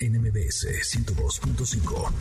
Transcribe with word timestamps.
NMBS 0.00 0.66
102.5. 0.82 2.12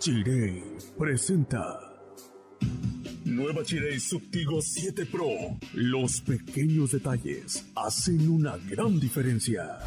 Chirey 0.00 0.64
presenta. 0.98 1.78
Nueva 3.24 3.62
Chirey 3.62 4.00
Subtigo 4.00 4.60
7 4.60 5.06
Pro. 5.06 5.28
Los 5.74 6.20
pequeños 6.22 6.90
detalles 6.90 7.64
hacen 7.76 8.28
una 8.28 8.56
gran 8.56 8.98
diferencia. 8.98 9.78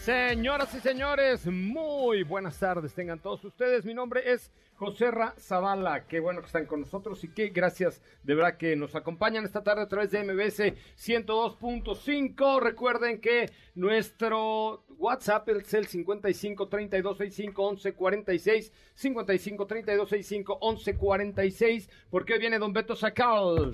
Señoras 0.00 0.74
y 0.74 0.80
señores, 0.80 1.46
muy 1.46 2.22
buenas 2.22 2.58
tardes 2.58 2.94
tengan 2.94 3.18
todos 3.18 3.44
ustedes. 3.44 3.84
Mi 3.84 3.92
nombre 3.92 4.32
es 4.32 4.50
José 4.76 5.10
Ra 5.10 5.34
Zavala. 5.38 6.06
Qué 6.06 6.20
bueno 6.20 6.40
que 6.40 6.46
están 6.46 6.64
con 6.64 6.80
nosotros 6.80 7.22
y 7.22 7.28
qué 7.28 7.48
gracias 7.48 8.00
de 8.22 8.34
verdad 8.34 8.56
que 8.56 8.76
nos 8.76 8.96
acompañan 8.96 9.44
esta 9.44 9.62
tarde 9.62 9.82
a 9.82 9.88
través 9.88 10.10
de 10.10 10.24
MBS 10.24 10.72
102.5. 10.96 12.60
Recuerden 12.60 13.20
que 13.20 13.50
nuestro 13.74 14.84
WhatsApp 14.96 15.46
es 15.50 15.74
el 15.74 15.86
55 15.86 16.68
32 16.68 17.18
65 17.18 17.62
11 17.62 17.92
46 17.92 18.72
55 18.94 19.66
32 19.66 20.08
65 20.08 20.58
11 20.62 20.96
46 20.96 21.90
porque 22.08 22.32
hoy 22.32 22.38
viene 22.38 22.58
Don 22.58 22.72
Beto 22.72 22.96
Sacal. 22.96 23.70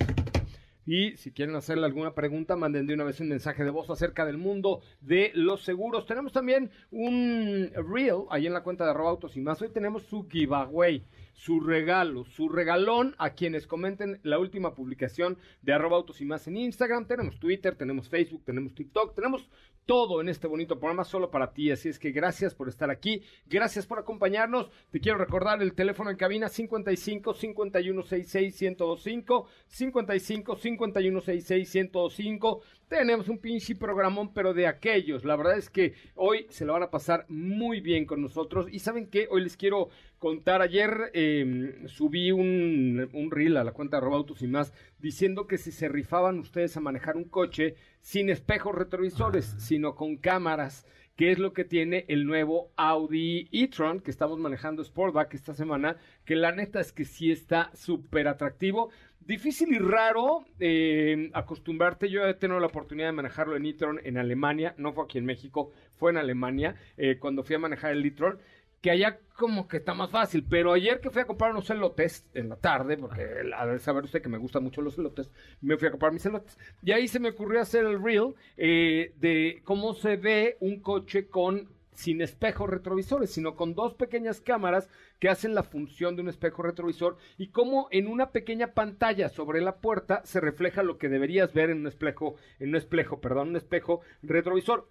Y 0.87 1.17
si 1.17 1.33
quieren 1.33 1.57
hacerle 1.57 1.85
alguna 1.85 2.15
pregunta, 2.15 2.55
manden 2.55 2.87
de 2.87 2.95
una 2.95 3.03
vez 3.03 3.19
un 3.19 3.29
mensaje 3.29 3.65
de 3.65 3.71
voz 3.71 3.91
acerca 3.91 4.25
del 4.25 4.39
mundo 4.39 4.83
de 5.01 5.33
los 5.35 5.65
seguros. 5.65 6.07
Tenemos 6.07 6.33
también 6.33 6.71
un 6.93 7.71
reel 7.93 8.23
ahí 8.31 8.47
en 8.47 8.53
la 8.53 8.63
cuenta 8.63 8.85
de 8.85 8.93
arroba 8.93 9.11
autos 9.11 9.37
y 9.37 9.41
más. 9.41 9.61
Hoy 9.61 9.71
tenemos 9.71 10.05
su 10.05 10.29
giveaway 10.29 11.03
su 11.37 11.61
regalo, 11.61 12.25
su 12.25 12.49
regalón 12.49 13.15
a 13.19 13.31
quienes 13.35 13.67
comenten 13.67 14.19
la 14.23 14.39
última 14.39 14.75
publicación 14.75 15.39
de 15.63 15.75
arroba 15.75 15.99
autos 15.99 16.21
y 16.21 16.25
más 16.25 16.49
en 16.49 16.57
Instagram. 16.57 17.07
Tenemos 17.07 17.39
Twitter, 17.39 17.77
tenemos 17.77 18.09
Facebook, 18.09 18.43
tenemos 18.45 18.75
TikTok, 18.75 19.15
tenemos 19.15 19.49
todo 19.85 20.21
en 20.21 20.29
este 20.29 20.49
bonito 20.49 20.81
programa 20.81 21.05
solo 21.05 21.31
para 21.31 21.53
ti. 21.53 21.71
Así 21.71 21.91
es 21.91 21.99
que 21.99 22.11
gracias 22.11 22.55
por 22.55 22.69
estar 22.69 22.91
aquí, 22.91 23.23
gracias 23.47 23.87
por 23.87 23.99
acompañarnos. 23.99 24.71
Te 24.91 24.99
quiero 24.99 25.19
recordar 25.19 25.63
el 25.63 25.75
teléfono 25.75 26.11
en 26.11 26.17
cabina 26.17 26.49
55 26.49 27.35
51 27.35 28.03
66 28.03 28.63
1025 28.63 29.49
55 29.69 30.57
51 30.57 31.21
66 31.21 31.75
1025 31.75 32.63
tenemos 32.89 33.29
un 33.29 33.39
pinche 33.39 33.75
programón, 33.75 34.33
pero 34.33 34.55
de 34.55 34.69
aquellos. 34.69 35.25
La 35.25 35.35
verdad 35.35 35.59
es 35.59 35.69
que 35.69 35.95
hoy 36.15 36.47
se 36.51 36.65
lo 36.65 36.73
van 36.73 36.85
a 36.85 36.91
pasar 36.91 37.27
muy 37.29 37.81
bien 37.81 38.07
con 38.07 38.23
nosotros. 38.23 38.69
Y 38.71 38.79
saben 38.79 39.09
qué, 39.09 39.27
hoy 39.29 39.43
les 39.43 39.57
quiero 39.57 39.89
contar. 40.19 40.63
Ayer 40.63 41.11
em, 41.15 41.87
subí 41.89 42.33
un, 42.33 43.09
un 43.13 43.31
reel 43.31 43.57
a 43.57 43.65
la 43.65 43.73
cuenta 43.73 44.01
de 44.01 44.07
Autos 44.07 44.43
y 44.43 44.47
más 44.47 44.73
diciendo 44.99 45.47
que 45.47 45.59
si 45.59 45.73
se 45.73 45.89
rifaban 45.89 46.39
ustedes 46.39 46.77
a 46.77 46.81
manejar 46.81 47.17
un 47.17 47.25
coche 47.25 47.75
sin 48.01 48.31
espejos 48.31 48.75
retrovisores, 48.75 49.55
sino 49.59 49.95
con 49.95 50.17
cámaras 50.17 50.87
que 51.17 51.33
es 51.33 51.39
lo 51.39 51.53
que 51.53 51.65
tiene 51.65 52.05
el 52.09 52.27
nuevo 52.27 52.71
Audi 52.77 53.49
e-tron 53.51 54.01
que 54.01 54.11
estamos 54.11 54.39
manejando 54.39 54.85
Sportback 54.85 55.35
esta 55.35 55.55
semana, 55.55 55.97
que 56.25 56.37
la 56.37 56.53
neta 56.53 56.79
es 56.79 56.93
que 56.93 57.07
sí 57.07 57.33
está 57.33 57.71
súper 57.75 58.29
atractivo. 58.29 58.91
Difícil 59.21 59.75
y 59.75 59.79
raro 59.79 60.45
eh, 60.61 61.31
acostumbrarte. 61.33 62.09
Yo 62.11 62.25
he 62.25 62.35
tenido 62.35 62.61
la 62.61 62.67
oportunidad 62.67 63.09
de 63.09 63.13
manejarlo 63.13 63.57
en 63.57 63.67
e-tron 63.67 64.01
en 64.05 64.19
Alemania, 64.19 64.75
no 64.77 64.93
fue 64.93 65.05
aquí 65.05 65.19
en 65.19 65.25
México, 65.25 65.73
fue 65.97 66.11
en 66.13 66.19
Alemania, 66.19 66.77
eh, 66.97 67.17
cuando 67.19 67.43
fui 67.43 67.57
a 67.57 67.59
manejar 67.59 67.93
el 67.93 68.05
e-tron 68.05 68.39
que 68.81 68.91
allá 68.91 69.19
como 69.37 69.69
que 69.69 69.79
está 69.79 69.95
más 69.95 70.11
fácil, 70.11 70.45
pero 70.49 70.73
ayer 70.73 71.01
que 71.01 71.11
fui 71.11 71.23
a 71.23 71.27
comprar 71.27 71.51
unos 71.51 71.69
elotes 71.71 72.27
en 72.35 72.49
la 72.49 72.57
tarde, 72.57 72.97
porque 72.97 73.23
a 73.55 73.79
saber 73.79 74.05
usted 74.05 74.23
que 74.23 74.29
me 74.29 74.39
gustan 74.39 74.63
mucho 74.63 74.81
los 74.81 74.99
elotes, 74.99 75.31
me 75.61 75.77
fui 75.77 75.89
a 75.89 75.91
comprar 75.91 76.13
mis 76.13 76.25
elotes. 76.25 76.59
Y 76.83 76.93
ahí 76.93 77.07
se 77.09 77.21
me 77.21 77.31
ocurrió 77.31 77.61
hacer 77.61 77.85
el 77.85 78.03
reel 78.03 78.35
eh, 78.57 79.13
de 79.19 79.61
cómo 79.65 79.95
se 79.95 80.17
ve 80.17 80.57
un 80.61 80.81
coche 80.81 81.29
con 81.29 81.69
sin 81.97 82.21
espejos 82.21 82.69
retrovisores, 82.69 83.31
sino 83.31 83.57
con 83.57 83.75
dos 83.75 83.95
pequeñas 83.95 84.41
cámaras 84.41 84.89
que 85.19 85.29
hacen 85.29 85.55
la 85.55 85.63
función 85.63 86.15
de 86.15 86.23
un 86.23 86.29
espejo 86.29 86.63
retrovisor 86.63 87.17
y 87.39 87.49
cómo 87.49 87.89
en 87.91 88.07
una 88.07 88.31
pequeña 88.31 88.75
pantalla 88.75 89.31
sobre 89.31 89.63
la 89.63 89.77
puerta 89.77 90.21
se 90.25 90.41
refleja 90.41 90.83
lo 90.83 90.99
que 90.99 91.09
deberías 91.09 91.55
ver 91.55 91.71
en 91.71 91.81
un 91.81 91.87
espejo, 91.87 92.37
en 92.59 92.71
un 92.71 92.77
espejo, 92.77 93.21
perdón, 93.21 93.49
un 93.49 93.57
espejo 93.57 94.03
retrovisor. 94.23 94.89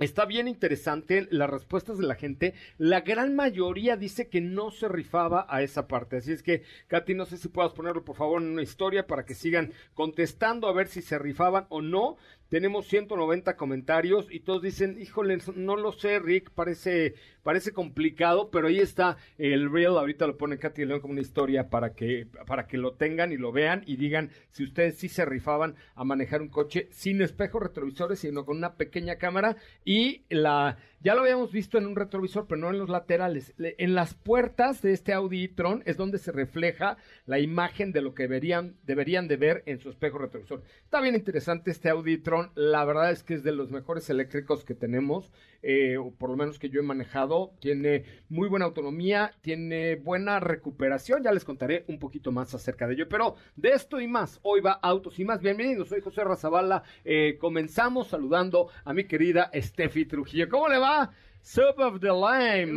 Está 0.00 0.24
bien 0.24 0.48
interesante 0.48 1.28
las 1.30 1.48
respuestas 1.48 1.98
de 1.98 2.06
la 2.06 2.16
gente. 2.16 2.54
La 2.78 3.02
gran 3.02 3.36
mayoría 3.36 3.96
dice 3.96 4.28
que 4.28 4.40
no 4.40 4.72
se 4.72 4.88
rifaba 4.88 5.46
a 5.48 5.62
esa 5.62 5.86
parte. 5.86 6.16
Así 6.16 6.32
es 6.32 6.42
que, 6.42 6.64
Katy, 6.88 7.14
no 7.14 7.26
sé 7.26 7.36
si 7.38 7.48
puedas 7.48 7.72
ponerlo 7.72 8.04
por 8.04 8.16
favor 8.16 8.42
en 8.42 8.48
una 8.48 8.62
historia 8.62 9.06
para 9.06 9.24
que 9.24 9.34
sigan 9.34 9.72
contestando 9.94 10.66
a 10.66 10.72
ver 10.72 10.88
si 10.88 11.00
se 11.00 11.16
rifaban 11.16 11.66
o 11.68 11.80
no. 11.80 12.16
Tenemos 12.48 12.86
190 12.86 13.56
comentarios 13.56 14.26
y 14.30 14.40
todos 14.40 14.62
dicen, 14.62 14.96
híjole, 15.00 15.38
no 15.56 15.76
lo 15.76 15.92
sé, 15.92 16.18
Rick, 16.18 16.50
parece, 16.50 17.14
parece 17.42 17.72
complicado, 17.72 18.50
pero 18.50 18.68
ahí 18.68 18.78
está 18.78 19.16
el 19.38 19.72
reel, 19.72 19.96
ahorita 19.96 20.26
lo 20.26 20.36
pone 20.36 20.58
Katy 20.58 20.84
León 20.84 21.00
como 21.00 21.12
una 21.12 21.22
historia 21.22 21.68
para 21.68 21.94
que, 21.94 22.26
para 22.46 22.66
que 22.66 22.76
lo 22.76 22.94
tengan 22.94 23.32
y 23.32 23.36
lo 23.36 23.50
vean 23.50 23.82
y 23.86 23.96
digan 23.96 24.30
si 24.50 24.64
ustedes 24.64 24.98
sí 24.98 25.08
se 25.08 25.24
rifaban 25.24 25.74
a 25.94 26.04
manejar 26.04 26.42
un 26.42 26.48
coche 26.48 26.88
sin 26.90 27.22
espejos 27.22 27.62
retrovisores, 27.62 28.20
sino 28.20 28.44
con 28.44 28.58
una 28.58 28.74
pequeña 28.74 29.16
cámara 29.16 29.56
y 29.84 30.22
la, 30.28 30.76
ya 31.04 31.14
lo 31.14 31.20
habíamos 31.20 31.52
visto 31.52 31.76
en 31.76 31.86
un 31.86 31.96
retrovisor, 31.96 32.46
pero 32.46 32.58
no 32.58 32.70
en 32.70 32.78
los 32.78 32.88
laterales. 32.88 33.52
En 33.58 33.94
las 33.94 34.14
puertas 34.14 34.80
de 34.80 34.94
este 34.94 35.12
Audi 35.12 35.44
e-tron 35.44 35.82
es 35.84 35.98
donde 35.98 36.16
se 36.16 36.32
refleja 36.32 36.96
la 37.26 37.38
imagen 37.38 37.92
de 37.92 38.00
lo 38.00 38.14
que 38.14 38.22
deberían, 38.22 38.76
deberían 38.84 39.28
de 39.28 39.36
ver 39.36 39.62
en 39.66 39.78
su 39.78 39.90
espejo 39.90 40.16
retrovisor. 40.16 40.62
Está 40.82 41.02
bien 41.02 41.14
interesante 41.14 41.70
este 41.70 41.90
Audi 41.90 42.14
e-tron. 42.14 42.52
La 42.54 42.86
verdad 42.86 43.10
es 43.10 43.22
que 43.22 43.34
es 43.34 43.42
de 43.42 43.52
los 43.52 43.70
mejores 43.70 44.08
eléctricos 44.08 44.64
que 44.64 44.74
tenemos, 44.74 45.30
eh, 45.60 45.98
o 45.98 46.10
por 46.10 46.30
lo 46.30 46.36
menos 46.36 46.58
que 46.58 46.70
yo 46.70 46.80
he 46.80 46.82
manejado. 46.82 47.52
Tiene 47.60 48.06
muy 48.30 48.48
buena 48.48 48.64
autonomía, 48.64 49.34
tiene 49.42 49.96
buena 49.96 50.40
recuperación. 50.40 51.22
Ya 51.22 51.32
les 51.32 51.44
contaré 51.44 51.84
un 51.86 51.98
poquito 51.98 52.32
más 52.32 52.54
acerca 52.54 52.86
de 52.86 52.94
ello. 52.94 53.10
Pero 53.10 53.36
de 53.56 53.72
esto 53.72 54.00
y 54.00 54.08
más, 54.08 54.40
hoy 54.42 54.62
va 54.62 54.72
Autos 54.72 55.18
y 55.18 55.26
más. 55.26 55.42
Bienvenidos, 55.42 55.90
soy 55.90 56.00
José 56.00 56.24
Razabala. 56.24 56.82
Eh, 57.04 57.36
comenzamos 57.38 58.08
saludando 58.08 58.70
a 58.86 58.94
mi 58.94 59.04
querida 59.04 59.50
Steffi 59.54 60.06
Trujillo. 60.06 60.48
¿Cómo 60.48 60.66
le 60.66 60.78
va? 60.78 60.93
Soup 61.42 61.78
of 61.78 62.00
the 62.00 62.12
Lime. 62.12 62.74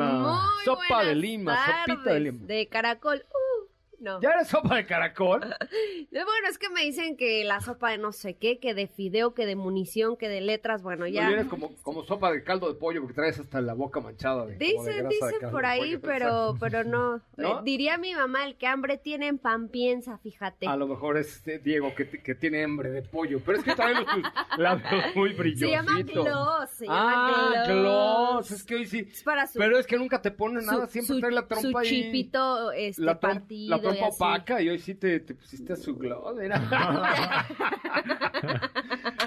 Sopa 0.65 1.03
de 1.05 1.15
lima, 1.15 1.55
sopita 1.55 2.13
de 2.13 2.19
lima. 2.19 2.45
De 2.47 2.65
caracol. 2.67 3.17
Uh. 3.17 3.56
No. 3.99 4.21
¿Ya 4.21 4.29
eres 4.29 4.47
sopa 4.47 4.75
de 4.75 4.85
caracol? 4.85 5.41
bueno, 6.11 6.47
es 6.49 6.57
que 6.57 6.69
me 6.69 6.81
dicen 6.81 7.17
que 7.17 7.43
la 7.43 7.61
sopa 7.61 7.91
de 7.91 7.97
no 7.97 8.11
sé 8.11 8.35
qué, 8.35 8.59
que 8.59 8.73
de 8.73 8.87
fideo, 8.87 9.33
que 9.33 9.45
de 9.45 9.55
munición, 9.55 10.17
que 10.17 10.29
de 10.29 10.41
letras, 10.41 10.83
bueno, 10.83 11.07
ya. 11.07 11.29
eres 11.31 11.47
como, 11.47 11.75
como 11.81 12.03
sopa 12.03 12.31
de 12.31 12.43
caldo 12.43 12.71
de 12.71 12.75
pollo 12.79 13.01
porque 13.01 13.15
traes 13.15 13.39
hasta 13.39 13.59
la 13.61 13.73
boca 13.73 13.99
manchada 13.99 14.45
de 14.45 14.57
Dicen, 14.57 15.09
dicen 15.09 15.49
por 15.51 15.65
ahí, 15.65 15.97
pero, 15.97 16.55
pero 16.59 16.83
no. 16.83 17.17
Eh, 17.37 17.43
diría 17.63 17.97
mi 17.97 18.13
mamá, 18.13 18.45
el 18.45 18.55
que 18.55 18.67
hambre 18.67 18.97
tiene 18.97 19.27
en 19.27 19.39
pan 19.39 19.69
piensa, 19.69 20.17
fíjate. 20.19 20.67
A 20.67 20.75
lo 20.75 20.87
mejor 20.87 21.17
es 21.17 21.47
eh, 21.47 21.59
Diego 21.63 21.95
que, 21.95 22.07
que 22.07 22.35
tiene 22.35 22.63
hambre 22.63 22.91
de 22.91 23.01
pollo, 23.01 23.41
pero 23.43 23.57
es 23.57 23.63
que 23.63 23.73
trae 23.73 23.95
los 23.95 24.05
labios 24.57 25.15
muy 25.15 25.33
brillosos. 25.33 25.69
Se 25.69 25.75
llama 25.75 26.01
gloss, 26.03 26.69
se 26.69 26.85
llama 26.85 27.63
ah, 27.63 27.65
gloss. 27.67 28.51
Es 28.51 28.63
que 28.63 28.75
hoy 28.75 28.85
sí. 28.85 29.07
pero 29.55 29.79
es 29.79 29.87
que 29.87 29.97
nunca 29.97 30.21
te 30.21 30.29
ponen 30.29 30.65
nada, 30.65 30.87
siempre 30.87 31.19
trae 31.19 31.31
la 31.31 31.47
trompa 31.47 31.83
su 31.83 31.89
chipito 31.89 32.71
este, 32.71 33.01
la 33.01 33.19
partido 33.19 33.86
opaca 33.89 34.61
y 34.61 34.69
hoy 34.69 34.79
sí 34.79 34.95
te, 34.95 35.19
pusiste 35.19 35.73
a 35.73 35.75
su 35.75 35.95
glow. 35.95 36.23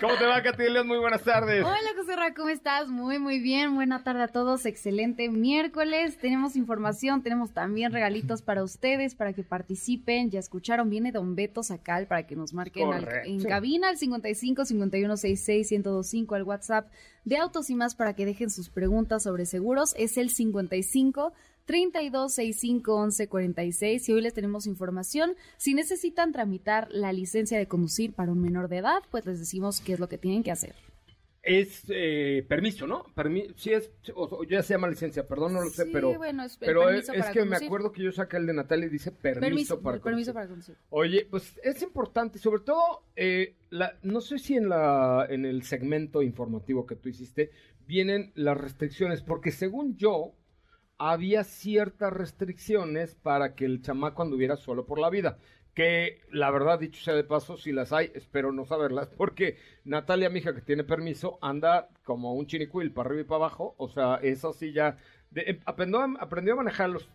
¿Cómo 0.01 0.17
te 0.17 0.25
va, 0.27 0.43
Katy 0.43 0.71
León? 0.71 0.87
Muy 0.87 0.99
buenas 0.99 1.23
tardes. 1.23 1.63
Hola, 1.65 1.77
José 1.97 2.17
Ra, 2.17 2.33
¿cómo 2.35 2.49
estás? 2.49 2.89
Muy, 2.89 3.19
muy 3.19 3.39
bien. 3.41 3.75
Buena 3.75 4.03
tarde 4.03 4.23
a 4.23 4.29
todos. 4.29 4.65
Excelente 4.65 5.29
miércoles. 5.29 6.17
Tenemos 6.19 6.57
información, 6.57 7.23
tenemos 7.23 7.53
también 7.53 7.93
regalitos 7.93 8.41
para 8.43 8.63
ustedes, 8.63 9.15
para 9.15 9.33
que 9.33 9.43
participen. 9.43 10.31
Ya 10.31 10.39
escucharon, 10.39 10.89
viene 10.89 11.13
Don 11.13 11.35
Beto 11.35 11.63
Sacal 11.63 12.07
para 12.07 12.27
que 12.27 12.37
nos 12.37 12.55
marquen 12.55 12.93
al, 12.93 13.09
en 13.25 13.43
cabina 13.43 13.91
al 13.91 13.99
55 13.99 14.65
51 14.65 15.17
66 15.17 15.71
1025 15.71 16.35
al 16.35 16.43
WhatsApp 16.45 16.91
de 17.25 17.37
Autos 17.37 17.71
y 17.71 17.75
Más 17.75 17.95
para 17.95 18.15
que 18.15 18.25
dejen 18.25 18.51
sus 18.51 18.71
preguntas 18.71 19.23
sobre 19.25 19.45
seguros. 19.47 19.95
Es 19.97 20.17
el 20.17 20.31
55 20.31 21.33
32 21.67 22.33
65 22.33 22.95
11 22.95 23.29
46 23.29 24.09
y 24.09 24.13
hoy 24.13 24.21
les 24.23 24.35
tenemos 24.35 24.67
información. 24.67 25.35
Si 25.57 25.75
necesitan 25.75 26.33
tramitar 26.33 26.89
la 26.91 27.13
licencia 27.13 27.59
de 27.59 27.67
conducir 27.67 28.13
para 28.13 28.33
un 28.33 28.41
menor 28.41 28.69
de 28.69 28.79
edad, 28.79 29.03
pues 29.11 29.27
les 29.27 29.39
decimos 29.39 29.81
qué 29.81 29.95
es 29.95 30.01
lo 30.01 30.09
que 30.09 30.19
tienen 30.19 30.43
que 30.43 30.51
hacer. 30.51 30.75
Es 31.43 31.85
eh, 31.89 32.45
permiso, 32.47 32.87
¿no? 32.87 33.07
Permi 33.15 33.49
sí 33.57 33.73
es, 33.73 33.91
o, 34.15 34.45
ya 34.45 34.63
se 34.63 34.75
llama 34.75 34.89
licencia, 34.89 35.27
perdón, 35.27 35.55
no 35.55 35.63
lo 35.63 35.71
sé, 35.71 35.87
pero, 35.87 36.15
bueno, 36.19 36.45
es, 36.45 36.59
pero 36.59 36.91
es, 36.91 37.11
que 37.33 37.47
me 37.47 37.57
acuerdo 37.57 37.93
que 37.93 38.03
yo 38.03 38.13
saqué 38.13 38.37
el 38.37 38.47
de 38.47 38.53
Natalia 38.53 38.87
y 38.87 38.91
dice 38.91 39.11
permiso, 39.11 39.81
para, 39.81 39.99
permiso 40.01 40.35
para 40.35 40.49
conducir. 40.49 40.77
Oye, 40.91 41.27
pues 41.31 41.59
es 41.65 41.81
importante, 41.81 42.39
sobre 42.39 42.63
todo, 42.63 43.05
eh, 43.17 43.57
la, 43.71 43.95
no 44.03 44.21
sé 44.21 44.39
si 44.39 44.55
en, 44.55 44.69
la, 44.69 45.27
en 45.31 45.47
el 45.47 45.63
segmento 45.63 46.21
informativo 46.21 46.85
que 46.85 46.97
tú 46.97 47.09
hiciste 47.09 47.51
vienen 47.87 48.33
las 48.35 48.59
restricciones, 48.59 49.23
porque 49.23 49.51
según 49.51 49.97
yo, 49.97 50.35
había 51.01 51.45
ciertas 51.45 52.13
restricciones 52.13 53.15
para 53.15 53.55
que 53.55 53.65
el 53.65 53.81
chamaco 53.81 54.21
anduviera 54.21 54.57
solo 54.57 54.85
por 54.85 54.99
la 54.99 55.09
vida. 55.09 55.39
Que 55.75 56.21
la 56.31 56.51
verdad, 56.51 56.79
dicho 56.79 57.03
sea 57.03 57.15
de 57.15 57.25
paso, 57.25 57.57
si 57.57 57.73
las 57.73 57.95
hay, 57.95 58.13
espero 58.15 58.53
no 58.53 58.67
saberlas, 58.67 59.09
porque 59.17 59.57
Natalia, 59.85 60.29
mi 60.29 60.41
hija 60.41 60.55
que 60.55 60.61
tiene 60.61 60.85
permiso, 60.85 61.39
anda 61.41 61.89
como 62.05 62.35
un 62.35 62.47
chinicuil 62.47 62.93
para 62.93 63.09
arriba 63.09 63.23
y 63.23 63.25
para 63.25 63.47
abajo. 63.47 63.75
O 63.79 63.89
sea, 63.89 64.17
eso 64.17 64.53
sí 64.53 64.73
ya. 64.73 64.99
Em, 65.35 65.59
aprendió, 65.65 66.01
aprendió 66.21 66.53
a 66.53 66.57
manejarlos 66.57 67.09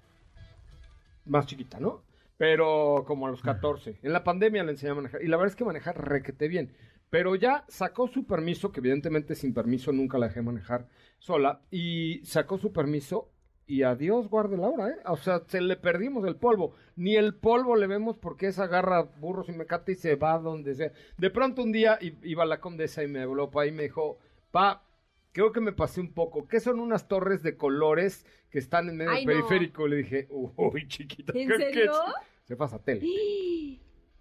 más 1.26 1.46
chiquita, 1.46 1.80
¿no? 1.80 2.02
Pero 2.38 3.04
como 3.06 3.28
a 3.28 3.30
los 3.30 3.44
14. 3.44 4.00
En 4.02 4.14
la 4.14 4.24
pandemia 4.24 4.64
le 4.64 4.72
enseñé 4.72 4.94
a 4.94 4.96
manejar. 4.96 5.22
Y 5.22 5.28
la 5.28 5.38
verdad 5.38 5.52
es 5.52 5.56
que 5.56 5.64
maneja 5.64 5.94
requete 5.94 6.48
bien. 6.48 6.74
Pero 7.12 7.36
ya 7.36 7.66
sacó 7.68 8.08
su 8.08 8.26
permiso, 8.26 8.72
que 8.72 8.80
evidentemente 8.80 9.36
sin 9.36 9.54
permiso 9.54 9.92
nunca 9.92 10.18
la 10.18 10.30
dejé 10.30 10.42
manejar 10.42 10.88
sola. 11.20 11.62
Y 11.70 12.26
sacó 12.26 12.58
su 12.58 12.74
permiso 12.74 13.30
y 13.68 13.84
adiós 13.84 14.30
guarde 14.30 14.58
Laura, 14.58 14.90
¿eh? 14.90 14.98
O 15.06 15.18
sea, 15.18 15.42
se 15.48 15.60
le 15.60 15.76
perdimos 15.76 16.26
el 16.26 16.36
polvo. 16.36 16.74
Ni 16.96 17.16
el 17.16 17.34
polvo 17.36 17.76
le 17.76 17.88
vemos 17.88 18.18
porque 18.18 18.48
esa 18.48 18.66
agarra 18.66 19.02
burros 19.04 19.50
y 19.50 19.54
mecate 19.54 19.94
y 19.94 19.96
se 19.96 20.16
va 20.16 20.38
donde 20.38 20.76
sea. 20.76 20.92
De 21.18 21.30
pronto 21.30 21.64
un 21.64 21.72
día 21.72 21.98
iba 22.24 22.46
la 22.46 22.60
condesa 22.60 23.04
y 23.04 23.08
me 23.08 23.22
habló 23.22 23.50
pa 23.50 23.66
y 23.66 23.72
me 23.72 23.84
dijo, 23.84 24.20
pa, 24.52 24.84
creo 25.32 25.52
que 25.52 25.62
me 25.62 25.74
pasé 25.74 26.00
un 26.00 26.14
poco. 26.14 26.48
¿Qué 26.48 26.60
son 26.60 26.80
unas 26.80 27.08
torres 27.08 27.42
de 27.42 27.58
colores 27.58 28.26
que 28.52 28.60
están 28.60 28.88
en 28.90 28.98
medio 28.98 29.12
del 29.12 29.26
periférico? 29.26 29.88
Le 29.88 29.98
dije, 29.98 30.28
uy, 30.30 30.88
chiquita. 30.88 31.34
¿En 31.36 31.50
serio? 31.58 31.92
Se 32.44 32.56
pasa 32.56 32.80
tele. 32.84 33.02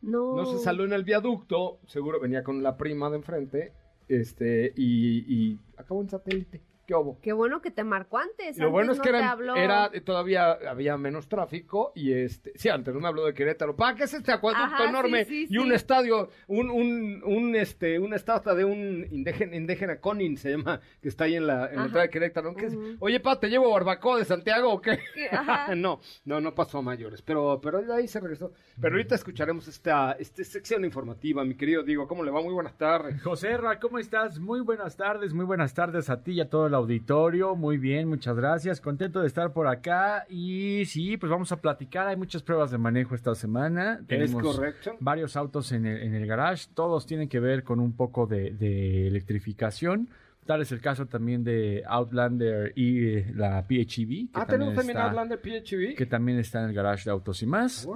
No. 0.00 0.36
No 0.36 0.44
se 0.46 0.58
salió 0.58 0.84
en 0.84 0.92
el 0.92 1.04
viaducto, 1.04 1.80
seguro 1.86 2.20
venía 2.20 2.42
con 2.42 2.62
la 2.62 2.76
prima 2.76 3.10
de 3.10 3.16
enfrente, 3.16 3.72
este, 4.08 4.72
y, 4.76 5.24
y 5.52 5.60
acabó 5.76 6.02
en 6.02 6.10
satélite. 6.10 6.62
¿Qué 6.86 6.94
Qué 7.22 7.32
bueno 7.32 7.60
que 7.60 7.70
te 7.70 7.84
marcó 7.84 8.18
antes. 8.18 8.58
Lo 8.58 8.70
bueno 8.70 8.92
es 8.92 9.00
que 9.00 9.08
era, 9.08 9.36
era, 9.56 9.90
todavía 10.04 10.52
había 10.68 10.96
menos 10.96 11.28
tráfico 11.28 11.92
y 11.94 12.12
este, 12.12 12.52
sí, 12.56 12.68
antes 12.68 12.94
no 12.94 13.00
me 13.00 13.08
habló 13.08 13.24
de 13.24 13.34
Querétaro. 13.34 13.74
¿Para 13.74 13.96
qué 13.96 14.04
es 14.04 14.14
este 14.14 14.32
acueducto 14.32 14.84
enorme 14.84 15.26
y 15.28 15.56
un 15.58 15.72
estadio, 15.72 16.28
un, 16.46 16.70
un, 16.70 17.22
un, 17.24 17.56
este, 17.56 17.98
una 17.98 18.16
estatua 18.16 18.54
de 18.54 18.64
un 18.64 19.06
indígena, 19.10 19.56
indígena 19.56 20.00
Conin 20.00 20.36
se 20.36 20.50
llama, 20.50 20.80
que 21.00 21.08
está 21.08 21.24
ahí 21.24 21.36
en 21.36 21.46
la, 21.46 21.68
en 21.70 21.76
la 21.76 21.84
entrada 21.84 22.02
de 22.02 22.10
Querétaro? 22.10 22.54
Oye, 23.00 23.20
pa, 23.20 23.40
¿te 23.40 23.48
llevo 23.48 23.70
barbacoa 23.70 24.18
de 24.18 24.24
Santiago 24.24 24.72
o 24.72 24.80
qué? 24.80 24.98
no, 25.76 26.00
no, 26.24 26.40
no 26.40 26.54
pasó 26.54 26.78
a 26.78 26.82
mayores, 26.82 27.22
pero, 27.22 27.60
pero 27.62 27.92
ahí 27.92 28.08
se 28.08 28.20
regresó. 28.20 28.52
Pero 28.80 28.94
ahorita 28.94 29.14
escucharemos 29.14 29.66
esta, 29.68 30.12
esta 30.12 30.44
sección 30.44 30.84
informativa, 30.84 31.44
mi 31.44 31.56
querido 31.56 31.82
Diego. 31.82 32.06
¿Cómo 32.06 32.22
le 32.22 32.30
va? 32.30 32.42
Muy 32.42 32.52
buenas 32.52 32.76
tardes. 32.76 33.22
José 33.22 33.56
Ra, 33.56 33.80
¿cómo 33.80 33.98
estás? 33.98 34.38
Muy 34.38 34.60
buenas 34.60 34.96
tardes, 34.96 35.32
muy 35.32 35.44
buenas 35.44 35.74
tardes 35.74 36.10
a 36.10 36.22
ti 36.22 36.32
y 36.32 36.40
a 36.40 36.48
todos 36.48 36.70
auditorio. 36.74 37.56
Muy 37.56 37.78
bien, 37.78 38.08
muchas 38.08 38.36
gracias. 38.36 38.80
Contento 38.80 39.20
de 39.20 39.26
estar 39.26 39.52
por 39.52 39.66
acá. 39.66 40.26
Y 40.28 40.84
sí, 40.86 41.16
pues 41.16 41.30
vamos 41.30 41.52
a 41.52 41.60
platicar. 41.60 42.06
Hay 42.06 42.16
muchas 42.16 42.42
pruebas 42.42 42.70
de 42.70 42.78
manejo 42.78 43.14
esta 43.14 43.34
semana. 43.34 44.00
Tenemos 44.06 44.44
es 44.44 44.56
correcto. 44.56 44.96
Varios 45.00 45.36
autos 45.36 45.72
en 45.72 45.86
el, 45.86 46.02
en 46.02 46.14
el 46.14 46.26
garage. 46.26 46.66
Todos 46.74 47.06
tienen 47.06 47.28
que 47.28 47.40
ver 47.40 47.64
con 47.64 47.80
un 47.80 47.92
poco 47.94 48.26
de, 48.26 48.50
de 48.50 49.06
electrificación. 49.06 50.08
Tal 50.46 50.60
es 50.60 50.72
el 50.72 50.80
caso 50.80 51.06
también 51.06 51.42
de 51.42 51.82
Outlander 51.86 52.72
y 52.76 53.06
eh, 53.06 53.32
la 53.34 53.66
PHEV. 53.66 54.28
ah, 54.34 54.46
tenemos 54.46 54.74
también 54.74 54.98
Outlander 54.98 55.40
PHEV. 55.40 55.96
Que 55.96 56.04
también 56.06 56.38
está 56.38 56.62
en 56.62 56.68
el 56.68 56.74
garage 56.74 57.04
de 57.04 57.10
Autos 57.12 57.42
y 57.42 57.46
más. 57.46 57.88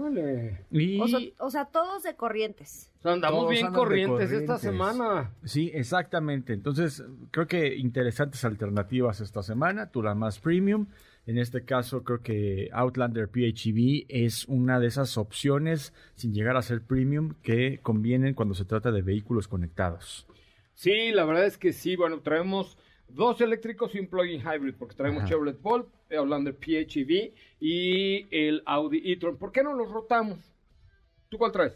Y... 0.70 0.98
O, 1.38 1.50
sea, 1.50 1.66
todos 1.66 2.02
de 2.02 2.16
corrientes. 2.16 2.90
O 2.98 3.02
sea, 3.02 3.12
andamos 3.12 3.50
bien 3.50 3.72
corrientes, 3.72 4.32
esta 4.32 4.58
semana. 4.58 5.32
Sí, 5.44 5.70
exactamente. 5.74 6.54
Entonces, 6.54 7.04
creo 7.30 7.46
que 7.46 7.76
interesantes 7.76 8.44
alternativas 8.44 9.20
esta 9.20 9.42
semana. 9.42 9.90
Tú 9.90 10.02
la 10.02 10.14
más 10.14 10.38
premium. 10.38 10.86
En 11.26 11.36
este 11.36 11.66
caso, 11.66 12.04
creo 12.04 12.22
que 12.22 12.70
Outlander 12.72 13.28
PHEV 13.28 14.06
es 14.08 14.46
una 14.46 14.80
de 14.80 14.86
esas 14.86 15.18
opciones, 15.18 15.92
sin 16.14 16.32
llegar 16.32 16.56
a 16.56 16.62
ser 16.62 16.80
premium, 16.80 17.34
que 17.42 17.80
convienen 17.82 18.32
cuando 18.32 18.54
se 18.54 18.64
trata 18.64 18.90
de 18.90 19.02
vehículos 19.02 19.46
conectados. 19.46 20.26
Sí, 20.78 21.10
la 21.10 21.25
verdad 21.25 21.44
es 21.44 21.58
que 21.58 21.72
sí. 21.72 21.96
Bueno, 21.96 22.20
traemos 22.20 22.78
dos 23.08 23.40
eléctricos 23.40 23.92
y 23.96 23.98
un 23.98 24.06
plug-in 24.06 24.40
hybrid, 24.40 24.76
porque 24.78 24.94
traemos 24.94 25.25
Chevrolet 25.25 25.60
Bolt, 25.60 25.88
hablando 26.16 26.52
de 26.52 26.56
PHEV 26.56 27.34
y 27.58 28.28
el 28.30 28.62
Audi 28.64 29.02
e-tron. 29.10 29.38
¿Por 29.38 29.50
qué 29.50 29.64
no 29.64 29.72
los 29.75 29.90
rotamos? 29.90 30.38
¿Tú 31.28 31.36
cuál 31.36 31.50
traes? 31.50 31.72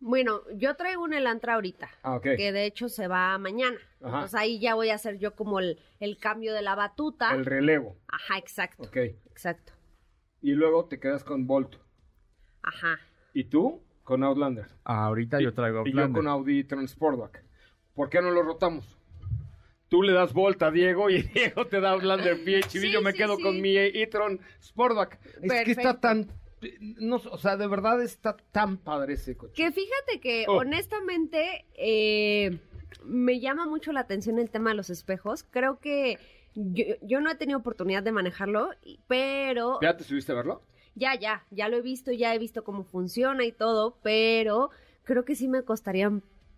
Bueno, 0.00 0.40
yo 0.56 0.74
traigo 0.74 1.04
un 1.04 1.14
Elantra 1.14 1.54
ahorita, 1.54 1.88
ah, 2.02 2.18
que 2.20 2.50
de 2.50 2.66
hecho 2.66 2.88
se 2.88 3.06
va 3.06 3.38
mañana. 3.38 3.78
Entonces 4.00 4.34
ahí 4.34 4.58
ya 4.58 4.74
voy 4.74 4.88
a 4.88 4.96
hacer 4.96 5.20
yo 5.20 5.36
como 5.36 5.60
el, 5.60 5.78
cambio 6.20 6.52
de 6.52 6.62
la 6.62 6.74
batuta. 6.74 7.32
El 7.36 7.46
relevo. 7.46 7.96
Ajá, 8.08 8.38
exacto. 8.38 8.82
Ok. 8.82 8.96
Exacto. 9.30 9.72
Y 10.40 10.50
luego 10.50 10.86
te 10.86 10.98
quedas 10.98 11.22
con 11.22 11.46
Bolt. 11.46 11.76
Ajá. 12.64 12.98
¿Y 13.34 13.44
tú? 13.44 13.80
Con 14.02 14.24
Outlander. 14.24 14.66
ahorita 14.82 15.40
yo 15.40 15.54
traigo 15.54 15.78
Outlander. 15.78 16.06
Y 16.06 16.08
yo 16.08 16.12
con 16.12 16.26
Audi 16.26 16.58
e-tron 16.58 16.88
Sportback. 16.88 17.51
¿Por 17.94 18.08
qué 18.10 18.20
no 18.22 18.30
lo 18.30 18.42
rotamos? 18.42 18.98
Tú 19.88 20.02
le 20.02 20.12
das 20.12 20.32
vuelta 20.32 20.68
a 20.68 20.70
Diego 20.70 21.10
y 21.10 21.22
Diego 21.34 21.66
te 21.66 21.80
da 21.80 21.90
Outlander 21.90 22.42
PHEV. 22.44 22.90
yo 22.90 23.02
me 23.02 23.12
quedo 23.12 23.38
con 23.38 23.60
mi 23.60 23.76
e-tron 23.76 24.40
Sportback. 24.60 25.18
Es 25.42 25.64
que 25.64 25.72
está 25.72 26.00
tan 26.00 26.28
no, 26.80 27.16
o 27.16 27.38
sea, 27.38 27.56
de 27.56 27.66
verdad 27.66 28.00
está 28.02 28.36
tan 28.52 28.76
padre 28.78 29.14
ese 29.14 29.36
coche. 29.36 29.54
Que 29.54 29.72
fíjate 29.72 30.20
que 30.20 30.44
oh. 30.48 30.58
honestamente 30.58 31.66
eh, 31.74 32.58
me 33.04 33.40
llama 33.40 33.66
mucho 33.66 33.92
la 33.92 34.00
atención 34.00 34.38
el 34.38 34.50
tema 34.50 34.70
de 34.70 34.76
los 34.76 34.90
espejos. 34.90 35.44
Creo 35.50 35.80
que 35.80 36.18
yo, 36.54 37.20
no 37.20 37.30
he 37.30 37.34
tenido 37.34 37.58
oportunidad 37.58 38.02
de 38.02 38.12
manejarlo, 38.12 38.70
pero... 39.08 39.78
¿Ya 39.80 39.96
te 39.96 40.04
subiste 40.04 40.32
a 40.32 40.36
verlo? 40.36 40.62
Ya, 40.94 41.18
ya, 41.18 41.46
ya 41.50 41.68
lo 41.68 41.78
he 41.78 41.82
visto, 41.82 42.12
ya 42.12 42.34
he 42.34 42.38
visto 42.38 42.64
cómo 42.64 42.84
funciona 42.84 43.44
y 43.44 43.52
todo, 43.52 43.98
pero 44.02 44.70
creo 45.04 45.24
que 45.24 45.34
sí 45.34 45.48
me 45.48 45.62
costaría 45.62 46.12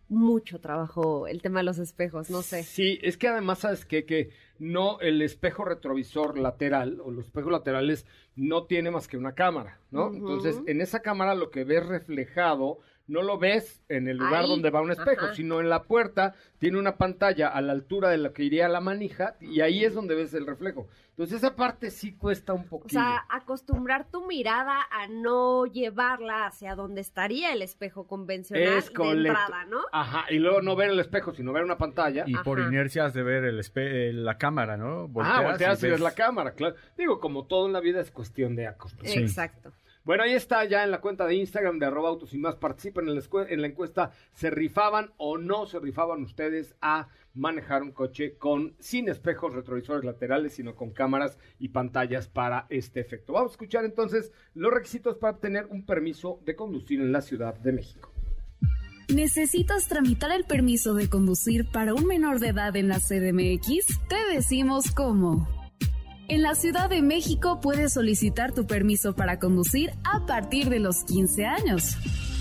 mucho 0.08 0.60
trabajo 0.60 1.26
el 1.26 1.42
tema 1.42 1.60
de 1.60 1.64
los 1.64 1.78
espejos, 1.78 2.30
no 2.30 2.42
sé. 2.42 2.62
Sí, 2.62 2.98
es 3.02 3.16
que 3.16 3.28
además, 3.28 3.60
¿sabes 3.60 3.84
qué? 3.84 4.04
Que 4.04 4.30
no, 4.58 5.00
el 5.00 5.22
espejo 5.22 5.64
retrovisor 5.64 6.38
lateral 6.38 7.00
o 7.00 7.10
los 7.10 7.26
espejos 7.26 7.52
laterales 7.52 8.06
no 8.36 8.64
tiene 8.64 8.90
más 8.90 9.08
que 9.08 9.16
una 9.16 9.34
cámara, 9.34 9.80
¿no? 9.90 10.12
Entonces, 10.12 10.60
en 10.66 10.80
esa 10.80 11.00
cámara 11.00 11.34
lo 11.34 11.50
que 11.50 11.64
ves 11.64 11.86
reflejado 11.86 12.78
no 13.06 13.22
lo 13.22 13.38
ves 13.38 13.82
en 13.88 14.08
el 14.08 14.16
lugar 14.16 14.46
donde 14.46 14.70
va 14.70 14.80
un 14.80 14.90
espejo, 14.90 15.34
sino 15.34 15.60
en 15.60 15.68
la 15.68 15.82
puerta 15.82 16.34
tiene 16.58 16.78
una 16.78 16.96
pantalla 16.96 17.48
a 17.48 17.60
la 17.60 17.72
altura 17.72 18.08
de 18.08 18.18
la 18.18 18.32
que 18.32 18.44
iría 18.44 18.68
la 18.68 18.80
manija 18.80 19.36
y 19.40 19.60
ahí 19.60 19.84
es 19.84 19.94
donde 19.94 20.14
ves 20.14 20.32
el 20.32 20.46
reflejo. 20.46 20.88
Entonces 21.10 21.36
esa 21.36 21.54
parte 21.54 21.90
sí 21.90 22.16
cuesta 22.16 22.54
un 22.54 22.66
poquito. 22.66 22.98
O 22.98 23.02
sea, 23.02 23.24
acostumbrar 23.28 24.10
tu 24.10 24.26
mirada 24.26 24.80
a 24.90 25.06
no 25.06 25.66
llevarla 25.66 26.46
hacia 26.46 26.74
donde 26.74 27.02
estaría 27.02 27.52
el 27.52 27.62
espejo 27.62 28.06
convencional 28.06 28.78
es 28.78 28.92
de 28.92 29.10
entrada, 29.10 29.64
¿no? 29.66 29.80
Ajá, 29.92 30.24
y 30.30 30.38
luego 30.38 30.62
no 30.62 30.74
ver 30.74 30.90
el 30.90 30.98
espejo, 30.98 31.32
sino 31.32 31.52
ver 31.52 31.62
una 31.62 31.78
pantalla. 31.78 32.24
Y 32.26 32.34
por 32.38 32.58
inercias 32.58 33.14
de 33.14 33.22
ver 33.22 33.44
el 33.44 33.60
eh, 33.76 34.12
la 34.12 34.38
cámara, 34.38 34.76
¿no? 34.76 35.10
ah, 35.20 35.42
volteas 35.42 35.82
y, 35.82 35.88
ves... 35.88 36.00
la 36.00 36.14
cámara, 36.14 36.52
claro. 36.52 36.74
Digo, 36.96 37.20
como 37.20 37.46
todo 37.46 37.66
en 37.66 37.74
la 37.74 37.80
vida 37.80 38.00
es 38.00 38.10
cuestión 38.10 38.56
de 38.56 38.66
acostumbrarse. 38.66 39.20
Exacto. 39.20 39.72
Bueno, 40.04 40.24
ahí 40.24 40.34
está 40.34 40.62
ya 40.66 40.84
en 40.84 40.90
la 40.90 41.00
cuenta 41.00 41.26
de 41.26 41.34
Instagram 41.34 41.78
de 41.78 41.86
arroba 41.86 42.10
autos 42.10 42.34
y 42.34 42.38
más. 42.38 42.56
Participen 42.56 43.08
en 43.08 43.14
la, 43.14 43.22
en 43.48 43.60
la 43.62 43.66
encuesta. 43.66 44.10
¿Se 44.34 44.50
rifaban 44.50 45.12
o 45.16 45.38
no 45.38 45.64
se 45.64 45.80
rifaban 45.80 46.22
ustedes 46.22 46.76
a 46.82 47.08
manejar 47.32 47.82
un 47.82 47.92
coche 47.92 48.36
con 48.36 48.74
sin 48.78 49.08
espejos 49.08 49.54
retrovisores 49.54 50.04
laterales, 50.04 50.52
sino 50.52 50.74
con 50.74 50.90
cámaras 50.90 51.38
y 51.58 51.68
pantallas 51.68 52.28
para 52.28 52.66
este 52.68 53.00
efecto? 53.00 53.32
Vamos 53.32 53.52
a 53.52 53.54
escuchar 53.54 53.86
entonces 53.86 54.30
los 54.52 54.74
requisitos 54.74 55.16
para 55.16 55.32
obtener 55.32 55.66
un 55.70 55.86
permiso 55.86 56.38
de 56.44 56.54
conducir 56.54 57.00
en 57.00 57.10
la 57.10 57.22
Ciudad 57.22 57.54
de 57.54 57.72
México. 57.72 58.10
¿Necesitas 59.08 59.88
tramitar 59.88 60.32
el 60.32 60.44
permiso 60.44 60.92
de 60.92 61.08
conducir 61.08 61.70
para 61.70 61.94
un 61.94 62.06
menor 62.06 62.40
de 62.40 62.48
edad 62.48 62.76
en 62.76 62.88
la 62.88 63.00
CDMX? 63.00 64.00
Te 64.08 64.34
decimos 64.34 64.90
cómo. 64.90 65.48
En 66.26 66.42
la 66.42 66.54
Ciudad 66.54 66.88
de 66.88 67.02
México 67.02 67.60
puedes 67.60 67.92
solicitar 67.92 68.52
tu 68.52 68.66
permiso 68.66 69.14
para 69.14 69.38
conducir 69.38 69.90
a 70.04 70.24
partir 70.24 70.70
de 70.70 70.80
los 70.80 71.04
15 71.04 71.44
años. 71.44 71.96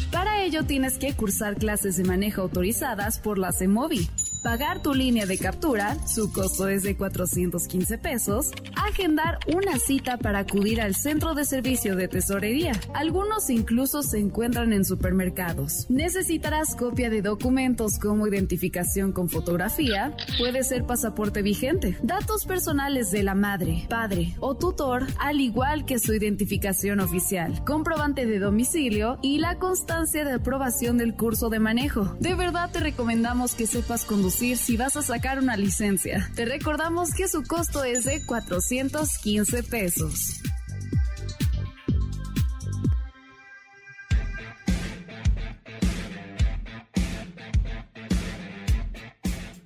Para 0.09 0.41
ello 0.41 0.63
tienes 0.63 0.97
que 0.97 1.13
cursar 1.13 1.55
clases 1.55 1.97
de 1.97 2.05
manejo 2.05 2.41
autorizadas 2.41 3.19
por 3.19 3.37
la 3.37 3.51
CEMOVI, 3.51 4.07
pagar 4.43 4.81
tu 4.81 4.93
línea 4.93 5.25
de 5.25 5.37
captura, 5.37 5.97
su 6.05 6.31
costo 6.31 6.67
es 6.67 6.83
de 6.83 6.97
415 6.97 7.97
pesos, 7.97 8.51
agendar 8.75 9.39
una 9.47 9.79
cita 9.79 10.17
para 10.17 10.39
acudir 10.39 10.81
al 10.81 10.95
centro 10.95 11.33
de 11.33 11.45
servicio 11.45 11.95
de 11.95 12.09
tesorería. 12.09 12.73
Algunos 12.93 13.49
incluso 13.49 14.03
se 14.03 14.19
encuentran 14.19 14.73
en 14.73 14.83
supermercados. 14.83 15.89
Necesitarás 15.89 16.75
copia 16.75 17.09
de 17.09 17.21
documentos 17.21 17.97
como 17.99 18.27
identificación 18.27 19.13
con 19.13 19.29
fotografía, 19.29 20.15
puede 20.37 20.63
ser 20.63 20.85
pasaporte 20.85 21.41
vigente, 21.41 21.97
datos 22.03 22.45
personales 22.45 23.11
de 23.11 23.23
la 23.23 23.35
madre, 23.35 23.85
padre 23.89 24.35
o 24.39 24.55
tutor, 24.55 25.07
al 25.19 25.39
igual 25.39 25.85
que 25.85 25.99
su 25.99 26.13
identificación 26.13 26.99
oficial, 26.99 27.63
comprobante 27.63 28.25
de 28.25 28.39
domicilio 28.39 29.19
y 29.21 29.37
la 29.37 29.57
constancia 29.57 30.25
de 30.25 30.33
aprobación 30.33 30.97
del 30.97 31.15
curso 31.15 31.49
de 31.49 31.59
manejo. 31.59 32.15
De 32.19 32.35
verdad 32.35 32.69
te 32.71 32.81
recomendamos 32.81 33.55
que 33.55 33.67
sepas 33.67 34.03
conducir 34.03 34.32
si 34.37 34.77
vas 34.77 34.97
a 34.97 35.01
sacar 35.01 35.39
una 35.39 35.55
licencia. 35.55 36.29
Te 36.35 36.45
recordamos 36.45 37.13
que 37.13 37.27
su 37.27 37.43
costo 37.43 37.83
es 37.83 38.03
de 38.03 38.25
415 38.25 39.63
pesos. 39.63 40.41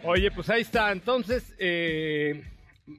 Oye, 0.04 0.32
pues 0.32 0.50
ahí 0.50 0.62
está. 0.62 0.92
Entonces, 0.92 1.44
eh, 1.60 2.44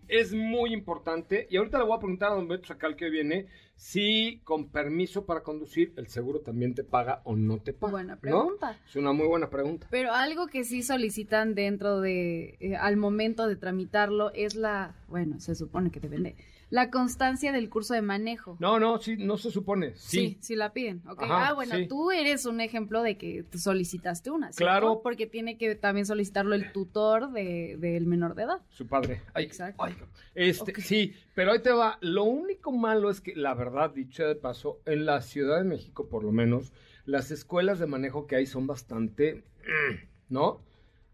es 0.08 0.34
muy 0.34 0.72
importante. 0.72 1.46
Y 1.50 1.56
ahorita 1.56 1.78
le 1.78 1.84
voy 1.84 1.96
a 1.96 2.00
preguntar 2.00 2.32
a 2.32 2.34
don 2.34 2.48
Beto 2.48 2.66
Sacal 2.66 2.96
que 2.96 3.10
viene 3.10 3.46
si 3.76 4.40
con 4.42 4.70
permiso 4.70 5.24
para 5.24 5.42
conducir 5.42 5.92
el 5.96 6.08
seguro 6.08 6.40
también 6.40 6.74
te 6.74 6.82
paga 6.82 7.22
o 7.24 7.36
no 7.36 7.58
te 7.58 7.72
paga. 7.72 7.92
Buena 7.92 8.16
pregunta. 8.16 8.72
¿No? 8.72 8.78
Es 8.88 8.96
una 8.96 9.12
muy 9.12 9.26
buena 9.28 9.50
pregunta. 9.50 9.86
Pero 9.90 10.12
algo 10.12 10.48
que 10.48 10.64
sí 10.64 10.82
solicitan 10.82 11.54
dentro 11.54 12.00
de, 12.00 12.56
eh, 12.60 12.76
al 12.76 12.96
momento 12.96 13.46
de 13.46 13.56
tramitarlo 13.56 14.32
es 14.34 14.56
la, 14.56 14.96
bueno, 15.08 15.38
se 15.38 15.54
supone 15.54 15.90
que 15.90 16.00
deben 16.00 16.24
de, 16.24 16.36
la 16.70 16.90
constancia 16.90 17.52
del 17.52 17.70
curso 17.70 17.94
de 17.94 18.02
manejo. 18.02 18.56
No, 18.60 18.78
no, 18.78 18.98
sí, 18.98 19.16
no 19.16 19.38
se 19.38 19.50
supone. 19.50 19.94
Sí, 19.96 20.38
sí, 20.40 20.54
la 20.54 20.72
piden. 20.72 21.02
ok. 21.08 21.22
Ajá, 21.22 21.48
ah, 21.48 21.52
bueno, 21.54 21.76
sí. 21.76 21.86
tú 21.86 22.10
eres 22.10 22.44
un 22.46 22.60
ejemplo 22.60 23.02
de 23.02 23.16
que 23.16 23.42
te 23.42 23.58
solicitaste 23.58 24.30
una. 24.30 24.50
Claro. 24.50 25.00
Porque 25.02 25.26
tiene 25.26 25.56
que 25.56 25.74
también 25.74 26.06
solicitarlo 26.06 26.54
el 26.54 26.72
tutor 26.72 27.32
de, 27.32 27.76
del 27.78 28.06
menor 28.06 28.34
de 28.34 28.42
edad. 28.42 28.60
su 28.70 28.86
padre. 28.86 29.22
Ay, 29.34 29.44
Exacto. 29.44 29.82
ay, 29.82 29.94
este, 30.34 30.80
sí, 30.80 31.14
pero 31.34 31.52
ahí 31.52 31.60
te 31.60 31.72
va. 31.72 31.98
Lo 32.00 32.24
único 32.24 32.72
malo 32.72 33.10
es 33.10 33.20
que, 33.20 33.34
la 33.34 33.54
verdad, 33.54 33.90
dicho 33.90 34.26
de 34.26 34.34
paso, 34.34 34.80
en 34.84 35.06
la 35.06 35.20
Ciudad 35.22 35.58
de 35.58 35.64
México, 35.64 36.08
por 36.08 36.24
lo 36.24 36.32
menos, 36.32 36.72
las 37.06 37.30
escuelas 37.30 37.78
de 37.78 37.86
manejo 37.86 38.26
que 38.26 38.36
hay 38.36 38.46
son 38.46 38.66
bastante, 38.66 39.44
¿no? 40.28 40.60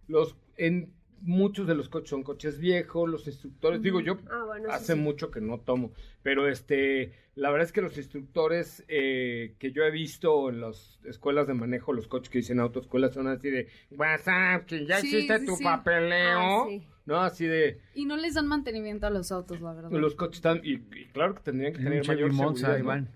Los, 0.08 0.36
en 0.56 0.93
muchos 1.24 1.66
de 1.66 1.74
los 1.74 1.88
coches 1.88 2.10
son 2.10 2.22
coches 2.22 2.58
viejos, 2.58 3.08
los 3.08 3.26
instructores, 3.26 3.82
digo 3.82 4.00
yo, 4.00 4.18
Ah, 4.30 4.44
bueno, 4.46 4.70
hace 4.70 4.92
sí. 4.94 4.98
mucho 4.98 5.30
que 5.30 5.40
no 5.40 5.58
tomo, 5.58 5.92
pero 6.22 6.48
este, 6.48 7.12
la 7.34 7.50
verdad 7.50 7.66
es 7.66 7.72
que 7.72 7.80
los 7.82 7.96
instructores 7.96 8.84
eh, 8.88 9.54
que 9.58 9.72
yo 9.72 9.82
he 9.84 9.90
visto 9.90 10.50
en 10.50 10.60
las 10.60 11.00
escuelas 11.04 11.46
de 11.46 11.54
manejo, 11.54 11.92
los 11.92 12.06
coches 12.08 12.28
que 12.30 12.38
dicen 12.38 12.60
autoescuelas 12.60 13.14
son 13.14 13.26
así 13.28 13.50
de, 13.50 13.68
WhatsApp, 13.90 14.66
que 14.66 14.86
ya 14.86 14.98
Sí, 15.00 15.08
hiciste 15.08 15.38
sí, 15.40 15.46
tu 15.46 15.56
sí. 15.56 15.64
papeleo, 15.64 16.38
Ah, 16.38 16.64
sí. 16.68 16.86
¿no? 17.06 17.20
Así 17.20 17.46
de, 17.46 17.80
Y 17.94 18.04
no 18.06 18.16
les 18.16 18.34
dan 18.34 18.46
mantenimiento 18.46 19.06
a 19.06 19.10
los 19.10 19.32
autos, 19.32 19.60
la 19.60 19.72
verdad. 19.72 19.90
los 19.92 20.14
coches 20.14 20.36
están, 20.36 20.60
y, 20.62 20.74
y 20.74 21.06
claro 21.12 21.34
que 21.34 21.42
tendrían 21.42 21.72
que 21.72 21.82
tener 21.82 22.06
mayor 22.06 22.32
Monza, 22.32 22.66
seguridad, 22.66 22.78
¿no? 22.78 22.84
Iván. 22.84 23.08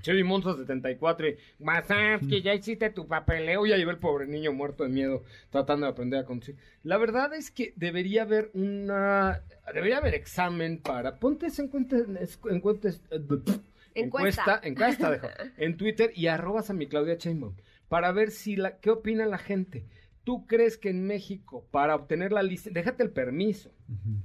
Chevy 0.00 0.24
Monza 0.24 0.54
74 0.56 1.28
y 1.28 1.36
WhatsApp, 1.60 2.22
que 2.28 2.42
ya 2.42 2.54
hiciste 2.54 2.90
tu 2.90 3.06
papeleo, 3.06 3.66
ya 3.66 3.76
llevé 3.76 3.92
el 3.92 3.98
pobre 3.98 4.26
niño 4.26 4.52
muerto 4.52 4.84
de 4.84 4.90
miedo 4.90 5.22
tratando 5.50 5.86
de 5.86 5.92
aprender 5.92 6.20
a 6.20 6.24
conducir. 6.24 6.56
La 6.82 6.98
verdad 6.98 7.34
es 7.34 7.50
que 7.50 7.72
debería 7.76 8.22
haber 8.22 8.50
una, 8.54 9.42
debería 9.72 9.98
haber 9.98 10.14
examen 10.14 10.78
para, 10.78 11.18
ponte 11.18 11.46
esa 11.46 11.62
encuesta, 11.62 11.96
encuesta, 12.44 12.90
encuesta, 13.94 14.60
encuesta, 14.62 15.10
dejo, 15.10 15.28
en 15.56 15.76
Twitter 15.76 16.12
y 16.14 16.26
arrobas 16.26 16.70
a 16.70 16.74
mi 16.74 16.86
Claudia 16.86 17.16
Sheinbaum 17.16 17.54
para 17.88 18.12
ver 18.12 18.30
si 18.30 18.56
la, 18.56 18.78
qué 18.78 18.90
opina 18.90 19.26
la 19.26 19.38
gente. 19.38 19.84
¿Tú 20.24 20.46
crees 20.46 20.76
que 20.76 20.90
en 20.90 21.06
México, 21.06 21.68
para 21.70 21.94
obtener 21.94 22.32
la 22.32 22.42
licencia, 22.42 22.72
déjate 22.72 23.04
el 23.04 23.10
permiso, 23.10 23.70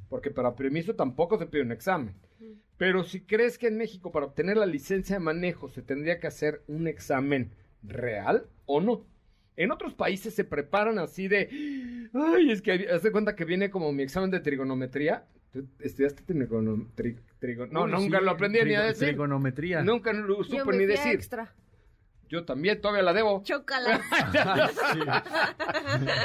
porque 0.09 0.31
para 0.31 0.55
permiso 0.55 0.95
tampoco 0.95 1.37
se 1.37 1.45
pide 1.45 1.61
un 1.61 1.71
examen. 1.71 2.15
Pero 2.81 3.03
si 3.03 3.21
crees 3.21 3.59
que 3.59 3.67
en 3.67 3.77
México 3.77 4.11
para 4.11 4.25
obtener 4.25 4.57
la 4.57 4.65
licencia 4.65 5.17
de 5.17 5.19
manejo 5.19 5.69
se 5.69 5.83
tendría 5.83 6.19
que 6.19 6.25
hacer 6.25 6.63
un 6.65 6.87
examen 6.87 7.51
real 7.83 8.47
o 8.65 8.81
no. 8.81 9.05
En 9.55 9.71
otros 9.71 9.93
países 9.93 10.33
se 10.33 10.45
preparan 10.45 10.97
así 10.97 11.27
de, 11.27 11.47
ay, 12.11 12.49
es 12.49 12.63
que 12.63 12.87
haz 12.91 13.03
de 13.03 13.11
cuenta 13.11 13.35
que 13.35 13.45
viene 13.45 13.69
como 13.69 13.91
mi 13.93 14.01
examen 14.01 14.31
de 14.31 14.39
trigonometría. 14.39 15.27
¿Tú 15.53 15.67
estudiaste 15.79 16.23
trigono- 16.23 16.87
tri- 16.95 17.19
trigo- 17.39 17.67
No, 17.69 17.85
nunca 17.85 18.17
sí, 18.17 18.25
lo 18.25 18.31
aprendí 18.31 18.63
ni 18.65 18.73
a 18.73 18.81
decir. 18.81 19.09
Trigonometría. 19.09 19.83
Nunca 19.83 20.11
lo 20.11 20.43
supe 20.43 20.75
ni 20.75 20.87
decir. 20.87 21.11
extra. 21.13 21.53
Yo 22.29 22.45
también 22.45 22.81
todavía 22.81 23.03
la 23.03 23.13
debo. 23.13 23.43
Chócala. 23.43 24.01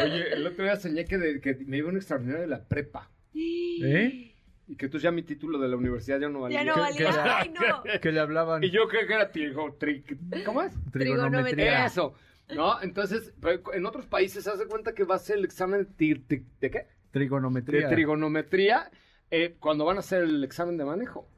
Oye, 0.04 0.32
el 0.32 0.46
otro 0.46 0.64
día 0.64 0.76
soñé 0.76 1.04
que, 1.04 1.18
de- 1.18 1.40
que 1.42 1.54
me 1.66 1.76
iba 1.76 1.90
un 1.90 1.96
extraordinario 1.96 2.40
de 2.40 2.48
la 2.48 2.64
prepa. 2.64 3.10
¿Eh? 3.34 4.32
Y 4.68 4.76
que 4.76 4.87
entonces 4.87 5.04
ya 5.04 5.12
mi 5.12 5.23
título 5.23 5.58
de 5.58 5.68
la 5.68 5.76
universidad 5.76 6.18
ya 6.18 6.28
no 6.28 6.40
valía. 6.40 6.64
Ya 6.64 6.64
no 6.64 6.75
¿Qué- 6.75 7.04
valía. 7.04 7.38
Ay, 7.38 7.50
no. 7.50 8.00
Que 8.00 8.11
le 8.12 8.20
hablaban 8.20 8.64
Y 8.64 8.70
yo 8.70 8.88
creo 8.88 9.06
que 9.06 9.14
era 9.14 9.30
trigo, 9.30 9.78
tri- 9.78 10.02
¿cómo 10.44 10.62
es? 10.62 10.73
Trigonometría. 10.92 11.87
Eso, 11.87 12.14
¿no? 12.54 12.80
Entonces, 12.82 13.32
pero 13.40 13.61
en 13.73 13.87
otros 13.87 14.06
países 14.06 14.42
se 14.44 14.50
hace 14.50 14.66
cuenta 14.66 14.92
que 14.94 15.04
va 15.04 15.14
a 15.14 15.18
ser 15.18 15.38
el 15.38 15.44
examen 15.44 15.88
de, 15.96 16.20
¿de 16.61 16.70
qué? 16.70 16.78
De 16.78 16.87
Trigonometría. 17.12 17.88
trigonometría 17.88 18.90
eh, 19.30 19.56
cuando 19.61 19.85
van 19.85 19.96
a 19.96 20.00
hacer 20.00 20.23
el 20.25 20.42
examen 20.44 20.76
de 20.76 20.85
manejo. 20.85 21.28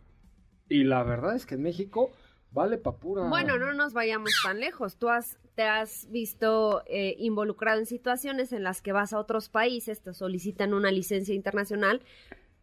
Y 0.68 0.84
la 0.84 1.02
verdad 1.02 1.36
es 1.36 1.46
que 1.46 1.54
en 1.54 1.62
México 1.62 2.10
vale 2.50 2.78
pa' 2.78 2.96
pura. 2.96 3.24
Bueno, 3.28 3.58
no 3.58 3.72
nos 3.74 3.92
vayamos 3.92 4.30
tan 4.42 4.58
lejos. 4.58 4.96
Tú 4.96 5.08
has, 5.08 5.38
te 5.54 5.62
has 5.62 6.10
visto 6.10 6.82
eh, 6.86 7.14
involucrado 7.18 7.78
en 7.78 7.86
situaciones 7.86 8.52
en 8.52 8.64
las 8.64 8.82
que 8.82 8.92
vas 8.92 9.12
a 9.12 9.18
otros 9.18 9.48
países, 9.50 10.00
te 10.02 10.12
solicitan 10.14 10.74
una 10.74 10.90
licencia 10.90 11.34
internacional 11.34 12.00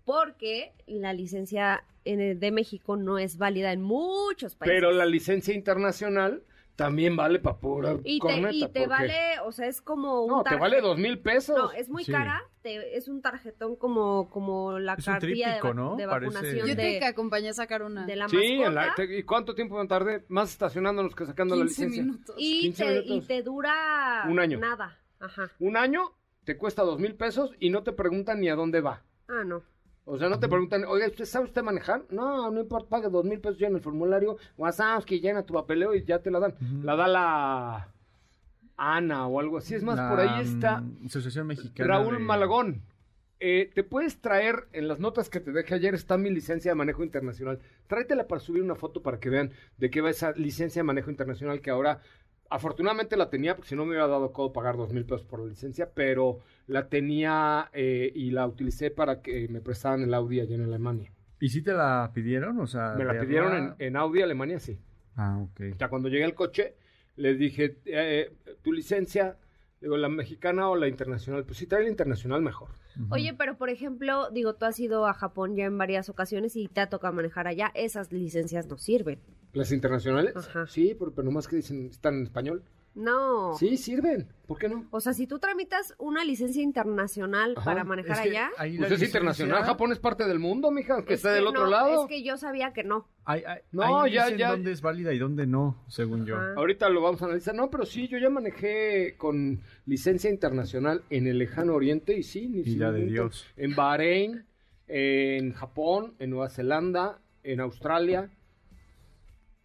porque 0.05 0.74
la 0.88 1.13
licencia 1.13 1.83
de 2.05 2.51
México 2.51 2.95
no 2.97 3.17
es 3.17 3.38
válida 3.38 3.71
en 3.74 3.81
muchos 3.81 4.55
países. 4.55 4.75
Pero 4.75 4.91
la 4.91 5.05
licencia 5.07 5.53
internacional 5.55 6.43
también 6.75 7.15
vale 7.15 7.39
pa' 7.39 7.57
pura 7.57 7.95
y 8.03 8.19
te, 8.19 8.21
corneta. 8.21 8.51
y 8.53 8.59
te 8.59 8.65
porque- 8.67 8.88
vale, 8.88 9.15
o 9.45 9.51
sea, 9.53 9.65
es 9.67 9.81
como 9.81 10.24
un 10.24 10.29
No, 10.29 10.43
te 10.43 10.50
tarje- 10.51 10.59
vale 10.59 10.81
dos 10.81 10.97
mil 10.97 11.17
pesos. 11.19 11.57
No, 11.57 11.71
es 11.71 11.88
muy 11.89 12.03
Sí. 12.03 12.12
cara, 12.12 12.43
te- 12.62 12.97
es 12.97 13.07
un 13.07 13.21
tarjetón 13.21 13.75
como, 13.77 14.29
como 14.29 14.77
la 14.77 14.93
Es 14.95 15.07
un 15.07 15.13
cartilla 15.13 15.47
de, 15.47 15.51
tríptico, 15.53 15.67
va- 15.69 15.74
¿no? 15.74 15.95
de 15.95 16.05
Parece- 16.05 16.33
vacunación 16.35 16.67
Yo 16.67 16.75
de, 16.75 17.00
te 17.00 17.05
acompañé 17.05 17.50
a 17.50 17.53
sacar 17.53 17.81
una. 17.81 18.05
de 18.05 18.15
la 18.17 18.27
Sí, 18.29 18.35
mascota. 18.35 18.67
en 18.67 18.75
la- 18.75 18.93
te- 18.95 19.17
¿y 19.17 19.24
cuánto 19.24 19.55
tiempo 19.55 19.79
me 19.79 19.88
tardé? 19.88 20.25
Más 20.27 20.51
estacionándonos 20.51 21.15
que 21.15 21.25
sacando 21.25 21.55
la 21.55 21.63
15 21.65 21.81
licencia. 21.85 22.03
minutos. 22.03 22.35
y, 22.38 22.62
15 22.62 22.83
te, 22.85 23.00
y 23.00 23.03
minutos. 23.09 23.27
te 23.27 23.41
dura 23.41 24.25
Un 24.29 24.39
año. 24.39 24.59
nada. 24.59 25.00
Ajá. 25.21 25.50
Un 25.59 25.77
año 25.77 26.12
te 26.43 26.57
cuesta 26.57 26.83
dos 26.83 27.00
mil 27.00 27.15
pesos 27.15 27.51
y 27.59 27.69
no 27.69 27.83
te 27.83 27.93
preguntan 27.93 28.41
ni 28.41 28.50
a 28.50 28.55
dónde 28.55 28.81
va. 28.81 29.01
Ah, 29.29 29.43
no. 29.45 29.63
O 30.07 30.17
sea, 30.19 30.29
no 30.29 30.39
te 30.39 30.47
preguntan, 30.47 30.83
oiga, 30.85 31.07
¿usted 31.07 31.25
sabe 31.25 31.45
usted 31.45 31.63
manejar? 31.63 32.03
No, 32.12 32.51
no 32.51 32.62
importa, 32.62 32.88
pague 32.89 33.09
dos 33.09 33.25
mil 33.25 33.39
pesos 33.39 33.57
ya 33.57 33.67
en 33.67 33.75
el 33.75 33.81
formulario. 33.81 34.38
WhatsApp, 34.57 35.03
que 35.03 35.19
llena 35.19 35.43
tu 35.43 35.53
papeleo 35.55 35.95
y 35.95 36.03
ya 36.03 36.19
te 36.19 36.29
la 36.29 36.39
dan. 36.39 36.55
La 36.83 36.95
da 36.95 37.07
la 37.07 37.91
Ana 38.77 39.27
o 39.27 39.39
algo 39.39 39.57
así. 39.57 39.74
Es 39.74 39.83
más, 39.83 39.97
La, 39.97 40.09
por 40.09 40.19
ahí 40.19 40.41
está 40.43 40.81
mm, 40.81 41.05
Asociación 41.07 41.47
Mexicana. 41.47 41.88
Raúl 41.89 42.15
de- 42.17 42.19
Malagón. 42.24 42.81
Eh, 43.39 43.69
te 43.74 43.83
puedes 43.83 44.21
traer, 44.21 44.67
en 44.74 44.88
las 44.88 45.00
notas 45.00 45.29
que 45.29 45.39
te 45.39 45.51
dejé 45.51 45.75
ayer 45.75 45.93
está 45.93 46.17
mi 46.17 46.29
licencia 46.29 46.71
de 46.71 46.75
manejo 46.75 47.03
internacional. 47.03 47.59
Tráetela 47.88 48.27
para 48.27 48.39
subir 48.39 48.62
una 48.63 48.75
foto 48.75 49.01
para 49.01 49.19
que 49.19 49.29
vean 49.29 49.51
de 49.77 49.89
qué 49.89 50.01
va 50.01 50.09
esa 50.09 50.31
licencia 50.33 50.79
de 50.81 50.83
manejo 50.85 51.09
internacional 51.12 51.59
que 51.62 51.69
ahora, 51.69 52.00
afortunadamente 52.50 53.17
la 53.17 53.29
tenía, 53.29 53.55
porque 53.55 53.69
si 53.69 53.75
no 53.75 53.83
me 53.85 53.89
hubiera 53.91 54.07
dado 54.07 54.31
codo 54.31 54.53
pagar 54.53 54.77
dos 54.77 54.93
mil 54.93 55.03
pesos 55.05 55.24
por 55.25 55.39
la 55.41 55.47
licencia, 55.47 55.89
pero 55.93 56.39
la 56.67 56.89
tenía 56.89 57.69
eh, 57.74 58.12
y 58.13 58.31
la 58.31 58.48
utilicé 58.48 58.91
para 58.91 59.22
que 59.22 59.48
me 59.48 59.62
prestaran 59.62 60.01
el 60.03 60.13
Audi 60.13 60.39
allá 60.39 60.55
en 60.55 60.63
Alemania. 60.63 61.12
¿Y 61.39 61.50
si 61.50 61.62
te 61.62 61.74
la 61.74 62.12
pidieron? 62.13 62.60
O 62.60 62.67
sea, 62.67 62.95
Me 62.98 63.05
la 63.05 63.19
pidieron 63.19 63.55
en, 63.55 63.75
en 63.77 63.98
Audi 63.98 64.22
Alemania, 64.22 64.60
sí. 64.60 64.79
Ah, 65.15 65.38
ok. 65.39 65.62
O 65.74 65.77
sea, 65.77 65.89
cuando 65.89 66.10
llegué 66.10 66.24
al 66.24 66.34
coche, 66.34 66.75
les 67.15 67.38
dije, 67.38 67.77
eh, 67.86 68.31
tu 68.62 68.72
licencia, 68.72 69.38
digo, 69.81 69.98
la 69.98 70.10
mexicana 70.10 70.69
o 70.69 70.75
la 70.75 70.88
internacional. 70.88 71.45
Pues 71.45 71.57
si 71.57 71.67
trae 71.67 71.84
la 71.84 71.89
internacional, 71.89 72.41
mejor. 72.41 72.69
Oye, 73.10 73.34
pero 73.34 73.57
por 73.57 73.69
ejemplo, 73.69 74.29
digo, 74.31 74.55
tú 74.55 74.65
has 74.65 74.79
ido 74.79 75.05
a 75.05 75.13
Japón 75.13 75.55
ya 75.55 75.65
en 75.65 75.77
varias 75.77 76.10
ocasiones 76.10 76.55
y 76.55 76.67
te 76.67 76.81
ha 76.81 76.89
tocado 76.89 77.13
manejar 77.13 77.48
allá. 77.48 77.72
Esas 77.75 78.12
licencias 78.12 78.67
no 78.67 78.77
sirven. 78.77 79.19
¿Las 79.53 79.72
internacionales? 79.72 80.36
Ajá. 80.36 80.65
Sí, 80.67 80.95
pero, 80.98 81.13
pero 81.13 81.25
nomás 81.25 81.48
que 81.48 81.57
dicen, 81.57 81.88
están 81.88 82.15
en 82.15 82.24
español. 82.24 82.63
No. 82.95 83.55
Sí, 83.57 83.77
sirven. 83.77 84.27
¿Por 84.47 84.57
qué 84.57 84.69
no? 84.69 84.87
O 84.91 84.99
sea, 85.01 85.13
si 85.13 85.27
tú 85.27 85.37
tramitas 85.39 85.93
una 85.97 86.23
licencia 86.23 86.61
internacional 86.63 87.53
Ajá. 87.57 87.65
para 87.65 87.83
manejar 87.83 88.17
Es 88.17 88.21
que 88.23 88.29
allá. 88.29 88.51
ahí 88.57 88.77
Pues 88.77 88.91
es 88.91 88.99
licencia- 88.99 89.05
internacional. 89.19 89.63
Japón 89.65 89.91
es 89.91 89.99
parte 89.99 90.25
del 90.27 90.39
mundo, 90.39 90.71
mija, 90.71 90.99
es 90.99 91.21
que 91.21 91.29
del 91.29 91.47
otro 91.47 91.65
no, 91.65 91.69
lado. 91.71 92.03
Es 92.03 92.07
que 92.09 92.23
yo 92.23 92.37
sabía 92.37 92.71
que 92.71 92.83
no. 92.83 93.07
No, 93.71 94.01
ahí 94.03 94.13
ya- 94.13 94.25
dicen 94.25 94.37
ya- 94.39 94.51
dónde 94.51 94.71
es 94.71 94.81
válida 94.81 95.13
y 95.13 95.17
dónde 95.17 95.45
no, 95.45 95.83
según 95.87 96.25
yo. 96.25 96.37
Ahorita 96.39 96.87
lo 96.89 97.01
vamos 97.01 97.21
a 97.21 97.25
analizar. 97.25 97.53
No, 97.53 97.69
pero 97.69 97.85
sí, 97.85 98.07
yo 98.07 98.17
ya 98.17 98.29
manejé 98.29 99.15
con 99.17 99.61
licencia 99.85 100.29
internacional 100.29 101.03
en 101.09 101.27
el 101.27 101.37
lejano 101.37 101.73
oriente 101.73 102.15
y 102.17 102.23
sí, 102.23 102.47
ni 102.47 102.61
Y 102.61 102.75
la 102.77 102.91
de 102.91 103.05
Dios. 103.07 103.45
En 103.57 103.75
Bahrein, 103.75 104.45
en 104.87 105.53
Japón, 105.53 106.13
en 106.19 106.29
Nueva 106.29 106.49
Zelanda, 106.49 107.19
en 107.43 107.59
Australia. 107.59 108.29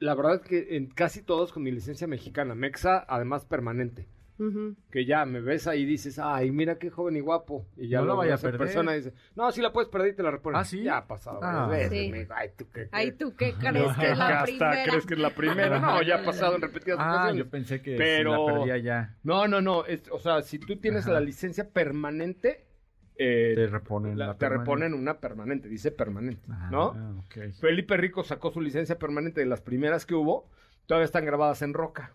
La 0.00 0.14
verdad 0.14 0.34
es 0.36 0.40
que 0.40 0.76
en 0.76 0.86
casi 0.88 1.22
todos 1.22 1.52
con 1.52 1.62
mi 1.62 1.70
licencia 1.70 2.06
mexicana, 2.08 2.54
Mexa, 2.54 3.04
además 3.08 3.44
permanente. 3.44 4.08
Que 4.90 5.04
ya 5.04 5.26
me 5.26 5.42
ves 5.42 5.66
ahí 5.66 5.82
y 5.82 5.84
dices, 5.84 6.18
ay, 6.18 6.50
mira 6.50 6.78
qué 6.78 6.88
joven 6.88 7.14
y 7.14 7.20
guapo. 7.20 7.66
Y 7.76 7.88
ya 7.88 7.98
No 8.00 8.06
lo 8.06 8.16
vaya 8.16 8.36
a 8.36 8.38
perder. 8.38 8.58
persona 8.58 8.94
y 8.94 9.00
dice, 9.00 9.12
no, 9.36 9.52
sí 9.52 9.60
la 9.60 9.70
puedes 9.70 9.90
perder 9.90 10.12
y 10.14 10.16
te 10.16 10.22
la 10.22 10.30
reponen. 10.30 10.58
¿Ah, 10.58 10.64
sí? 10.64 10.82
Ya 10.82 10.96
ha 10.96 11.06
pasado 11.06 11.40
Ah. 11.42 11.66
veces, 11.68 11.90
Sí. 11.90 12.26
Ay, 12.34 12.48
¿tú 12.56 12.66
qué 12.72 12.88
Ay, 12.90 13.08
crees? 13.08 13.18
¿tú 13.18 13.36
qué 13.36 13.52
crees 13.60 13.86
No, 13.86 13.94
que 14.00 14.10
es 14.12 14.16
la 14.16 14.26
hasta 14.28 14.44
primera? 14.46 14.84
crees 14.84 15.04
que 15.06 15.12
es 15.12 15.20
la 15.20 15.34
primera. 15.34 15.78
No, 15.78 16.02
ya 16.02 16.22
ha 16.22 16.24
pasado 16.24 16.54
en 16.56 16.62
repetidas 16.62 16.98
Ah, 17.02 17.12
ocasiones. 17.16 17.44
yo 17.44 17.50
pensé 17.50 17.82
que 17.82 17.96
Pero- 17.98 18.32
si 18.34 18.46
la 18.46 18.54
perdía 18.54 18.78
ya. 18.78 19.16
No, 19.24 19.46
no, 19.46 19.60
no. 19.60 19.84
es- 19.84 20.08
o 20.10 20.18
sea, 20.18 20.40
si 20.40 20.58
tú 20.58 20.76
tienes 20.76 21.02
Ajá. 21.04 21.12
la 21.12 21.20
licencia 21.20 21.68
permanente, 21.68 22.64
eh, 23.22 23.52
Te 23.54 23.66
reponen 23.66 24.18
la- 24.18 24.28
la 24.28 24.32
te 24.34 24.38
permanente. 24.38 24.64
reponen 24.70 24.94
una 24.94 25.20
permanente, 25.20 25.68
dice 25.68 25.90
permanente, 25.92 26.40
Ah, 26.50 26.68
¿no? 26.72 27.22
Felipe 27.60 27.96
Rico 27.98 28.22
sacó 28.24 28.50
su 28.50 28.60
licencia 28.62 28.98
permanente 28.98 29.40
de 29.40 29.46
las 29.46 29.60
primeras 29.60 30.06
que 30.06 30.14
hubo, 30.14 30.48
todavía 30.86 31.04
están 31.04 31.26
grabadas 31.26 31.60
en 31.62 31.74
roca. 31.74 32.14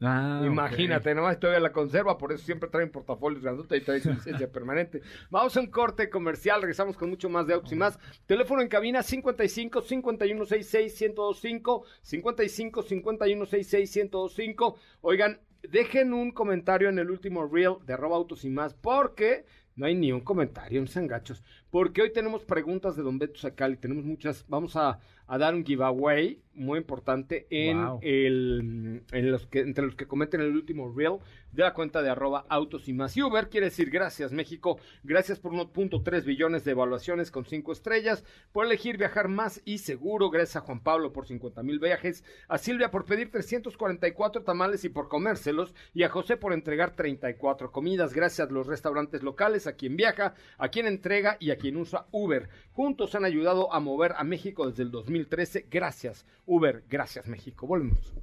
Ah. 0.00 0.42
Imagínate, 0.44 1.14
nomás 1.14 1.38
todavía 1.40 1.60
la 1.60 1.72
conserva, 1.72 2.18
por 2.18 2.32
eso 2.32 2.44
siempre 2.44 2.68
traen 2.68 2.90
portafolios 2.90 3.42
grandote 3.42 3.76
y 3.76 3.80
traen 3.80 4.02
su 4.02 4.10
licencia 4.10 4.48
permanente. 4.52 5.00
Vamos 5.30 5.56
a 5.56 5.60
un 5.60 5.68
corte 5.68 6.10
comercial, 6.10 6.60
regresamos 6.60 6.96
con 6.96 7.08
mucho 7.10 7.28
más 7.30 7.46
de 7.46 7.54
autos 7.54 7.72
y 7.72 7.76
más. 7.76 7.98
Teléfono 8.26 8.60
en 8.62 8.68
cabina 8.68 9.02
55 9.02 9.80
5166 9.82 11.00
1025 11.00 11.84
55 12.02 12.82
5166 12.82 13.96
1025. 13.96 14.76
Oigan, 15.00 15.40
dejen 15.62 16.12
un 16.12 16.32
comentario 16.32 16.88
en 16.90 16.98
el 16.98 17.10
último 17.10 17.46
reel 17.46 17.76
de 17.86 17.94
arroba 17.94 18.16
autos 18.16 18.44
y 18.44 18.50
más, 18.50 18.74
porque 18.74 19.46
no 19.76 19.86
hay 19.86 19.94
ni 19.94 20.12
un 20.12 20.20
comentario, 20.20 20.80
no 20.80 20.86
sean 20.86 21.06
gachos. 21.06 21.42
Porque 21.74 22.02
hoy 22.02 22.12
tenemos 22.12 22.44
preguntas 22.44 22.94
de 22.94 23.02
Don 23.02 23.18
Beto 23.18 23.40
Sacal 23.40 23.72
y 23.72 23.76
tenemos 23.78 24.04
muchas. 24.04 24.44
Vamos 24.46 24.76
a, 24.76 25.00
a 25.26 25.38
dar 25.38 25.56
un 25.56 25.64
giveaway 25.64 26.40
muy 26.54 26.78
importante 26.78 27.48
en 27.50 27.84
Wow. 27.84 27.98
el, 28.02 29.02
en 29.10 29.32
los 29.32 29.46
que, 29.48 29.58
entre 29.58 29.84
los 29.84 29.96
que 29.96 30.06
comenten 30.06 30.40
el 30.40 30.54
último 30.54 30.92
reel 30.94 31.18
de 31.50 31.62
la 31.64 31.74
cuenta 31.74 32.00
de 32.02 32.10
arroba 32.10 32.44
autos 32.48 32.88
y 32.88 32.92
más. 32.92 33.16
Y 33.16 33.22
Uber 33.22 33.48
quiere 33.48 33.66
decir 33.66 33.90
gracias 33.90 34.32
México, 34.32 34.78
gracias 35.02 35.40
por 35.40 35.52
1.3 35.52 36.24
billones 36.24 36.64
de 36.64 36.72
evaluaciones 36.72 37.32
con 37.32 37.44
5 37.44 37.72
estrellas, 37.72 38.24
por 38.52 38.66
elegir 38.66 38.98
viajar 38.98 39.26
más 39.26 39.60
y 39.64 39.78
seguro, 39.78 40.30
gracias 40.30 40.62
a 40.62 40.66
Juan 40.66 40.80
Pablo 40.80 41.12
por 41.12 41.26
50 41.26 41.62
mil 41.64 41.80
viajes, 41.80 42.22
a 42.46 42.58
Silvia 42.58 42.92
por 42.92 43.04
pedir 43.04 43.32
344 43.32 44.42
tamales 44.44 44.84
y 44.84 44.90
por 44.90 45.08
comérselos, 45.08 45.74
y 45.92 46.04
a 46.04 46.08
José 46.08 46.36
por 46.36 46.52
entregar 46.52 46.94
34 46.94 47.72
comidas, 47.72 48.14
gracias 48.14 48.48
a 48.48 48.52
los 48.52 48.68
restaurantes 48.68 49.24
locales, 49.24 49.66
a 49.66 49.74
quien 49.74 49.96
viaja, 49.96 50.34
a 50.58 50.68
quien 50.68 50.86
entrega 50.86 51.36
y 51.40 51.50
a 51.50 51.56
quien 51.56 51.63
usa 51.72 52.06
Uber. 52.12 52.48
Juntos 52.72 53.14
han 53.14 53.24
ayudado 53.24 53.72
a 53.72 53.80
mover 53.80 54.12
a 54.16 54.24
México 54.24 54.68
desde 54.68 54.82
el 54.82 54.90
2013. 54.90 55.66
Gracias 55.70 56.26
Uber, 56.46 56.84
gracias 56.88 57.26
México. 57.26 57.66
Volvemos. 57.66 58.14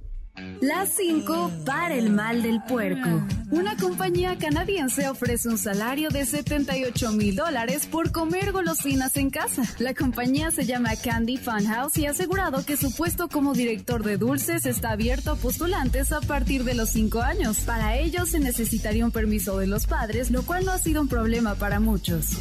Las 0.60 0.94
5 0.94 1.50
para 1.66 1.94
el 1.94 2.10
mal 2.10 2.42
del 2.42 2.62
puerco. 2.62 3.08
Una 3.50 3.76
compañía 3.76 4.38
canadiense 4.38 5.08
ofrece 5.08 5.48
un 5.48 5.58
salario 5.58 6.08
de 6.08 6.24
78 6.24 7.12
mil 7.12 7.36
dólares 7.36 7.86
por 7.86 8.12
comer 8.12 8.50
golosinas 8.50 9.16
en 9.18 9.28
casa. 9.28 9.62
La 9.78 9.92
compañía 9.92 10.50
se 10.50 10.64
llama 10.64 10.96
Candy 10.96 11.36
Funhouse 11.36 11.98
y 11.98 12.06
ha 12.06 12.10
asegurado 12.10 12.64
que 12.64 12.78
su 12.78 12.94
puesto 12.96 13.28
como 13.28 13.52
director 13.52 14.02
de 14.04 14.16
dulces 14.16 14.64
está 14.64 14.92
abierto 14.92 15.32
a 15.32 15.36
postulantes 15.36 16.12
a 16.12 16.20
partir 16.22 16.64
de 16.64 16.74
los 16.74 16.90
5 16.90 17.20
años. 17.20 17.60
Para 17.60 17.98
ello 17.98 18.24
se 18.24 18.40
necesitaría 18.40 19.04
un 19.04 19.12
permiso 19.12 19.58
de 19.58 19.66
los 19.66 19.86
padres, 19.86 20.30
lo 20.30 20.44
cual 20.44 20.64
no 20.64 20.72
ha 20.72 20.78
sido 20.78 21.02
un 21.02 21.08
problema 21.08 21.56
para 21.56 21.78
muchos. 21.78 22.38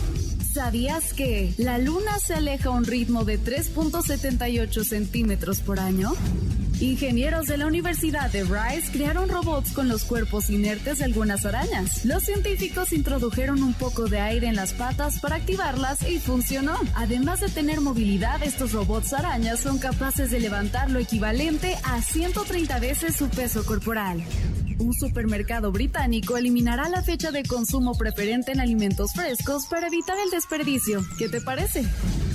¿Sabías 0.54 1.14
que 1.14 1.54
la 1.58 1.78
luna 1.78 2.20
se 2.20 2.34
aleja 2.34 2.68
a 2.68 2.72
un 2.72 2.84
ritmo 2.84 3.24
de 3.24 3.40
3.78 3.40 4.84
centímetros 4.84 5.62
por 5.62 5.80
año? 5.80 6.12
Ingenieros 6.82 7.46
de 7.46 7.58
la 7.58 7.68
Universidad 7.68 8.32
de 8.32 8.44
Rice 8.44 8.92
crearon 8.92 9.30
robots 9.30 9.72
con 9.72 9.88
los 9.88 10.04
cuerpos 10.04 10.50
inertes 10.50 10.98
de 10.98 11.06
algunas 11.06 11.46
arañas. 11.46 12.04
Los 12.06 12.24
científicos 12.24 12.92
introdujeron 12.92 13.62
un 13.62 13.76
poco 13.76 14.08
de 14.08 14.20
aire 14.20 14.48
en 14.48 14.56
las 14.56 14.74
patas 14.74 15.20
para 15.20 15.36
activarlas 15.36 16.02
y 16.10 16.18
funcionó. 16.18 16.80
Además 16.96 17.40
de 17.42 17.50
tener 17.50 17.82
movilidad, 17.82 18.42
estos 18.42 18.72
robots 18.72 19.14
arañas 19.14 19.60
son 19.60 19.78
capaces 19.78 20.32
de 20.32 20.40
levantar 20.40 20.90
lo 20.90 20.98
equivalente 20.98 21.78
a 21.84 22.02
130 22.02 22.80
veces 22.80 23.16
su 23.16 23.30
peso 23.30 23.64
corporal. 23.64 24.24
Un 24.80 24.94
supermercado 24.96 25.72
británico 25.72 26.38
eliminará 26.38 26.90
la 26.90 27.04
fecha 27.04 27.30
de 27.30 27.44
consumo 27.44 27.94
preferente 27.94 28.52
en 28.54 28.60
alimentos 28.60 29.14
frescos 29.14 29.68
para 29.68 29.86
evitar 29.86 30.18
el 30.18 30.32
desperdicio. 30.32 31.06
¿Qué 31.20 31.30
te 31.30 31.42
parece? 31.42 31.86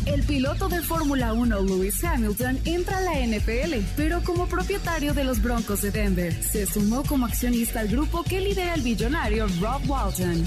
El 0.06 0.22
piloto 0.22 0.68
de 0.68 0.82
Fórmula 0.82 1.32
1 1.32 1.62
Lewis 1.62 2.04
Hamilton 2.04 2.60
entra 2.64 2.98
a 2.98 3.00
la 3.00 3.26
NFL, 3.26 3.74
pero 3.96 4.22
como 4.22 4.35
propietario 4.44 5.14
de 5.14 5.24
los 5.24 5.40
Broncos 5.40 5.80
de 5.80 5.90
Denver, 5.90 6.42
se 6.42 6.66
sumó 6.66 7.02
como 7.04 7.24
accionista 7.24 7.80
al 7.80 7.88
grupo 7.88 8.22
que 8.22 8.40
lidera 8.40 8.74
el 8.74 8.82
billonario 8.82 9.46
Rob 9.58 9.88
Walton. 9.88 10.44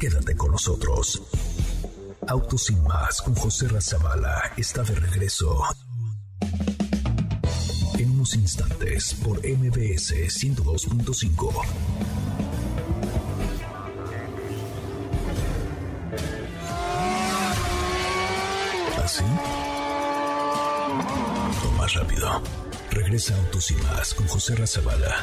Quédate 0.00 0.34
con 0.34 0.50
nosotros. 0.50 1.22
Autos 2.26 2.64
sin 2.64 2.82
más 2.82 3.22
con 3.22 3.36
José 3.36 3.68
Razabala 3.68 4.52
está 4.56 4.82
de 4.82 4.96
regreso. 4.96 5.62
En 7.98 8.10
unos 8.10 8.34
instantes 8.34 9.14
por 9.22 9.38
MBS 9.38 10.12
102.5. 10.26 11.62
¿Así? 19.04 19.24
Rápido. 22.02 22.42
Regresa 22.90 23.36
Autos 23.36 23.70
y 23.70 23.74
más 23.76 24.12
con 24.14 24.26
José 24.26 24.56
Razabala. 24.56 25.22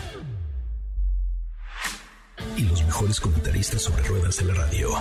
Y 2.56 2.64
los 2.70 2.82
mejores 2.86 3.20
comentaristas 3.20 3.82
sobre 3.82 4.02
ruedas 4.04 4.38
de 4.38 4.46
la 4.46 4.54
radio. 4.54 4.92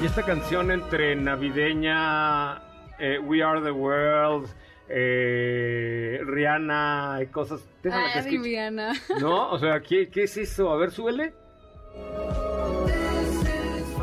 Y 0.00 0.06
esta 0.06 0.22
canción 0.22 0.70
entre 0.70 1.14
navideña, 1.16 2.62
eh, 2.98 3.18
We 3.18 3.42
Are 3.42 3.60
the 3.60 3.72
World, 3.72 4.48
eh, 4.88 6.18
Rihanna 6.24 7.18
y 7.22 7.26
cosas. 7.26 7.60
que 7.82 7.90
Ay, 7.92 8.12
escuche. 8.20 8.38
Rihanna. 8.38 8.94
¿No? 9.20 9.50
O 9.50 9.58
sea, 9.58 9.80
¿qué, 9.82 10.08
qué 10.08 10.22
es 10.22 10.34
eso? 10.38 10.70
A 10.70 10.76
ver, 10.78 10.90
súbele. 10.92 11.34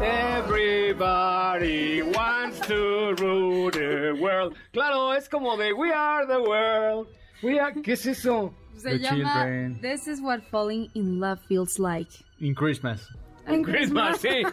Everybody 0.01 2.01
wants 2.01 2.59
to 2.67 3.15
rule 3.19 3.71
the 3.71 4.17
world. 4.19 4.55
Claro, 4.73 5.11
es 5.11 5.27
como 5.27 5.57
de 5.57 5.73
We 5.73 5.91
Are 5.91 6.25
the 6.25 6.41
World. 6.41 7.07
We 7.41 7.59
are... 7.59 7.73
¿Qué 7.73 7.93
es 7.93 8.05
eso? 8.05 8.53
Se 8.75 8.91
The 8.91 8.99
llama 8.99 9.17
Children. 9.17 9.79
This 9.81 10.07
is 10.07 10.21
what 10.21 10.41
falling 10.49 10.89
in 10.95 11.19
love 11.19 11.39
feels 11.47 11.77
like. 11.79 12.07
In 12.39 12.55
Christmas. 12.55 13.07
Christmas, 13.45 14.19
sí. 14.19 14.43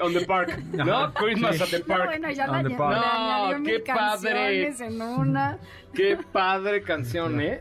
On 0.00 0.12
the 0.12 0.24
park. 0.24 0.56
¿no? 0.72 1.12
Christmas 1.14 1.56
sí. 1.58 1.62
at 1.62 1.70
the 1.70 1.78
No, 1.80 1.84
park. 1.86 2.04
bueno, 2.06 2.30
ya 2.30 2.46
la, 2.46 2.62
the 2.62 2.70
park. 2.70 3.58
No, 3.58 3.64
qué 3.64 3.80
padre. 3.80 4.68
en 4.78 5.02
una. 5.02 5.58
Qué 5.92 6.16
padre 6.32 6.82
canción, 6.82 7.40
¿eh? 7.40 7.60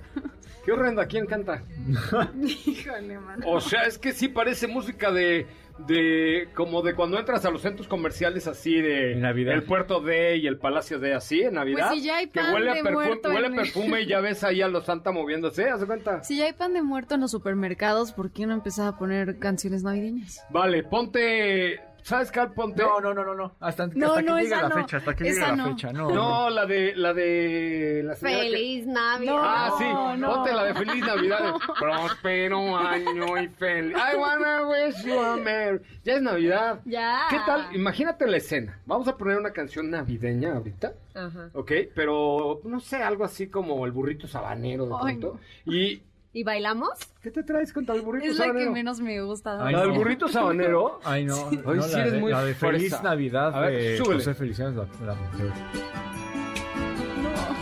Qué 0.63 0.71
horrenda. 0.71 1.05
¿Quién 1.05 1.25
canta? 1.25 1.63
Híjole, 2.43 3.19
mano. 3.19 3.45
O 3.47 3.59
sea, 3.59 3.83
es 3.83 3.97
que 3.97 4.13
sí 4.13 4.27
parece 4.27 4.67
música 4.67 5.11
de, 5.11 5.47
de, 5.77 6.47
como 6.55 6.81
de 6.81 6.95
cuando 6.95 7.19
entras 7.19 7.43
a 7.45 7.51
los 7.51 7.61
centros 7.61 7.87
comerciales 7.87 8.47
así 8.47 8.81
de 8.81 9.11
En 9.13 9.21
Navidad. 9.21 9.53
el 9.55 9.63
puerto 9.63 9.99
de 9.99 10.37
y 10.37 10.47
el 10.47 10.57
palacio 10.57 10.99
de 10.99 11.13
así 11.13 11.41
en 11.41 11.55
Navidad. 11.55 11.89
Pues 11.89 11.99
si 11.99 12.05
ya 12.07 12.17
hay 12.17 12.27
que 12.27 12.39
pan 12.39 12.53
huele 12.53 12.71
a 12.71 12.73
de 12.75 12.83
perfume, 12.83 13.05
muerto 13.07 13.29
huele 13.29 13.47
a 13.47 13.49
en- 13.49 13.55
perfume 13.55 14.01
y 14.01 14.05
ya 14.05 14.19
ves 14.21 14.43
ahí 14.43 14.61
a 14.61 14.67
los 14.69 14.85
Santa 14.85 15.11
moviéndose, 15.11 15.69
¿haz 15.69 15.81
de 15.81 15.85
cuenta? 15.87 16.23
Si 16.23 16.37
ya 16.37 16.45
hay 16.45 16.53
pan 16.53 16.73
de 16.73 16.81
muerto 16.81 17.15
en 17.15 17.21
los 17.21 17.31
supermercados, 17.31 18.13
¿por 18.13 18.31
qué 18.31 18.45
no 18.45 18.53
empezar 18.53 18.87
a 18.87 18.97
poner 18.97 19.37
canciones 19.39 19.83
navideñas? 19.83 20.45
Vale, 20.49 20.83
ponte 20.83 21.81
¿Sabes 22.05 22.31
cuál 22.31 22.53
ponte? 22.53 22.83
No, 22.83 23.01
no, 23.01 23.15
no, 23.15 23.23
no, 23.25 23.33
no. 23.33 23.55
Hasta, 23.59 23.87
No, 23.87 24.09
hasta 24.09 24.21
no, 24.21 24.35
que 24.35 24.43
llegue 24.43 24.55
la 24.55 24.69
no. 24.69 24.75
fecha, 24.75 24.97
hasta 24.97 25.15
que 25.15 25.27
Esa 25.27 25.45
llegue 25.49 25.57
la 25.57 25.65
fecha. 25.69 25.91
No, 25.91 26.09
No, 26.11 26.49
la 26.51 26.65
de 26.67 26.95
la 26.95 27.13
de 27.15 28.01
la 28.05 28.15
señora 28.15 28.43
que- 28.43 28.49
Feliz 28.51 28.85
Navidad. 28.85 29.35
Ah, 29.39 29.71
sí, 29.79 30.19
no. 30.19 30.33
ponte 30.35 30.53
la 30.53 30.63
de 30.65 30.73
Feliz 30.75 31.03
Navidad. 31.03 31.55
Próspero 31.79 32.77
año 32.77 33.41
y 33.41 33.47
feliz. 33.47 33.97
I 33.97 34.17
wanna 34.17 34.67
wish 34.67 35.03
you 35.03 35.19
a 35.19 35.35
merry. 35.37 35.79
Ya 36.03 36.13
es 36.17 36.21
Navidad. 36.21 36.79
Ya. 36.85 37.21
¿Qué 37.27 37.37
tal? 37.43 37.75
Imagínate 37.75 38.27
la 38.27 38.37
escena. 38.37 38.79
Vamos 38.85 39.07
a 39.07 39.17
poner 39.17 39.39
una 39.39 39.49
canción 39.51 39.89
navideña 39.89 40.57
ahorita. 40.57 40.93
Ajá. 41.15 41.49
¿Ok? 41.53 41.71
Pero, 41.95 42.61
no 42.65 42.79
sé, 42.81 42.97
algo 42.97 43.23
así 43.23 43.47
como 43.47 43.83
el 43.83 43.91
burrito 43.91 44.27
sabanero 44.27 44.85
de 44.85 44.95
pronto. 45.01 45.39
Y, 45.65 46.03
¿Y 46.35 46.43
bailamos? 46.43 46.89
¿qué 47.23 47.31
te 47.31 47.43
traes 47.43 47.71
contra 47.71 47.95
el 47.95 48.01
burrito 48.01 48.25
Es 48.25 48.37
la 48.37 48.51
que 48.51 48.69
menos 48.69 48.99
me 48.99 49.21
gusta. 49.21 49.65
Ay, 49.65 49.73
¿La 49.73 49.79
del 49.83 49.91
no. 49.91 49.95
burrito 49.95 50.27
sabanero? 50.27 50.99
Ay, 51.05 51.23
no. 51.23 51.49
No, 51.49 51.81
sí 51.83 51.93
la, 51.93 52.01
eres 52.01 52.11
de, 52.11 52.19
muy 52.19 52.31
la 52.33 52.43
de 52.43 52.53
Feliz 52.53 52.89
fresa. 52.89 53.03
Navidad 53.03 53.55
A 53.55 53.61
ver, 53.61 53.97
súbele. 53.97 54.15
José 54.19 54.33
Feliciano 54.33 54.69
es 54.71 54.75
la, 54.75 55.05
la 55.05 55.15
mejor. 55.15 55.53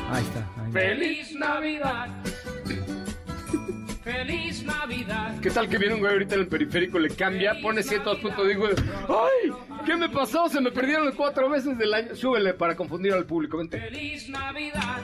Ahí 0.09 0.23
está. 0.23 0.63
ahí. 0.63 0.71
¡Feliz 0.71 1.35
Navidad. 1.35 2.07
Feliz 4.03 4.63
Navidad. 4.63 5.39
¿Qué 5.39 5.51
tal 5.51 5.69
que 5.69 5.77
viene 5.77 5.93
un 5.93 5.99
güey 5.99 6.13
ahorita 6.13 6.33
en 6.33 6.41
el 6.41 6.47
periférico, 6.47 6.97
le 6.97 7.09
cambia, 7.11 7.53
pone 7.61 7.83
102 7.83 8.17
puntos 8.21 8.43
y 8.43 8.47
digo, 8.47 8.65
¡ay! 9.07 9.51
¿Qué 9.85 9.95
me 9.95 10.09
pasó? 10.09 10.49
Se 10.49 10.59
me 10.59 10.71
perdieron 10.71 11.05
los 11.05 11.13
cuatro 11.13 11.47
meses 11.47 11.77
del 11.77 11.93
año. 11.93 12.15
Súbele 12.15 12.55
para 12.55 12.75
confundir 12.75 13.13
al 13.13 13.25
público, 13.25 13.59
vente. 13.59 13.79
Feliz 13.79 14.27
Navidad. 14.29 14.99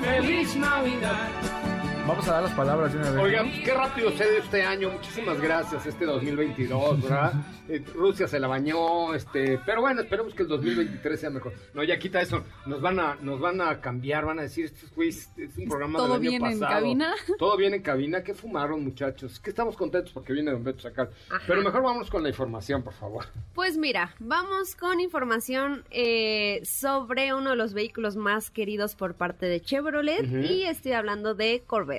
Feliz 0.00 0.54
Navidad. 0.54 1.77
Vamos 2.08 2.26
a 2.26 2.32
dar 2.32 2.42
las 2.44 2.54
palabras 2.54 2.90
de 2.90 3.00
una 3.00 3.10
vez. 3.10 3.22
Oigan, 3.22 3.52
qué 3.62 3.74
rápido 3.74 4.10
se 4.12 4.24
de 4.24 4.38
este 4.38 4.62
año. 4.62 4.88
Muchísimas 4.88 5.38
gracias, 5.42 5.84
este 5.84 6.06
2022, 6.06 7.02
¿verdad? 7.02 7.34
Eh, 7.70 7.84
Rusia 7.94 8.26
se 8.26 8.40
la 8.40 8.48
bañó, 8.48 9.12
este, 9.12 9.60
pero 9.66 9.82
bueno, 9.82 10.00
esperemos 10.00 10.32
que 10.32 10.42
el 10.42 10.48
2023 10.48 11.20
sea 11.20 11.28
mejor. 11.28 11.52
No, 11.74 11.84
ya 11.84 11.98
quita 11.98 12.18
eso. 12.22 12.42
Nos 12.64 12.80
van 12.80 12.98
a, 12.98 13.16
nos 13.20 13.38
van 13.40 13.60
a 13.60 13.78
cambiar, 13.78 14.24
van 14.24 14.38
a 14.38 14.42
decir, 14.44 14.72
güeyes, 14.96 15.28
es 15.36 15.54
un 15.58 15.68
programa 15.68 15.98
¿Todo 15.98 16.14
del 16.14 16.22
año 16.22 16.30
bien 16.30 16.46
en 16.46 16.60
pasado. 16.60 16.80
cabina? 16.80 17.14
Todo 17.38 17.58
bien 17.58 17.74
en 17.74 17.82
cabina. 17.82 18.22
¿Qué 18.22 18.32
fumaron, 18.32 18.82
muchachos? 18.82 19.38
Que 19.38 19.50
estamos 19.50 19.76
contentos 19.76 20.14
porque 20.14 20.32
viene 20.32 20.50
Don 20.50 20.64
Beto 20.64 20.78
a 20.78 20.82
sacar. 20.90 21.10
Ajá. 21.28 21.44
Pero 21.46 21.60
mejor 21.60 21.82
vamos 21.82 22.08
con 22.08 22.22
la 22.22 22.30
información, 22.30 22.82
por 22.82 22.94
favor. 22.94 23.26
Pues 23.54 23.76
mira, 23.76 24.14
vamos 24.18 24.74
con 24.74 24.98
información 24.98 25.84
eh, 25.90 26.62
sobre 26.64 27.34
uno 27.34 27.50
de 27.50 27.56
los 27.56 27.74
vehículos 27.74 28.16
más 28.16 28.50
queridos 28.50 28.94
por 28.94 29.12
parte 29.12 29.44
de 29.44 29.60
Chevrolet 29.60 30.24
y 30.26 30.62
estoy 30.62 30.92
hablando 30.92 31.34
de 31.34 31.64
Corvette. 31.66 31.97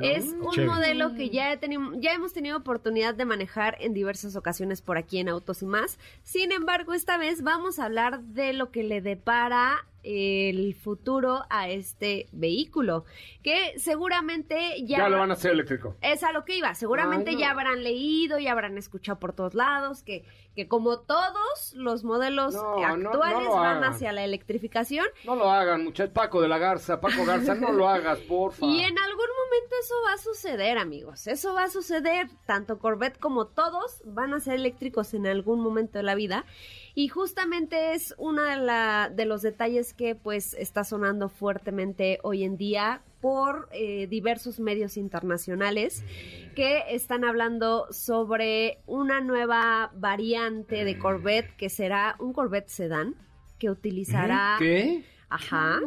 Es 0.00 0.24
un 0.24 0.50
Chevy. 0.50 0.66
modelo 0.66 1.14
que 1.14 1.30
ya, 1.30 1.58
ya 1.96 2.12
hemos 2.12 2.32
tenido 2.32 2.56
oportunidad 2.56 3.14
de 3.14 3.24
manejar 3.24 3.76
en 3.80 3.94
diversas 3.94 4.36
ocasiones 4.36 4.82
por 4.82 4.98
aquí 4.98 5.18
en 5.18 5.28
Autos 5.28 5.62
y 5.62 5.66
más. 5.66 5.98
Sin 6.22 6.52
embargo, 6.52 6.94
esta 6.94 7.16
vez 7.16 7.42
vamos 7.42 7.78
a 7.78 7.84
hablar 7.84 8.20
de 8.22 8.52
lo 8.52 8.70
que 8.70 8.82
le 8.82 9.00
depara 9.00 9.86
el 10.04 10.74
futuro 10.74 11.44
a 11.50 11.68
este 11.68 12.28
vehículo, 12.32 13.04
que 13.42 13.78
seguramente 13.78 14.84
ya... 14.84 14.98
Ya, 14.98 15.08
lo 15.08 15.18
van 15.18 15.30
a 15.30 15.34
hacer 15.34 15.52
eléctrico. 15.52 15.96
Es 16.00 16.22
a 16.22 16.32
lo 16.32 16.44
que 16.44 16.56
iba. 16.58 16.74
Seguramente 16.74 17.30
Ay, 17.30 17.36
no. 17.36 17.40
ya 17.40 17.50
habrán 17.50 17.82
leído, 17.82 18.38
ya 18.38 18.52
habrán 18.52 18.76
escuchado 18.78 19.18
por 19.18 19.32
todos 19.32 19.54
lados 19.54 20.02
que, 20.02 20.24
que 20.54 20.68
como 20.68 20.98
todos 21.00 21.72
los 21.74 22.04
modelos 22.04 22.54
No, 22.54 22.76
no, 22.78 22.96
no 22.98 23.08
actuales 23.10 23.44
lo 23.44 23.54
van 23.56 23.78
hagan. 23.78 23.84
hacia 23.92 24.12
la 24.12 24.24
electrificación 24.24 25.06
No 25.24 25.36
lo 25.36 25.50
hagan, 25.50 25.84
muchachos. 25.84 26.12
Paco 26.14 26.40
de 26.40 26.48
la 26.48 26.58
Garza, 26.58 27.00
Paco 27.00 27.24
Garza, 27.24 27.54
no 27.54 27.72
lo 27.72 27.88
hagas, 27.88 28.18
porfa. 28.20 28.64
y 28.66 28.80
en 28.82 28.98
algún 28.98 29.26
momento 29.44 29.74
eso 29.80 29.94
va 30.06 30.12
a 30.14 30.18
suceder, 30.18 30.78
amigos. 30.78 31.26
Eso 31.26 31.54
va 31.54 31.64
a 31.64 31.70
suceder. 31.70 32.28
Tanto 32.46 32.78
Corvette 32.78 33.18
como 33.18 33.46
todos 33.46 34.02
van 34.04 34.34
a 34.34 34.40
ser 34.40 34.54
eléctricos 34.54 35.14
en 35.14 35.26
algún 35.26 35.60
momento 35.60 35.98
de 35.98 36.04
la 36.04 36.14
vida. 36.14 36.44
Y 36.96 37.08
justamente 37.08 37.94
es 37.94 38.14
uno 38.18 38.42
de, 38.42 38.56
la, 38.56 39.10
de 39.12 39.24
los 39.24 39.42
detalles 39.42 39.94
que 39.94 40.14
pues 40.14 40.54
está 40.54 40.84
sonando 40.84 41.28
fuertemente 41.28 42.20
hoy 42.22 42.44
en 42.44 42.56
día 42.56 43.02
por 43.20 43.68
eh, 43.72 44.06
diversos 44.06 44.60
medios 44.60 44.96
internacionales 44.96 46.04
que 46.54 46.84
están 46.90 47.24
hablando 47.24 47.86
sobre 47.90 48.78
una 48.86 49.20
nueva 49.20 49.90
variante 49.96 50.84
de 50.84 50.98
Corvette 50.98 51.56
que 51.56 51.68
será 51.68 52.14
un 52.20 52.32
Corvette 52.32 52.68
sedán 52.68 53.16
que 53.58 53.70
utilizará... 53.70 54.56
¿Qué? 54.58 55.04
Ajá. 55.28 55.80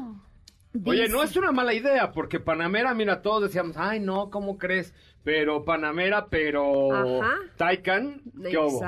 Oye, 0.83 1.03
Dice- 1.03 1.13
no 1.13 1.23
es 1.23 1.35
una 1.37 1.51
mala 1.53 1.73
idea, 1.73 2.11
porque 2.11 2.39
Panamera, 2.39 2.93
mira, 2.93 3.21
todos 3.21 3.43
decíamos, 3.43 3.77
ay, 3.77 3.99
no, 3.99 4.29
¿cómo 4.29 4.57
crees? 4.57 4.93
Pero 5.23 5.63
Panamera, 5.63 6.27
pero 6.27 7.21
Ajá. 7.21 7.35
Taycan, 7.55 8.21
¿qué 8.49 8.57
hubo? 8.57 8.79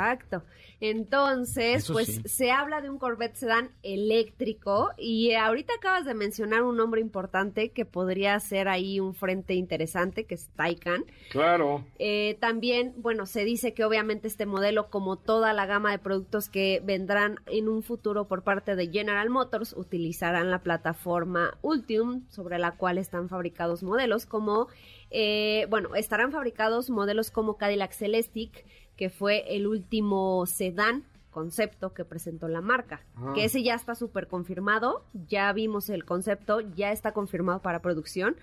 Entonces, 0.81 1.83
Eso 1.83 1.93
pues 1.93 2.07
sí. 2.07 2.21
se 2.25 2.51
habla 2.51 2.81
de 2.81 2.89
un 2.89 2.99
Corvette 2.99 3.35
sedán 3.35 3.71
eléctrico 3.83 4.91
y 4.97 5.33
ahorita 5.33 5.73
acabas 5.73 6.05
de 6.05 6.13
mencionar 6.13 6.63
un 6.63 6.77
nombre 6.77 7.01
importante 7.01 7.69
que 7.71 7.85
podría 7.85 8.39
ser 8.39 8.69
ahí 8.69 8.99
un 8.99 9.13
frente 9.13 9.55
interesante, 9.55 10.25
que 10.25 10.35
es 10.35 10.47
Taycan. 10.55 11.05
Claro. 11.31 11.83
Eh, 11.97 12.37
también, 12.39 12.93
bueno, 12.97 13.25
se 13.25 13.43
dice 13.43 13.73
que 13.73 13.83
obviamente 13.83 14.27
este 14.27 14.45
modelo, 14.45 14.89
como 14.89 15.17
toda 15.17 15.51
la 15.53 15.65
gama 15.65 15.91
de 15.91 15.99
productos 15.99 16.49
que 16.49 16.81
vendrán 16.83 17.39
en 17.47 17.67
un 17.67 17.83
futuro 17.83 18.27
por 18.27 18.43
parte 18.43 18.75
de 18.75 18.87
General 18.87 19.29
Motors, 19.29 19.73
utilizarán 19.75 20.49
la 20.49 20.59
plataforma 20.59 21.57
Ultium, 21.61 22.23
sobre 22.29 22.57
la 22.57 22.71
cual 22.77 22.97
están 22.97 23.27
fabricados 23.27 23.83
modelos 23.83 24.25
como, 24.25 24.67
eh, 25.11 25.67
bueno, 25.69 25.95
estarán 25.95 26.31
fabricados 26.31 26.89
modelos 26.89 27.31
como 27.31 27.57
Cadillac 27.57 27.91
Celestiq, 27.91 28.65
que 28.99 29.09
fue 29.09 29.55
el 29.55 29.65
último 29.65 30.45
sedán 30.45 31.05
concepto 31.31 31.93
que 31.93 32.03
presentó 32.03 32.49
la 32.49 32.59
marca, 32.59 32.99
Ah. 33.15 33.31
que 33.33 33.45
ese 33.45 33.63
ya 33.63 33.73
está 33.75 33.95
súper 33.95 34.27
confirmado, 34.27 35.05
ya 35.29 35.53
vimos 35.53 35.89
el 35.89 36.03
concepto, 36.03 36.59
ya 36.75 36.91
está 36.91 37.13
confirmado 37.13 37.61
para 37.61 37.81
producción. 37.81 38.35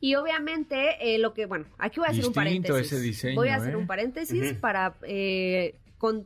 Y 0.00 0.16
obviamente, 0.16 0.96
eh, 1.14 1.18
lo 1.20 1.34
que, 1.34 1.46
bueno, 1.46 1.66
aquí 1.78 2.00
voy 2.00 2.08
a 2.08 2.10
hacer 2.10 2.26
un 2.26 2.32
paréntesis. 2.32 2.92
ese 2.92 3.00
diseño, 3.00 3.36
voy 3.36 3.50
a 3.50 3.54
hacer 3.58 3.74
¿eh? 3.74 3.76
un 3.76 3.86
paréntesis 3.86 4.54
para, 4.54 4.96
eh, 5.02 5.76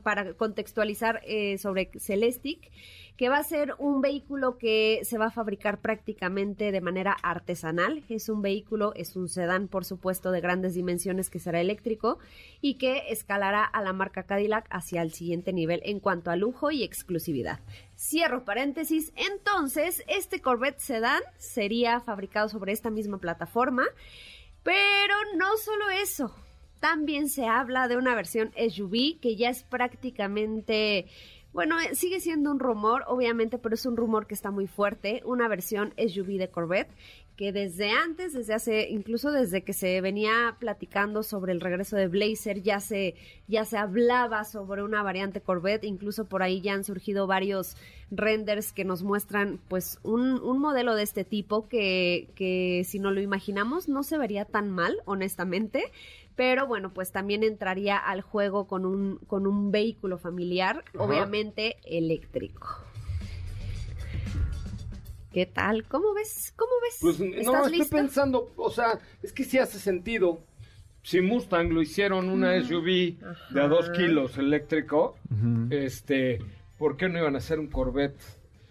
para 0.03 0.35
contextualizar 0.35 1.21
eh, 1.25 1.59
sobre 1.59 1.91
Celestic, 1.99 2.71
que 3.17 3.29
va 3.29 3.39
a 3.39 3.45
ser 3.45 3.75
un 3.79 4.01
vehículo 4.01 4.59
que 4.59 5.01
se 5.05 5.19
va 5.19 5.27
a 5.27 5.31
fabricar 5.31 5.81
prácticamente 5.81 6.71
de 6.73 6.81
manera 6.81 7.17
artesanal. 7.23 8.05
Es 8.09 8.29
un 8.29 8.43
vehículo, 8.43 8.93
es 8.95 9.17
un 9.17 9.29
sedán, 9.29 9.69
por 9.69 9.85
supuesto, 9.85 10.33
de 10.33 10.41
grandes 10.41 10.75
dimensiones 10.75 11.31
que 11.31 11.39
será 11.39 11.61
eléctrico 11.61 12.19
y 12.61 12.75
que 12.75 13.05
escalará 13.09 13.65
a 13.65 13.83
la 13.83 13.93
marca 13.93 14.25
Cadillac 14.25 14.67
hacia 14.71 15.03
el 15.03 15.12
siguiente 15.12 15.53
nivel 15.53 15.81
en 15.85 16.01
cuanto 16.01 16.31
a 16.31 16.37
lujo 16.37 16.71
y 16.71 16.83
exclusividad. 16.83 17.61
Cierro 17.97 18.45
paréntesis. 18.45 19.12
Entonces, 19.17 20.03
este 20.09 20.41
Corvette 20.41 20.81
sedán 20.81 21.23
sería 21.39 22.01
fabricado 22.01 22.49
sobre 22.49 22.73
esta 22.73 22.91
misma 22.91 23.19
plataforma. 23.19 23.85
Pero 24.62 25.15
no 25.37 25.57
solo 25.59 25.91
eso. 25.91 26.35
También 26.81 27.29
se 27.29 27.47
habla 27.47 27.89
de 27.89 27.97
una 27.97 28.15
versión 28.15 28.53
SUV 28.57 29.19
que 29.21 29.37
ya 29.37 29.51
es 29.51 29.65
prácticamente, 29.65 31.07
bueno, 31.53 31.79
eh, 31.81 31.95
sigue 31.95 32.21
siendo 32.21 32.51
un 32.51 32.59
rumor, 32.59 33.05
obviamente, 33.07 33.59
pero 33.59 33.75
es 33.75 33.87
un 33.87 33.97
rumor 33.97 34.27
que 34.27 34.35
está 34.35 34.51
muy 34.51 34.67
fuerte. 34.67 35.23
Una 35.25 35.49
versión 35.49 35.95
SUV 35.97 36.39
de 36.39 36.49
Corvette 36.49 36.91
que 37.37 37.53
desde 37.53 37.91
antes, 37.91 38.33
desde 38.33 38.55
hace, 38.55 38.89
incluso 38.89 39.31
desde 39.31 39.62
que 39.62 39.75
se 39.75 40.01
venía 40.01 40.57
platicando 40.59 41.23
sobre 41.23 41.53
el 41.53 41.61
regreso 41.61 41.95
de 41.95 42.09
Blazer, 42.09 42.62
ya 42.62 42.81
se, 42.81 43.15
ya 43.47 43.67
se 43.67 43.77
hablaba 43.77 44.45
sobre 44.45 44.83
una 44.83 45.03
variante 45.03 45.43
Corvette, 45.43 45.85
incluso 45.85 46.25
por 46.25 46.43
ahí 46.43 46.62
ya 46.62 46.73
han 46.73 46.83
surgido 46.83 47.27
varios 47.27 47.77
renders 48.11 48.73
que 48.73 48.85
nos 48.85 49.03
muestran 49.03 49.61
pues 49.69 49.99
un, 50.03 50.41
un 50.41 50.59
modelo 50.59 50.95
de 50.95 51.03
este 51.03 51.25
tipo 51.25 51.69
que, 51.69 52.31
que 52.35 52.83
si 52.87 52.99
no 52.99 53.11
lo 53.11 53.21
imaginamos 53.21 53.89
no 53.89 54.03
se 54.03 54.17
vería 54.17 54.47
tan 54.47 54.71
mal, 54.71 54.97
honestamente. 55.05 55.93
Pero 56.37 56.66
bueno, 56.66 56.92
pues 56.92 57.12
también 57.12 57.42
entraría 57.42 57.96
al 57.96 58.20
juego 58.20 58.66
con 58.66 58.85
un, 58.85 59.16
con 59.27 59.46
un 59.46 59.70
vehículo 59.72 60.18
familiar, 60.18 60.85
Ajá. 60.94 61.03
obviamente 61.05 61.77
eléctrico. 61.85 62.68
¿Qué 65.33 65.46
tal? 65.46 65.85
¿Cómo 65.85 66.14
ves? 66.14 66.53
¿Cómo 66.57 66.72
ves? 66.83 66.99
Pues 67.01 67.20
no, 67.20 67.27
¿Estás 67.27 67.55
estoy 67.66 67.79
listo? 67.79 67.96
pensando, 67.96 68.53
o 68.57 68.70
sea, 68.70 68.99
es 69.22 69.33
que 69.33 69.44
sí 69.44 69.59
hace 69.59 69.79
sentido. 69.79 70.40
Si 71.03 71.20
Mustang 71.20 71.70
lo 71.72 71.83
hicieron 71.83 72.29
una 72.31 72.61
SUV 72.62 73.18
de 73.51 73.61
a 73.61 73.68
dos 73.68 73.90
kilos 73.90 74.38
eléctrico, 74.38 75.16
este, 75.70 76.38
¿por 76.79 76.96
qué 76.96 77.09
no 77.09 77.18
iban 77.18 77.35
a 77.35 77.38
hacer 77.38 77.61
un 77.61 77.68
Corvette? 77.68 78.18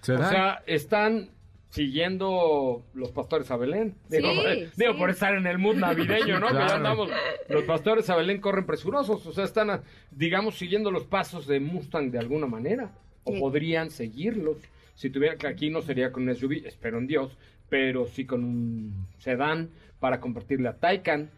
¿Será? 0.01 0.27
O 0.27 0.29
sea, 0.29 0.63
están 0.65 1.29
siguiendo 1.75 2.83
los 2.93 3.11
pastores 3.11 3.49
a 3.51 3.57
Belén. 3.57 3.95
Digo, 4.09 4.29
Sí, 4.31 4.35
por, 4.37 4.45
digo, 4.77 4.93
sí. 4.93 4.97
por 4.99 5.09
estar 5.09 5.35
en 5.35 5.45
el 5.47 5.57
mood 5.57 5.75
navideño, 5.75 6.39
¿no? 6.39 6.47
Que 6.47 6.53
ya 6.53 6.59
Claro. 6.65 6.73
andamos. 6.75 7.09
Los 7.49 7.63
pastores 7.63 8.09
a 8.09 8.15
Belén 8.15 8.41
corren 8.41 8.65
presurosos, 8.65 9.25
o 9.25 9.31
sea, 9.33 9.43
están, 9.43 9.81
digamos, 10.11 10.57
siguiendo 10.57 10.91
los 10.91 11.05
pasos 11.05 11.47
de 11.47 11.59
Mustang 11.59 12.11
de 12.11 12.19
alguna 12.19 12.47
manera. 12.47 12.91
O 13.23 13.33
Sí. 13.33 13.39
podrían 13.39 13.89
seguirlos. 13.89 14.57
Si 14.95 15.09
tuvieran 15.09 15.37
que 15.37 15.47
aquí 15.47 15.69
no 15.69 15.81
sería 15.81 16.11
con 16.11 16.23
un 16.23 16.29
SUV, 16.35 16.65
espero 16.65 16.97
en 16.99 17.07
Dios, 17.07 17.37
pero 17.69 18.05
sí 18.05 18.25
con 18.25 18.43
un 18.43 19.07
sedán 19.17 19.69
para 19.99 20.19
compartirle 20.19 20.69
a 20.69 20.77
Taycan. 20.77 21.29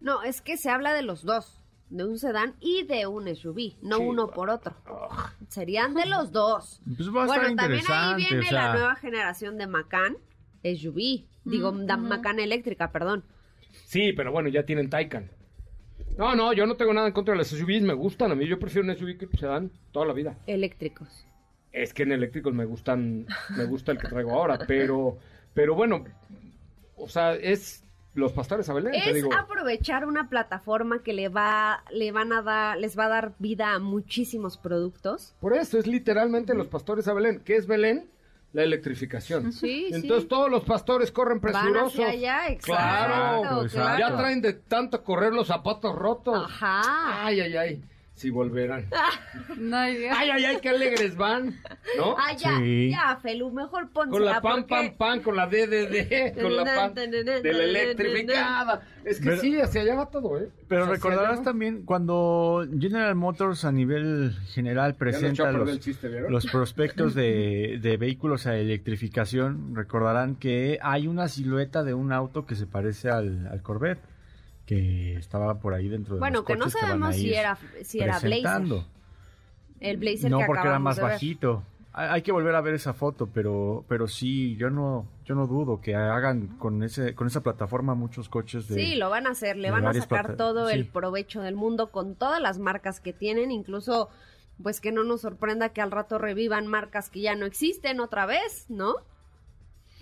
No, 0.00 0.22
es 0.22 0.40
que 0.40 0.56
se 0.56 0.68
habla 0.70 0.92
de 0.94 1.02
los 1.02 1.22
dos. 1.24 1.61
De 1.92 2.04
un 2.04 2.18
sedán 2.18 2.54
y 2.60 2.84
de 2.84 3.06
un 3.06 3.28
SUV, 3.28 3.76
no 3.82 3.98
Sí. 3.98 4.02
uno 4.02 4.30
por 4.30 4.50
otro. 4.50 4.74
Serían 5.48 5.94
de 5.94 6.06
los 6.06 6.32
dos. 6.32 6.80
Pues 6.96 7.08
va 7.14 7.22
a 7.22 7.26
estar 7.26 7.40
bueno, 7.42 7.56
también 7.56 7.84
ahí 7.88 8.14
viene 8.16 8.40
o 8.40 8.42
sea- 8.48 8.66
la 8.68 8.72
nueva 8.74 8.94
generación 8.96 9.58
de 9.58 9.66
Macan 9.66 10.16
SUV, 10.64 11.26
digo, 11.44 11.72
da- 11.72 11.96
Macan 11.96 12.38
eléctrica, 12.40 12.90
perdón. 12.92 13.24
Sí, 13.84 14.12
pero 14.12 14.32
bueno, 14.32 14.48
ya 14.48 14.64
tienen 14.64 14.88
Taycan. 14.90 15.30
No, 16.18 16.34
no, 16.34 16.52
yo 16.52 16.66
no 16.66 16.76
tengo 16.76 16.92
nada 16.92 17.06
en 17.06 17.12
contra 17.14 17.32
de 17.32 17.38
las 17.38 17.48
SUVs, 17.48 17.82
me 17.82 17.94
gustan 17.94 18.30
a 18.32 18.34
mí. 18.34 18.46
Yo 18.46 18.58
prefiero 18.58 18.86
un 18.88 18.94
SUV 18.96 19.16
que 19.16 19.26
se 19.36 19.46
dan 19.46 19.70
toda 19.92 20.04
la 20.06 20.12
vida. 20.12 20.36
Eléctricos. 20.46 21.26
Es 21.72 21.94
que 21.94 22.02
en 22.02 22.12
eléctricos 22.12 22.52
me 22.52 22.64
gustan, 22.66 23.26
me 23.56 23.64
gusta 23.64 23.92
el 23.92 23.98
que 23.98 24.08
traigo 24.08 24.32
ahora, 24.32 24.58
pero, 24.66 25.16
pero 25.54 25.74
bueno, 25.74 26.04
o 26.96 27.08
sea, 27.08 27.34
es 27.34 27.84
los 28.14 28.32
pastores 28.32 28.68
a 28.68 28.74
Belén, 28.74 28.92
te 28.92 29.08
Es 29.08 29.14
digo. 29.14 29.30
aprovechar 29.34 30.04
una 30.06 30.28
plataforma 30.28 31.02
que 31.02 31.12
le 31.14 31.28
va, 31.30 31.82
le 31.90 32.12
van 32.12 32.32
a 32.32 32.42
dar, 32.42 32.76
les 32.78 32.98
va 32.98 33.06
a 33.06 33.08
dar 33.08 33.32
vida 33.38 33.72
a 33.72 33.78
muchísimos 33.78 34.58
productos. 34.58 35.34
Por 35.40 35.54
eso 35.56 35.78
es 35.78 35.86
literalmente 35.86 36.54
los 36.54 36.66
pastores 36.68 37.08
a 37.08 37.14
Belén. 37.14 37.40
¿Qué 37.44 37.56
es 37.56 37.66
Belén? 37.66 38.08
La 38.52 38.64
electrificación. 38.64 39.50
Sí, 39.50 39.86
sí. 39.88 39.94
Entonces 39.94 40.28
todos 40.28 40.50
los 40.50 40.62
pastores 40.64 41.10
corren 41.10 41.40
Van 41.40 41.52
presurosos. 41.52 41.92
hacia 41.94 42.08
allá, 42.08 42.48
exacto, 42.48 42.66
Claro, 42.66 43.62
exacto. 43.62 43.98
ya 43.98 44.16
traen 44.16 44.42
de 44.42 44.52
tanto 44.52 45.02
correr 45.02 45.32
los 45.32 45.46
zapatos 45.46 45.94
rotos. 45.94 46.44
Ajá. 46.50 47.24
Ay, 47.26 47.40
ay, 47.40 47.56
ay. 47.56 47.82
Si 48.14 48.30
volverán. 48.30 48.86
Dios. 48.88 49.72
Ay, 49.72 50.04
ay, 50.10 50.44
ay, 50.44 50.58
qué 50.62 50.68
alegres 50.68 51.16
van. 51.16 51.58
¿No? 51.96 52.14
Ah, 52.16 52.36
ya, 52.36 52.58
Sí. 52.58 52.90
ya, 52.90 53.16
Felu, 53.16 53.50
mejor 53.50 53.90
pónsela 53.90 54.10
Con 54.12 54.24
la 54.24 54.40
pan, 54.40 54.52
porque- 54.66 54.68
pan, 54.68 54.94
pan, 54.98 55.20
con 55.22 55.34
la 55.36 55.46
DDD, 55.46 56.34
con 56.42 56.54
la 56.56 56.64
pan 56.64 56.94
de 56.94 57.24
la 57.24 57.64
electrificada. 57.64 58.82
Es 59.04 59.18
que 59.18 59.30
Pero- 59.30 59.40
sí, 59.40 59.58
hacia 59.60 59.80
allá 59.82 59.94
va 59.96 60.06
todo, 60.10 60.38
¿eh? 60.38 60.48
Pero 60.68 60.82
O 60.82 60.86
sea, 60.86 60.94
hacia 60.94 61.08
allá 61.10 61.16
recordarás 61.16 61.42
también 61.42 61.82
cuando 61.84 62.64
General 62.78 63.14
Motors 63.14 63.64
a 63.64 63.72
nivel 63.72 64.32
general 64.50 64.94
presenta 64.94 65.44
perder 65.44 65.66
los, 65.66 65.80
chiste, 65.80 66.08
los 66.28 66.46
prospectos 66.46 67.14
de, 67.14 67.78
de 67.82 67.96
vehículos 67.96 68.46
a 68.46 68.56
electrificación, 68.56 69.74
recordarán 69.74 70.36
que 70.36 70.78
hay 70.82 71.08
una 71.08 71.28
silueta 71.28 71.82
de 71.82 71.94
un 71.94 72.12
auto 72.12 72.46
que 72.46 72.54
se 72.54 72.66
parece 72.66 73.10
al, 73.10 73.48
al 73.48 73.62
Corvette, 73.62 74.00
que 74.66 75.14
estaba 75.16 75.58
por 75.58 75.74
ahí 75.74 75.88
dentro 75.88 76.14
de 76.14 76.20
Bueno, 76.20 76.38
los 76.38 76.46
que 76.46 76.54
no 76.54 76.64
coches 76.64 76.80
sabemos 76.80 77.14
si 77.16 77.34
era, 77.34 77.58
si 77.82 78.00
era 78.00 78.18
Blazer. 78.18 78.84
El 79.80 79.96
Blazer 79.96 80.30
No, 80.30 80.38
que 80.38 80.46
porque 80.46 80.66
era 80.68 80.78
más 80.78 80.96
de 80.96 81.02
ver. 81.02 81.12
bajito. 81.12 81.62
Hay 81.94 82.22
que 82.22 82.32
volver 82.32 82.54
a 82.54 82.62
ver 82.62 82.72
esa 82.72 82.94
foto, 82.94 83.28
pero 83.34 83.84
pero 83.86 84.08
sí, 84.08 84.56
yo 84.56 84.70
no 84.70 85.06
yo 85.26 85.34
no 85.34 85.46
dudo 85.46 85.82
que 85.82 85.94
hagan 85.94 86.46
con 86.58 86.82
ese 86.82 87.14
con 87.14 87.26
esa 87.26 87.42
plataforma 87.42 87.94
muchos 87.94 88.30
coches 88.30 88.66
de 88.66 88.76
Sí, 88.76 88.94
lo 88.94 89.10
van 89.10 89.26
a 89.26 89.30
hacer, 89.30 89.58
le 89.58 89.70
van 89.70 89.86
a 89.86 89.92
sacar 89.92 90.36
todo 90.36 90.70
el 90.70 90.86
provecho 90.86 91.42
del 91.42 91.54
mundo 91.54 91.88
con 91.90 92.14
todas 92.14 92.40
las 92.40 92.58
marcas 92.58 93.00
que 93.00 93.12
tienen, 93.12 93.50
incluso 93.50 94.08
pues 94.62 94.80
que 94.80 94.90
no 94.90 95.04
nos 95.04 95.20
sorprenda 95.22 95.70
que 95.70 95.82
al 95.82 95.90
rato 95.90 96.16
revivan 96.16 96.66
marcas 96.66 97.10
que 97.10 97.20
ya 97.20 97.34
no 97.34 97.44
existen 97.44 98.00
otra 98.00 98.24
vez, 98.24 98.66
¿no? 98.70 98.94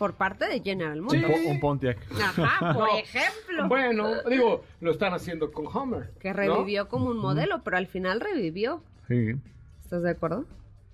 Por 0.00 0.14
parte 0.14 0.46
de 0.48 0.60
General 0.60 0.98
Motors. 1.02 1.22
Po- 1.26 1.50
un 1.50 1.60
Pontiac. 1.60 1.98
Ajá, 2.18 2.72
por 2.74 2.88
No. 2.88 2.96
ejemplo. 2.96 3.68
Bueno, 3.68 4.22
digo, 4.30 4.64
lo 4.80 4.92
están 4.92 5.12
haciendo 5.12 5.52
con 5.52 5.66
Hummer. 5.66 6.10
que 6.18 6.30
¿no? 6.30 6.34
revivió 6.36 6.88
como 6.88 7.10
un 7.10 7.18
modelo, 7.18 7.60
pero 7.62 7.76
al 7.76 7.86
final 7.86 8.18
revivió. 8.18 8.82
Sí. 9.08 9.34
¿Estás 9.84 10.02
de 10.02 10.12
acuerdo? 10.12 10.46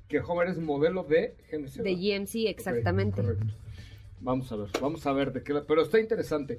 Que 0.09 0.19
Hummer 0.21 0.49
es 0.49 0.59
modelo 0.59 1.05
de 1.05 1.37
GMC. 1.53 1.83
De. 1.85 1.95
GMC, 1.95 2.49
exactamente. 2.49 3.23
Correcto. 3.23 3.45
Vamos 4.19 4.51
a 4.51 4.57
ver, 4.57 4.69
vamos 4.83 5.07
a 5.07 5.13
ver 5.13 5.33
de 5.33 5.43
qué. 5.45 5.53
la- 5.53 5.63
Pero 5.63 5.83
está 5.83 6.01
interesante. 6.01 6.59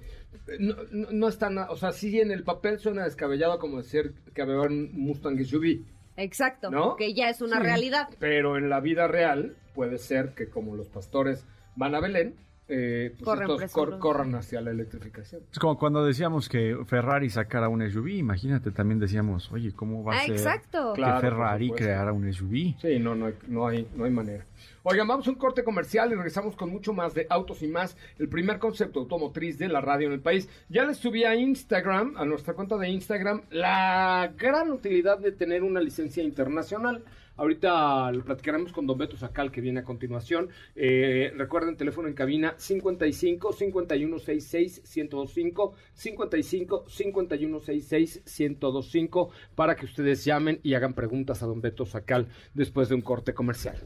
No, 0.58 0.74
no, 0.92 1.12
no 1.12 1.28
está 1.28 1.50
nada. 1.50 1.70
O 1.72 1.76
sea, 1.76 1.92
sí 1.92 2.18
en 2.22 2.32
el 2.32 2.44
papel 2.46 2.80
suena 2.80 3.04
descabellado 3.04 3.60
como 3.60 3.76
decir 3.80 4.14
que 4.34 4.42
había 4.42 4.62
un 4.62 4.92
Mustang 4.94 5.38
SUV. 5.44 5.82
Exacto, 6.16 6.72
¿No? 6.72 6.96
que 6.96 7.14
ya 7.14 7.30
es 7.30 7.42
una 7.42 7.58
Sí. 7.58 7.64
realidad. 7.64 8.08
Pero 8.20 8.58
en 8.58 8.70
la 8.70 8.80
vida 8.80 9.06
real 9.10 9.58
puede 9.76 9.98
ser 9.98 10.34
que 10.34 10.50
como 10.50 10.76
los 10.78 10.88
pastores 10.88 11.46
van 11.78 11.96
a 11.96 12.00
Belén, 12.02 12.34
eh, 12.70 13.12
pues 13.14 13.24
Corren 13.24 13.44
estos 13.44 13.72
cor- 13.72 13.86
presurosos. 13.86 14.00
corran 14.02 14.36
hacia 14.36 14.60
la 14.60 14.72
electrificación. 14.72 15.42
Es 15.54 15.58
como 15.58 15.78
cuando 15.80 16.04
decíamos 16.04 16.50
que 16.50 16.78
Ferrari 16.86 17.30
sacara 17.30 17.70
un 17.70 17.82
SUV, 17.82 18.10
imagínate, 18.18 18.72
también 18.72 19.00
decíamos, 19.00 19.50
oye, 19.54 19.72
¿cómo 19.74 20.04
va 20.04 20.16
a 20.16 20.18
Ah, 20.18 20.22
ser 20.26 20.32
exacto. 20.32 20.92
que 20.94 21.02
Claro, 21.02 21.22
Ferrari 21.22 21.72
creara 21.72 22.12
un 22.12 22.28
SUV? 22.34 22.76
Sí, 22.82 23.00
no, 23.00 23.16
no 23.16 23.28
hay, 23.28 23.34
no 23.48 23.68
hay, 23.68 23.88
no 23.96 24.04
hay 24.04 24.12
manera. 24.12 24.44
Oigan, 24.84 25.08
vamos 25.08 25.28
a 25.28 25.30
un 25.32 25.38
corte 25.38 25.64
comercial 25.64 26.12
y 26.12 26.16
regresamos 26.16 26.56
con 26.58 26.70
mucho 26.70 26.92
más 26.94 27.14
de 27.14 27.26
Autos 27.30 27.62
y 27.62 27.68
Más, 27.68 27.96
el 28.20 28.28
primer 28.28 28.60
concepto 28.60 29.00
automotriz 29.00 29.58
de 29.58 29.70
la 29.70 29.80
radio 29.80 30.08
en 30.08 30.14
el 30.14 30.20
país. 30.22 30.50
Ya 30.68 30.84
les 30.84 30.98
subí 30.98 31.24
a 31.24 31.36
Instagram, 31.36 32.16
a 32.18 32.26
nuestra 32.26 32.54
cuenta 32.54 32.76
de 32.78 32.90
Instagram, 32.90 33.44
la 33.50 34.34
gran 34.38 34.72
utilidad 34.72 35.20
de 35.20 35.32
tener 35.32 35.64
una 35.64 35.80
licencia 35.80 36.22
internacional. 36.24 37.02
Ahorita 37.38 38.12
lo 38.12 38.24
platicaremos 38.24 38.74
con 38.74 38.88
Don 38.88 38.98
Beto 38.98 39.16
Sacal, 39.16 39.52
que 39.52 39.62
viene 39.62 39.82
a 39.82 39.84
continuación. 39.84 40.50
Eh, 40.76 41.32
recuerden, 41.36 41.78
teléfono 41.78 42.08
en 42.08 42.14
cabina 42.14 42.56
55 42.58 43.54
5166 43.54 44.82
1025 44.96 45.74
55 45.94 46.86
5166 46.88 48.24
1025 48.26 49.30
para 49.56 49.76
que 49.76 49.86
ustedes 49.86 50.26
llamen 50.26 50.60
y 50.64 50.74
hagan 50.74 50.94
preguntas 50.94 51.44
a 51.44 51.46
Don 51.46 51.62
Beto 51.62 51.86
Sacal 51.86 52.28
después 52.54 52.90
de 52.90 52.96
un 52.96 53.02
corte 53.02 53.34
comercial. 53.34 53.78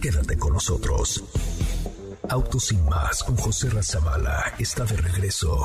Quédate 0.00 0.36
con 0.36 0.52
nosotros. 0.52 1.22
Autos 2.28 2.64
sin 2.66 2.84
más 2.86 3.22
con 3.22 3.36
José 3.36 3.70
Razabala 3.70 4.54
está 4.58 4.84
de 4.84 4.96
regreso. 4.96 5.64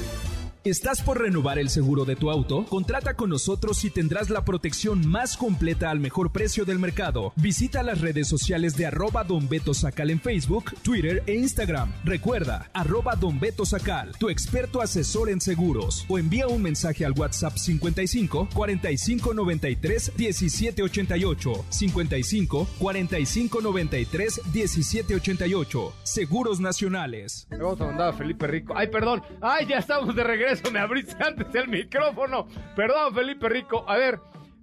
¿Estás 0.63 1.01
por 1.01 1.19
renovar 1.19 1.57
el 1.57 1.71
seguro 1.71 2.05
de 2.05 2.15
tu 2.15 2.29
auto? 2.29 2.65
Contrata 2.65 3.15
con 3.15 3.31
nosotros 3.31 3.83
y 3.83 3.89
tendrás 3.89 4.29
la 4.29 4.45
protección 4.45 5.07
más 5.07 5.35
completa 5.35 5.89
al 5.89 5.99
mejor 5.99 6.31
precio 6.31 6.65
del 6.65 6.77
mercado. 6.77 7.33
Visita 7.35 7.81
las 7.81 7.99
redes 7.99 8.27
sociales 8.27 8.77
de 8.77 8.85
arroba 8.85 9.23
Don 9.23 9.49
Beto 9.49 9.73
Sacal 9.73 10.11
en 10.11 10.19
Facebook, 10.19 10.75
Twitter 10.83 11.23
e 11.25 11.33
Instagram. 11.33 11.91
Recuerda, 12.05 12.69
arroba 12.73 13.15
Don 13.15 13.39
Beto 13.39 13.65
Sacal, 13.65 14.11
tu 14.19 14.29
experto 14.29 14.81
asesor 14.81 15.31
en 15.31 15.41
seguros. 15.41 16.05
O 16.07 16.19
envía 16.19 16.47
un 16.47 16.61
mensaje 16.61 17.05
al 17.05 17.13
WhatsApp 17.13 17.57
55 17.57 18.49
45 18.53 19.33
93 19.33 20.11
17 20.15 20.83
88. 20.83 21.65
55 21.69 22.67
45 22.77 23.61
93 23.61 24.41
17 24.53 25.15
88. 25.15 25.93
Seguros 26.03 26.59
Nacionales. 26.59 27.47
Le 27.49 27.57
vamos 27.57 27.81
a 27.81 27.85
mandar 27.85 28.15
Felipe 28.15 28.45
Rico. 28.45 28.75
Ay, 28.77 28.89
perdón. 28.89 29.23
Ay, 29.41 29.65
ya 29.65 29.79
estamos 29.79 30.15
de 30.15 30.23
regreso. 30.23 30.50
Me 30.73 30.79
abriste 30.79 31.15
antes 31.23 31.55
el 31.55 31.69
micrófono. 31.69 32.45
Perdón, 32.75 33.15
Felipe 33.15 33.47
Rico. 33.47 33.85
A 33.87 33.95
ver, 33.95 34.19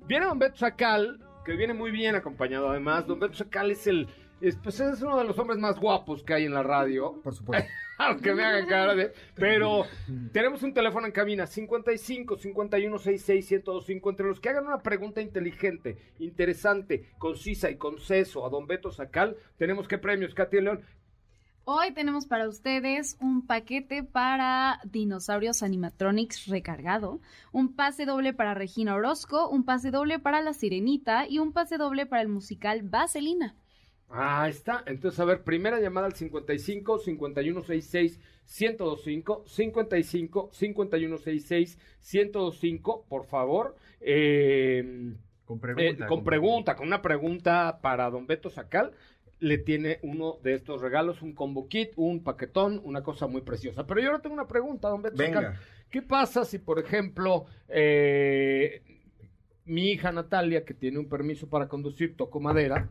viene 0.07 0.27
Don 0.27 0.39
Beto 0.39 0.59
Sacal, 0.59 1.19
que 1.47 1.55
viene 1.55 1.73
muy 1.73 1.91
bien 1.91 2.15
acompañado 2.15 2.69
además. 2.69 3.07
Don 3.07 3.19
Beto 3.19 3.35
Sacal 3.35 3.71
es 3.71 3.87
el... 3.87 4.07
Es, 4.39 4.55
pues 4.57 4.79
es 4.81 5.01
uno 5.01 5.17
de 5.17 5.25
los 5.25 5.37
hombres 5.39 5.59
más 5.59 5.81
guapos 5.81 6.23
que 6.23 6.35
hay 6.35 6.45
en 6.45 6.53
la 6.53 6.63
radio. 6.63 7.19
Por 7.23 7.35
supuesto. 7.35 7.67
Aunque 7.99 8.35
me 8.35 8.45
hagan 8.45 8.67
cara 8.67 8.95
de... 8.95 9.15
Pero 9.35 9.87
tenemos 10.31 10.63
un 10.63 10.75
teléfono 10.75 11.07
en 11.07 11.13
cabina, 11.13 11.47
55 11.47 12.37
51 12.37 12.99
66 12.99 13.51
1025. 13.51 14.11
Entre 14.11 14.27
los 14.27 14.41
que 14.41 14.51
hagan 14.51 14.67
una 14.67 14.83
pregunta 14.83 15.23
inteligente, 15.23 15.97
interesante, 16.19 17.13
concisa 17.17 17.71
y 17.71 17.77
conceso 17.77 18.45
a 18.45 18.51
Don 18.51 18.67
Beto 18.67 18.93
Sacal, 18.93 19.39
tenemos 19.57 19.89
qué 19.89 19.97
premios, 19.97 20.35
Katy 20.35 20.61
León. 20.61 20.83
Hoy 21.71 21.93
tenemos 21.93 22.25
para 22.25 22.49
ustedes 22.49 23.19
un 23.21 23.47
paquete 23.47 24.03
para 24.03 24.81
Dinosaurios 24.85 25.63
Animatronics 25.63 26.47
recargado, 26.47 27.21
un 27.53 27.77
pase 27.77 28.07
doble 28.07 28.33
para 28.33 28.55
Regina 28.55 28.95
Orozco, 28.95 29.51
un 29.51 29.67
pase 29.67 29.91
doble 29.91 30.19
para 30.19 30.41
La 30.41 30.55
Sirenita 30.55 31.29
y 31.29 31.41
un 31.41 31.53
pase 31.53 31.77
doble 31.77 32.07
para 32.07 32.23
el 32.23 32.29
musical 32.29 32.81
Vaselina. 32.85 33.55
Ah, 34.09 34.49
está. 34.49 34.83
Entonces, 34.87 35.21
a 35.21 35.27
ver, 35.27 35.45
primera 35.45 35.79
llamada 35.79 36.07
al 36.07 36.15
55 36.15 37.01
5166 37.01 38.19
1025 38.47 39.45
55 39.47 40.49
5166 40.51 41.79
1025, 42.01 43.05
por 43.11 43.27
favor. 43.27 43.77
Eh, 44.01 45.13
Con 45.45 45.59
eh, 45.59 45.61
pregunta. 45.61 46.07
con 46.07 46.25
pregunta, 46.25 46.77
con 46.77 46.87
una 46.87 47.03
pregunta 47.03 47.81
para 47.83 48.09
don 48.09 48.27
Beto 48.27 48.49
Sacal, 48.49 48.93
le 49.41 49.59
tiene 49.59 49.99
uno 50.03 50.39
de 50.43 50.55
estos 50.55 50.81
regalos, 50.81 51.23
un 51.23 51.35
combo 51.35 51.69
kit, 51.69 51.93
un 51.97 52.23
paquetón, 52.23 52.81
una 52.85 53.03
cosa 53.03 53.27
muy 53.27 53.43
preciosa. 53.43 53.87
Pero 53.87 54.01
yo 54.01 54.09
ahora 54.09 54.23
tengo 54.23 54.35
una 54.35 54.49
pregunta, 54.49 54.89
don 54.89 55.03
Beto 55.03 55.17
Venga. 55.17 55.61
¿Qué 55.91 56.03
pasa 56.03 56.45
si, 56.45 56.59
por 56.59 56.79
ejemplo, 56.79 57.47
eh, 57.69 58.83
mi 59.65 59.91
hija 59.91 60.13
Natalia, 60.13 60.65
que 60.65 60.75
tiene 60.75 60.99
un 60.99 61.09
permiso 61.09 61.49
para 61.49 61.69
conducir, 61.69 62.17
toco 62.17 62.41
madera, 62.41 62.91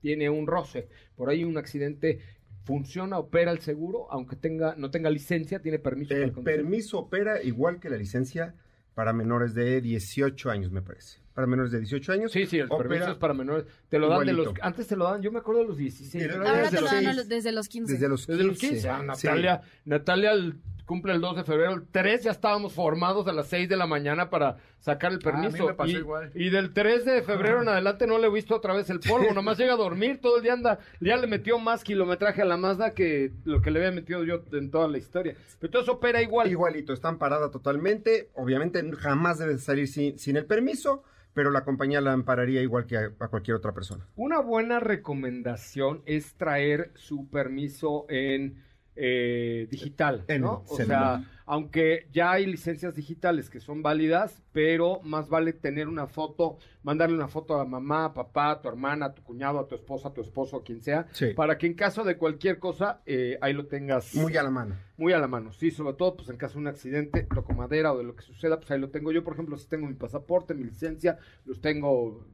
tiene 0.00 0.28
un 0.28 0.46
roce, 0.46 0.88
por 1.16 1.30
ahí 1.30 1.44
un 1.44 1.56
accidente, 1.56 2.20
funciona, 2.64 3.18
opera 3.18 3.50
el 3.50 3.60
seguro, 3.60 4.06
aunque 4.10 4.36
tenga 4.36 4.74
no 4.76 4.90
tenga 4.90 5.10
licencia, 5.10 5.60
tiene 5.60 5.78
permiso 5.78 6.10
para 6.10 6.24
El 6.24 6.32
permiso 6.32 6.98
opera 6.98 7.42
igual 7.42 7.80
que 7.80 7.90
la 7.90 7.96
licencia 7.96 8.54
para 8.94 9.12
menores 9.12 9.54
de 9.54 9.80
18 9.80 10.50
años, 10.50 10.70
me 10.70 10.82
parece. 10.82 11.18
Para 11.34 11.46
menores 11.46 11.72
de 11.72 11.78
18 11.78 12.12
años. 12.12 12.32
Sí, 12.32 12.44
sí, 12.44 12.58
el 12.58 12.66
opera 12.70 12.88
permiso 12.90 13.10
es 13.12 13.16
para 13.16 13.32
menores. 13.32 13.64
Te 13.88 13.98
lo 13.98 14.08
dan 14.08 14.26
de 14.26 14.32
los. 14.34 14.52
Antes 14.60 14.86
te 14.86 14.96
lo 14.96 15.04
dan, 15.04 15.22
yo 15.22 15.32
me 15.32 15.38
acuerdo 15.38 15.62
de 15.62 15.68
los 15.68 15.76
16. 15.78 16.24
Pero 16.26 16.36
ahora 16.46 16.56
desde 16.64 16.68
te 16.70 16.74
lo 16.76 16.80
los 16.82 16.90
dan 16.90 16.96
a 16.96 17.00
15. 17.00 17.16
los- 17.16 17.28
desde 17.28 17.52
los 17.52 17.68
15. 17.68 17.92
Desde 17.94 18.08
los 18.08 18.26
15. 18.26 18.32
Desde 18.32 18.44
los 18.46 18.58
15. 18.58 18.88
Ah, 18.90 18.98
Sí. 19.16 19.26
Natalia, 19.26 19.62
Natalia 19.86 20.32
el- 20.32 20.56
cumple 20.92 21.14
el 21.14 21.22
2 21.22 21.36
de 21.36 21.44
febrero. 21.44 21.72
El 21.72 21.86
3 21.90 22.24
ya 22.24 22.30
estábamos 22.32 22.74
formados 22.74 23.26
a 23.26 23.32
las 23.32 23.46
6 23.46 23.66
de 23.66 23.76
la 23.78 23.86
mañana 23.86 24.28
para 24.28 24.58
sacar 24.78 25.10
el 25.12 25.20
Ah, 25.24 25.30
a 25.30 25.32
mí 25.38 25.42
permiso. 25.44 25.66
me 25.68 25.72
pasó 25.72 25.90
y, 25.90 25.96
igual. 25.96 26.30
y 26.34 26.50
del 26.50 26.74
3 26.74 27.06
de 27.06 27.22
febrero 27.22 27.62
en 27.62 27.68
adelante 27.68 28.06
no 28.06 28.18
le 28.18 28.26
he 28.26 28.30
visto 28.30 28.54
otra 28.54 28.74
vez 28.74 28.90
el 28.90 29.00
polvo. 29.00 29.32
Nomás 29.34 29.56
llega 29.56 29.72
a 29.72 29.76
dormir. 29.78 30.20
Todo 30.20 30.36
el 30.36 30.42
día 30.42 30.52
anda. 30.52 30.80
Ya 31.00 31.16
le 31.16 31.26
metió 31.26 31.58
más 31.58 31.82
kilometraje 31.82 32.42
a 32.42 32.44
la 32.44 32.58
Mazda 32.58 32.90
que 32.92 33.32
lo 33.44 33.62
que 33.62 33.70
le 33.70 33.78
había 33.78 33.92
metido 33.92 34.22
yo 34.22 34.42
en 34.52 34.70
toda 34.70 34.86
la 34.86 34.98
historia. 34.98 35.34
Pero 35.58 35.70
todo 35.70 35.82
eso 35.82 35.92
opera 35.92 36.20
igual. 36.20 36.50
Igualito, 36.50 36.92
están 36.92 37.16
parada 37.16 37.50
totalmente. 37.50 38.28
Obviamente 38.34 38.82
jamás 38.98 39.38
debe 39.38 39.56
salir 39.56 39.88
sin, 39.88 40.18
sin 40.18 40.36
el 40.36 40.44
permiso, 40.44 41.04
pero 41.32 41.50
la 41.50 41.64
compañía 41.64 42.02
la 42.02 42.12
ampararía 42.12 42.60
igual 42.60 42.84
que 42.84 42.98
a, 42.98 43.10
a 43.18 43.28
cualquier 43.28 43.56
otra 43.56 43.72
persona. 43.72 44.06
Una 44.16 44.40
buena 44.40 44.78
recomendación 44.78 46.02
es 46.04 46.34
traer 46.34 46.90
su 46.96 47.30
permiso 47.30 48.04
en 48.10 48.62
eh, 48.96 49.66
digital, 49.70 50.24
¿no? 50.40 50.64
O 50.68 50.76
sea, 50.76 51.24
aunque 51.46 52.06
ya 52.12 52.32
hay 52.32 52.46
licencias 52.46 52.94
digitales 52.94 53.50
que 53.50 53.58
son 53.60 53.82
válidas, 53.82 54.42
pero 54.52 55.00
más 55.02 55.28
vale 55.28 55.52
tener 55.52 55.88
una 55.88 56.06
foto, 56.06 56.58
mandarle 56.82 57.16
una 57.16 57.28
foto 57.28 57.58
a 57.58 57.64
mamá, 57.64 58.06
a 58.06 58.14
papá, 58.14 58.50
a 58.52 58.60
tu 58.62 58.68
hermana, 58.68 59.06
a 59.06 59.14
tu 59.14 59.22
cuñado, 59.22 59.58
a 59.58 59.66
tu 59.66 59.74
esposa, 59.74 60.08
a 60.08 60.14
tu 60.14 60.20
esposo, 60.20 60.56
a 60.58 60.62
quien 60.62 60.80
sea, 60.80 61.06
Sí. 61.12 61.32
para 61.34 61.58
que 61.58 61.66
en 61.66 61.74
caso 61.74 62.04
de 62.04 62.16
cualquier 62.16 62.58
cosa, 62.58 63.02
eh, 63.06 63.38
ahí 63.40 63.52
lo 63.54 63.66
tengas 63.66 64.14
Muy 64.14 64.36
a 64.36 64.42
la 64.42 64.50
mano. 64.50 64.76
muy 64.96 65.12
a 65.12 65.18
la 65.18 65.26
mano, 65.26 65.52
sí, 65.52 65.70
sobre 65.70 65.94
todo 65.94 66.16
pues 66.16 66.28
en 66.28 66.36
caso 66.36 66.54
de 66.54 66.60
un 66.60 66.66
accidente, 66.68 67.22
toco 67.34 67.54
madera 67.54 67.92
o 67.92 67.98
de 67.98 68.04
lo 68.04 68.14
que 68.14 68.22
suceda, 68.22 68.58
pues 68.58 68.70
ahí 68.70 68.78
lo 68.78 68.90
tengo 68.90 69.10
yo, 69.10 69.24
por 69.24 69.32
ejemplo, 69.34 69.56
si 69.56 69.66
tengo 69.68 69.86
mi 69.86 69.94
pasaporte, 69.94 70.54
mi 70.54 70.64
licencia, 70.64 71.18
los 71.44 71.60
tengo, 71.60 72.24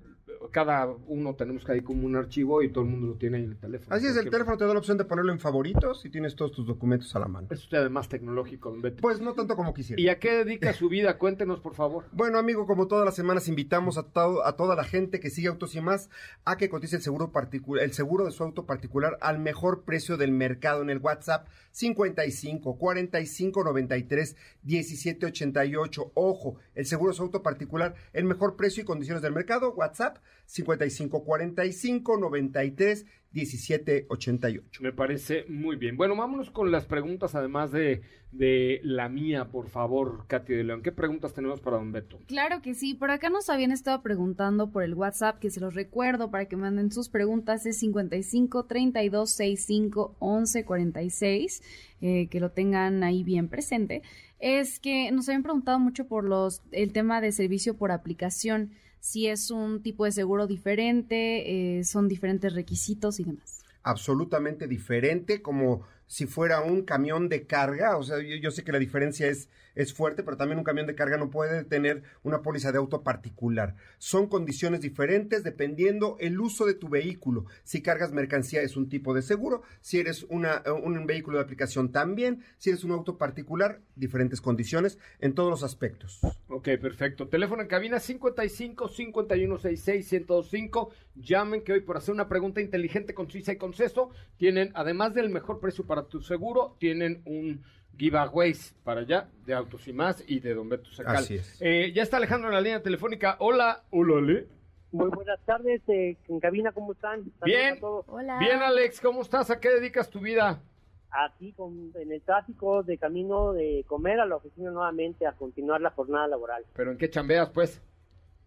cada 0.50 0.86
uno 1.06 1.34
tenemos 1.34 1.64
que 1.64 1.72
ahí 1.72 1.80
como 1.80 2.06
un 2.06 2.16
archivo 2.16 2.62
y 2.62 2.70
todo 2.70 2.84
el 2.84 2.90
mundo 2.90 3.06
lo 3.08 3.14
tiene 3.14 3.38
ahí 3.38 3.44
en 3.44 3.50
el 3.50 3.56
teléfono. 3.58 3.94
Así 3.94 4.06
es, 4.06 4.16
el 4.16 4.30
teléfono 4.30 4.56
te 4.56 4.64
da 4.64 4.72
la 4.72 4.78
opción 4.78 4.96
de 4.98 5.04
ponerlo 5.04 5.32
en 5.32 5.40
favoritos 5.40 6.04
y 6.06 6.10
tienes 6.10 6.34
todos 6.36 6.52
tus 6.52 6.66
documentos 6.66 7.14
a 7.16 7.18
la 7.18 7.28
mano. 7.28 7.48
Es 7.50 7.60
usted 7.64 7.78
además 7.78 8.08
tecnológico, 8.08 8.70
don 8.70 8.80
Beto. 8.82 9.00
Pues 9.02 9.20
no 9.20 9.34
tanto 9.34 9.56
como 9.56 9.74
quisiera. 9.74 10.00
¿Y 10.00 10.08
a 10.08 10.18
qué 10.18 10.44
dedica 10.44 10.72
su 10.72 10.88
vida? 10.88 11.18
Cuéntenos, 11.18 11.60
por 11.60 11.74
favor. 11.74 12.04
Bueno, 12.12 12.38
amigo, 12.38 12.66
como 12.66 12.86
todas 12.88 13.04
las 13.04 13.14
semanas 13.14 13.48
invitamos 13.48 13.98
a, 13.98 14.04
todo- 14.04 14.44
a 14.46 14.56
toda 14.56 14.76
la 14.76 14.84
gente 14.84 15.20
que 15.20 15.30
sigue 15.30 15.48
Autos 15.48 15.74
y 15.74 15.80
Más 15.80 16.08
a 16.44 16.56
que 16.56 16.68
cotice 16.68 16.96
el 16.96 17.02
seguro 17.02 17.32
el 17.80 17.92
seguro 17.92 18.24
de 18.24 18.30
su 18.30 18.42
auto 18.44 18.66
particular 18.66 19.18
al 19.20 19.38
mejor 19.38 19.82
precio 19.84 20.16
del 20.16 20.32
mercado 20.32 20.82
en 20.82 20.90
el 20.90 20.98
WhatsApp 20.98 21.46
55 21.72 22.76
45 22.78 23.64
93 23.64 24.36
17 24.62 25.26
88. 25.26 26.12
Ojo, 26.14 26.56
el 26.74 26.86
seguro 26.86 27.10
de 27.12 27.16
su 27.16 27.22
auto 27.22 27.42
particular, 27.42 27.94
el 28.12 28.24
mejor 28.24 28.56
precio 28.56 28.82
y 28.82 28.86
condiciones 28.86 29.22
del 29.22 29.32
mercado, 29.32 29.72
WhatsApp 29.72 30.17
55 30.46 31.24
45 31.24 32.16
93 32.16 33.06
17 33.32 34.06
88. 34.08 34.82
Me 34.82 34.92
parece 34.92 35.44
muy 35.48 35.76
bien. 35.76 35.96
Bueno, 35.96 36.16
vámonos 36.16 36.50
con 36.50 36.70
las 36.70 36.86
preguntas, 36.86 37.34
además 37.34 37.70
de, 37.70 38.00
de 38.32 38.80
la 38.82 39.10
mía, 39.10 39.48
por 39.50 39.68
favor, 39.68 40.24
Katy 40.26 40.54
de 40.54 40.64
León. 40.64 40.82
¿Qué 40.82 40.92
preguntas 40.92 41.34
tenemos 41.34 41.60
para 41.60 41.76
don 41.76 41.92
Beto? 41.92 42.18
Claro 42.26 42.62
que 42.62 42.74
sí, 42.74 42.94
por 42.94 43.10
acá 43.10 43.28
nos 43.28 43.50
habían 43.50 43.70
estado 43.70 44.02
preguntando 44.02 44.70
por 44.70 44.82
el 44.82 44.94
WhatsApp, 44.94 45.38
que 45.38 45.50
se 45.50 45.60
los 45.60 45.74
recuerdo 45.74 46.30
para 46.30 46.46
que 46.46 46.56
manden 46.56 46.90
sus 46.90 47.10
preguntas, 47.10 47.66
es 47.66 47.78
55 47.78 48.64
32 48.64 49.30
65 49.30 50.16
11 50.18 50.64
46, 50.64 51.62
eh, 52.00 52.28
que 52.28 52.40
lo 52.40 52.50
tengan 52.50 53.04
ahí 53.04 53.24
bien 53.24 53.48
presente. 53.48 54.02
Es 54.40 54.80
que 54.80 55.10
nos 55.12 55.28
habían 55.28 55.42
preguntado 55.42 55.78
mucho 55.78 56.06
por 56.06 56.24
los 56.24 56.62
el 56.70 56.92
tema 56.92 57.20
de 57.20 57.32
servicio 57.32 57.76
por 57.76 57.90
aplicación, 57.90 58.70
si 59.00 59.26
es 59.26 59.50
un 59.50 59.82
tipo 59.82 60.04
de 60.04 60.12
seguro 60.12 60.46
diferente, 60.46 61.78
eh, 61.78 61.84
son 61.84 62.08
diferentes 62.08 62.52
requisitos 62.54 63.20
y 63.20 63.24
demás. 63.24 63.62
absolutamente 63.82 64.66
diferente, 64.66 65.40
como 65.40 65.82
si 66.06 66.26
fuera 66.26 66.60
un 66.60 66.82
camión 66.82 67.28
de 67.28 67.46
carga. 67.46 67.96
O 67.96 68.02
sea, 68.02 68.18
yo, 68.18 68.36
yo 68.36 68.50
sé 68.50 68.62
que 68.64 68.72
la 68.72 68.78
diferencia 68.78 69.28
es, 69.28 69.48
es 69.78 69.94
fuerte, 69.94 70.24
pero 70.24 70.36
también 70.36 70.58
un 70.58 70.64
camión 70.64 70.88
de 70.88 70.96
carga 70.96 71.16
no 71.16 71.30
puede 71.30 71.62
tener 71.62 72.02
una 72.24 72.42
póliza 72.42 72.72
de 72.72 72.78
auto 72.78 73.04
particular. 73.04 73.76
Son 73.98 74.26
condiciones 74.26 74.80
diferentes 74.80 75.44
dependiendo 75.44 76.16
el 76.18 76.40
uso 76.40 76.66
de 76.66 76.74
tu 76.74 76.88
vehículo. 76.88 77.46
Si 77.62 77.80
cargas 77.80 78.12
mercancía 78.12 78.60
es 78.60 78.76
un 78.76 78.88
tipo 78.88 79.14
de 79.14 79.22
seguro, 79.22 79.62
si 79.80 80.00
eres 80.00 80.24
una, 80.30 80.64
un 80.82 81.06
vehículo 81.06 81.38
de 81.38 81.44
aplicación 81.44 81.92
también, 81.92 82.42
si 82.58 82.70
eres 82.70 82.82
un 82.82 82.90
auto 82.90 83.18
particular, 83.18 83.80
diferentes 83.94 84.40
condiciones 84.40 84.98
en 85.20 85.34
todos 85.34 85.48
los 85.48 85.62
aspectos. 85.62 86.18
Ok, 86.48 86.70
perfecto. 86.80 87.28
Teléfono 87.28 87.62
en 87.62 87.68
cabina 87.68 88.00
55 88.00 88.88
51 88.88 89.58
66 89.58 90.08
105. 90.08 90.90
Llamen 91.14 91.62
que 91.62 91.74
hoy 91.74 91.82
por 91.82 91.96
hacer 91.96 92.12
una 92.12 92.28
pregunta 92.28 92.60
inteligente, 92.60 93.14
concisa 93.14 93.52
y 93.52 93.56
conceso, 93.56 94.10
tienen, 94.38 94.72
además 94.74 95.14
del 95.14 95.30
mejor 95.30 95.60
precio 95.60 95.86
para 95.86 96.08
tu 96.08 96.20
seguro, 96.20 96.74
tienen 96.80 97.22
un 97.26 97.62
giveaways 97.98 98.74
para 98.84 99.00
allá 99.00 99.28
de 99.44 99.54
Autos 99.54 99.86
y 99.88 99.92
Más 99.92 100.22
y 100.26 100.40
de 100.40 100.54
Don 100.54 100.68
Beto 100.68 100.90
Sacal. 100.92 101.16
Así 101.16 101.34
es. 101.36 101.58
Eh, 101.60 101.92
ya 101.94 102.02
está 102.02 102.16
Alejandro 102.18 102.48
en 102.48 102.54
la 102.54 102.60
línea 102.60 102.82
telefónica. 102.82 103.36
Hola, 103.40 103.82
hola, 103.90 104.18
Ale. 104.18 104.46
Muy 104.90 105.10
buenas 105.10 105.38
tardes, 105.44 105.82
eh, 105.88 106.16
en 106.28 106.40
cabina, 106.40 106.72
¿cómo 106.72 106.92
están? 106.92 107.18
Saludos 107.24 107.40
Bien. 107.44 107.74
a 107.76 107.80
todos. 107.80 108.04
Hola. 108.08 108.38
Bien, 108.38 108.62
Alex, 108.62 109.00
¿cómo 109.00 109.20
estás? 109.20 109.50
¿A 109.50 109.60
qué 109.60 109.68
dedicas 109.68 110.08
tu 110.08 110.20
vida? 110.20 110.62
Aquí 111.10 111.52
con, 111.52 111.92
en 111.94 112.12
el 112.12 112.22
tráfico 112.22 112.82
de 112.82 112.96
camino 112.96 113.52
de 113.52 113.84
comer 113.86 114.20
a 114.20 114.26
la 114.26 114.36
oficina 114.36 114.70
nuevamente 114.70 115.26
a 115.26 115.32
continuar 115.32 115.80
la 115.80 115.90
jornada 115.90 116.26
laboral. 116.28 116.64
¿Pero 116.74 116.90
en 116.92 116.98
qué 116.98 117.10
chambeas, 117.10 117.50
pues? 117.50 117.82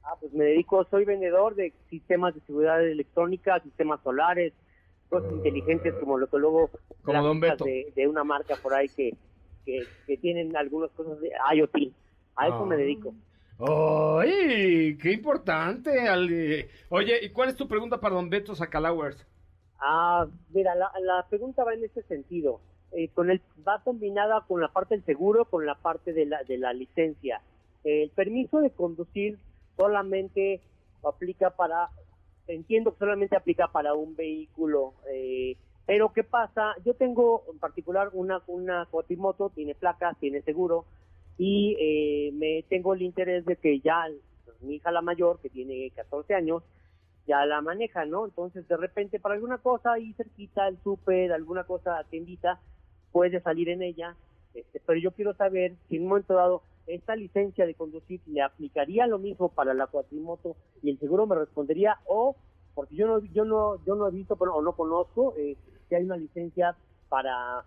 Ah, 0.04 0.16
pues 0.20 0.34
me 0.34 0.46
dedico, 0.46 0.84
soy 0.90 1.06
vendedor 1.06 1.54
de 1.54 1.74
sistemas 1.90 2.34
de 2.34 2.42
seguridad 2.42 2.84
electrónica, 2.84 3.60
sistemas 3.60 4.00
solares, 4.04 4.54
cosas 5.10 5.32
inteligentes 5.32 5.94
como 6.00 6.18
lo 6.18 6.28
que 6.28 6.38
luego 6.40 6.72
Como 7.04 7.22
Don 7.22 7.40
Beto. 7.40 7.66
de, 7.66 7.92
de 7.96 8.08
una 8.08 8.24
marca 8.24 8.56
por 8.56 8.74
ahí 8.74 8.88
que, 8.90 9.14
que, 9.66 9.84
que 10.08 10.18
tienen 10.18 10.56
algunas 10.56 10.92
cosas 10.92 11.20
de 11.22 11.32
IoT. 11.56 11.76
A 12.36 12.48
eso 12.48 12.64
Ah. 12.64 12.66
me 12.66 12.78
dedico. 12.78 13.14
¡Ay! 13.60 14.98
¡Qué 14.98 15.12
importante! 15.12 16.08
Ale. 16.08 16.70
Oye, 16.90 17.24
¿y 17.24 17.30
cuál 17.30 17.50
es 17.50 17.56
tu 17.56 17.68
pregunta 17.68 18.00
para 18.00 18.16
Don 18.16 18.30
Beto 18.30 18.56
Sacalowers? 18.56 19.24
Ah, 19.80 20.28
mira, 20.54 20.74
la, 20.76 20.92
la 21.02 21.26
pregunta 21.30 21.64
va 21.64 21.74
en 21.74 21.84
este 21.84 22.02
sentido. 22.04 22.60
Eh, 22.92 23.10
con 23.10 23.30
el, 23.32 23.42
va 23.68 23.82
combinada 23.84 24.44
con 24.48 24.60
la 24.62 24.68
parte 24.68 24.96
del 24.96 25.06
seguro, 25.06 25.46
con 25.46 25.66
la 25.66 25.76
parte 25.76 26.12
de 26.14 26.26
la, 26.26 26.44
de 26.44 26.58
la 26.58 26.74
licencia. 26.74 27.42
el 27.84 28.10
permiso 28.10 28.60
de 28.60 28.70
conducir 28.72 29.38
solamente 29.78 30.60
aplica 31.04 31.52
para, 31.52 31.90
entiendo 32.48 32.92
que 32.94 33.00
solamente 33.00 33.36
aplica 33.36 33.68
para 33.70 33.94
un 33.94 34.16
vehículo, 34.16 34.94
eh, 35.12 35.56
pero 35.86 36.14
¿qué 36.14 36.24
pasa? 36.24 36.74
Yo 36.86 36.94
tengo 36.94 37.44
en 37.52 37.60
particular 37.60 38.10
una, 38.14 38.42
una 38.48 38.86
cuatrimoto, 38.90 39.50
tiene 39.50 39.76
placas, 39.76 40.18
tiene 40.20 40.42
seguro, 40.42 40.86
y 41.38 41.76
eh, 41.80 42.32
me 42.34 42.64
tengo 42.70 42.94
el 42.94 43.02
interés 43.02 43.46
de 43.46 43.56
que 43.56 43.80
ya 43.80 44.06
mi 44.62 44.76
hija 44.76 44.92
la 44.92 45.02
mayor, 45.02 45.40
que 45.40 45.50
tiene 45.50 45.92
14 45.96 46.36
años, 46.36 46.64
ya 47.28 47.46
la 47.46 47.62
maneja, 47.62 48.06
¿no? 48.06 48.26
Entonces, 48.26 48.68
de 48.68 48.78
repente, 48.78 49.20
para 49.20 49.36
alguna 49.36 49.58
cosa 49.58 49.94
ahí 49.94 50.14
cerquita, 50.14 50.68
el 50.68 50.78
súper, 50.84 51.32
alguna 51.32 51.64
cosa 51.64 52.04
tiendita, 52.10 52.60
puede 53.12 53.42
salir 53.42 53.70
en 53.70 53.82
ella. 53.82 54.16
Este, 54.54 54.82
pero 54.86 55.00
yo 55.00 55.12
quiero 55.12 55.34
saber 55.34 55.76
si 55.88 55.96
en 55.96 56.04
un 56.04 56.10
momento 56.10 56.34
dado 56.34 56.64
esta 56.88 57.16
licencia 57.16 57.66
de 57.66 57.76
conducir 57.76 58.22
le 58.28 58.42
aplicaría 58.42 59.08
lo 59.08 59.18
mismo 59.18 59.50
para 59.50 59.74
la 59.74 59.88
cuatrimoto 59.88 60.58
y 60.82 60.90
el 60.90 61.00
seguro 61.00 61.26
me 61.26 61.36
respondería 61.36 62.00
o 62.06 62.36
porque 62.74 62.96
yo 62.96 63.08
no 63.08 63.20
yo 63.34 63.46
no 63.46 63.84
yo 63.86 63.96
no 63.96 64.08
he 64.08 64.12
visto 64.12 64.36
pero, 64.36 64.56
o 64.56 64.62
no 64.62 64.74
conozco 64.74 65.34
eh, 65.38 65.56
si 65.88 65.96
hay 65.96 66.04
una 66.04 66.18
licencia 66.18 66.76
para 67.10 67.64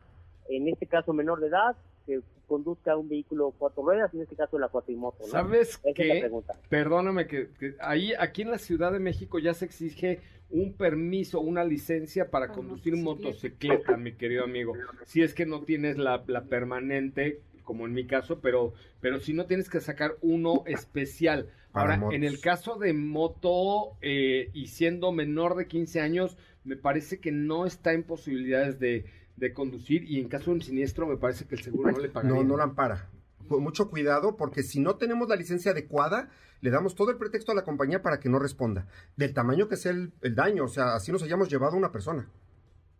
en 0.48 0.68
este 0.68 0.86
caso 0.86 1.12
menor 1.12 1.40
de 1.40 1.48
edad 1.48 1.76
que 2.06 2.20
conduzca 2.46 2.96
un 2.96 3.08
vehículo 3.08 3.54
cuatro 3.56 3.82
ruedas, 3.82 4.12
en 4.14 4.20
este 4.20 4.36
caso 4.36 4.58
la 4.58 4.68
cuatrimoto. 4.68 5.18
¿no? 5.20 5.26
¿Sabes 5.26 5.80
Esa 5.82 5.88
es 5.90 5.98
la 6.08 6.14
qué? 6.14 6.20
pregunta. 6.20 6.54
Perdóname 6.68 7.26
que, 7.26 7.48
que 7.58 7.74
ahí 7.80 8.12
aquí 8.18 8.42
en 8.42 8.50
la 8.50 8.58
Ciudad 8.58 8.92
de 8.92 8.98
México 8.98 9.38
ya 9.38 9.54
se 9.54 9.64
exige 9.64 10.20
un 10.50 10.74
permiso, 10.74 11.40
una 11.40 11.64
licencia 11.64 12.30
para 12.30 12.48
conducir 12.48 12.96
motocicleta, 12.96 13.96
mi 13.96 14.12
querido 14.12 14.44
amigo. 14.44 14.74
Si 15.04 15.22
es 15.22 15.34
que 15.34 15.46
no 15.46 15.62
tienes 15.62 15.96
la, 15.96 16.22
la 16.26 16.44
permanente, 16.44 17.40
como 17.64 17.86
en 17.86 17.92
mi 17.92 18.06
caso, 18.06 18.40
pero, 18.40 18.72
pero 19.00 19.18
si 19.20 19.32
no 19.32 19.46
tienes 19.46 19.68
que 19.68 19.80
sacar 19.80 20.16
uno 20.20 20.62
especial. 20.66 21.48
Para 21.72 21.94
Ahora, 21.94 21.96
motos. 21.96 22.14
en 22.14 22.24
el 22.24 22.40
caso 22.40 22.76
de 22.78 22.92
moto 22.92 23.96
eh, 24.00 24.50
y 24.52 24.68
siendo 24.68 25.10
menor 25.10 25.56
de 25.56 25.66
15 25.66 26.00
años, 26.00 26.36
me 26.62 26.76
parece 26.76 27.18
que 27.18 27.32
no 27.32 27.66
está 27.66 27.92
en 27.92 28.04
posibilidades 28.04 28.78
de, 28.78 29.06
de 29.36 29.52
conducir 29.52 30.04
y 30.04 30.20
en 30.20 30.28
caso 30.28 30.46
de 30.46 30.56
un 30.56 30.62
siniestro 30.62 31.06
me 31.06 31.16
parece 31.16 31.46
que 31.46 31.56
el 31.56 31.62
seguro 31.62 31.90
no 31.90 31.98
le 31.98 32.08
pagaría. 32.10 32.36
No, 32.36 32.44
no 32.44 32.56
la 32.56 32.64
ampara. 32.64 33.08
Con 33.48 33.62
mucho 33.62 33.90
cuidado, 33.90 34.36
porque 34.36 34.62
si 34.62 34.78
no 34.80 34.96
tenemos 34.96 35.28
la 35.28 35.36
licencia 35.36 35.72
adecuada, 35.72 36.30
le 36.60 36.70
damos 36.70 36.94
todo 36.94 37.10
el 37.10 37.18
pretexto 37.18 37.52
a 37.52 37.54
la 37.54 37.64
compañía 37.64 38.00
para 38.02 38.20
que 38.20 38.28
no 38.28 38.38
responda. 38.38 38.86
Del 39.16 39.34
tamaño 39.34 39.68
que 39.68 39.76
sea 39.76 39.92
el, 39.92 40.12
el 40.22 40.34
daño, 40.34 40.64
o 40.64 40.68
sea, 40.68 40.94
así 40.94 41.10
nos 41.12 41.22
hayamos 41.24 41.50
llevado 41.50 41.74
a 41.74 41.78
una 41.78 41.92
persona. 41.92 42.30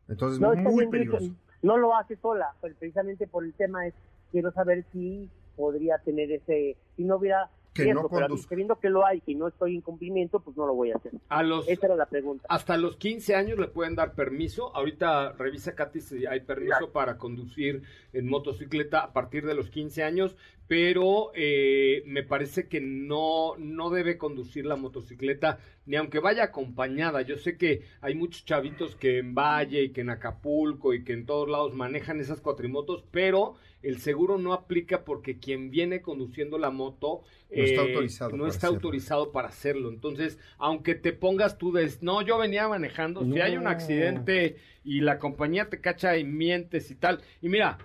Entonces, 0.09 0.41
No, 0.41 0.55
muy 0.55 0.87
peligroso. 0.89 1.25
dice, 1.25 1.37
no 1.63 1.79
lo 1.79 1.97
hace 1.97 2.17
sola, 2.17 2.55
pero 2.61 2.75
precisamente 2.75 3.27
por 3.27 3.45
el 3.45 3.55
tema 3.55 3.87
es, 3.87 3.95
quiero 4.31 4.53
saber 4.53 4.85
si 4.93 5.29
podría 5.57 5.99
tener 5.99 6.33
ese, 6.33 6.77
si 6.97 7.05
no 7.05 7.17
hubiera 7.17 7.51
Que 7.73 7.85
riesgo, 7.85 8.03
no 8.03 8.09
pero 8.09 8.37
sabiendo 8.37 8.79
que 8.79 8.89
lo 8.89 9.05
hay 9.05 9.23
y 9.27 9.35
no 9.35 9.49
estoy 9.49 9.75
en 9.75 9.81
cumplimiento, 9.81 10.41
pues 10.41 10.57
no 10.57 10.67
lo 10.67 10.75
voy 10.75 10.93
a 10.93 10.97
hacer. 10.97 11.13
A 11.29 11.43
los, 11.43 11.69
Esa 11.69 11.87
era 11.87 11.97
la 11.97 12.07
pregunta. 12.07 12.47
Hasta 12.49 12.77
los 12.77 12.97
15 12.97 13.35
años 13.35 13.59
le 13.59 13.69
pueden 13.69 13.95
dar 13.95 14.15
permiso. 14.15 14.75
Ahorita 14.75 15.33
revisa 15.33 15.75
Katy 15.75 16.01
si 16.01 16.27
hay 16.27 16.41
permiso 16.41 16.91
para 16.93 17.19
conducir 17.19 17.83
en 18.13 18.29
motocicleta 18.29 19.01
a 19.01 19.13
partir 19.13 19.45
de 19.45 19.55
los 19.55 19.71
15 19.71 20.03
años, 20.03 20.37
pero 20.67 21.31
eh, 21.35 22.03
me 22.07 22.23
parece 22.23 22.69
que 22.69 22.81
no, 22.81 23.55
no 23.59 23.91
debe 23.91 24.17
conducir 24.17 24.65
la 24.65 24.77
motocicleta 24.77 25.59
ni 25.87 25.97
aunque 25.97 26.19
vaya 26.19 26.45
acompañada. 26.45 27.21
Yo 27.23 27.37
sé 27.37 27.59
que 27.59 27.83
hay 28.01 28.15
muchos 28.15 28.45
chavitos 28.45 28.97
que 28.97 29.19
en 29.19 29.35
Valle 29.35 29.83
y 29.83 29.91
que 29.91 30.01
en 30.01 30.11
Acapulco 30.11 30.95
y 30.95 31.05
que 31.05 31.13
en 31.13 31.27
todos 31.27 31.49
lados 31.49 31.75
manejan 31.75 32.21
esas 32.21 32.41
cuatrimotos, 32.41 33.05
pero 33.11 33.57
el 33.83 33.99
seguro 33.99 34.39
no 34.39 34.55
aplica 34.55 35.05
porque 35.05 35.39
quien 35.39 35.71
viene 35.71 36.01
conduciendo 36.01 36.57
la 36.57 36.71
moto 36.71 37.23
No 37.55 37.63
está 37.63 37.83
eh, 37.83 37.89
autorizado 37.91 38.31
no 38.31 38.39
para 38.39 38.49
está 38.49 38.67
hacerlo. 38.69 38.75
autorizado 38.77 39.33
para 39.33 39.49
hacerlo. 39.49 39.89
Entonces, 39.91 40.39
aunque 40.57 40.95
te 40.95 41.13
pongas 41.13 41.59
tú 41.59 41.73
de, 41.73 41.91
no, 42.01 42.23
yo 42.23 42.39
venía 42.39 42.67
manejando, 42.67 43.23
si 43.23 43.39
hay 43.41 43.59
un 43.59 43.67
accidente 43.67 44.57
y 44.85 45.01
la 45.03 45.19
compañía 45.19 45.69
te 45.69 45.83
cacha 45.83 46.17
y 46.17 46.25
mientes 46.25 46.91
y 46.91 46.95
tal, 46.95 47.21
y 47.43 47.51
mira, 47.51 47.77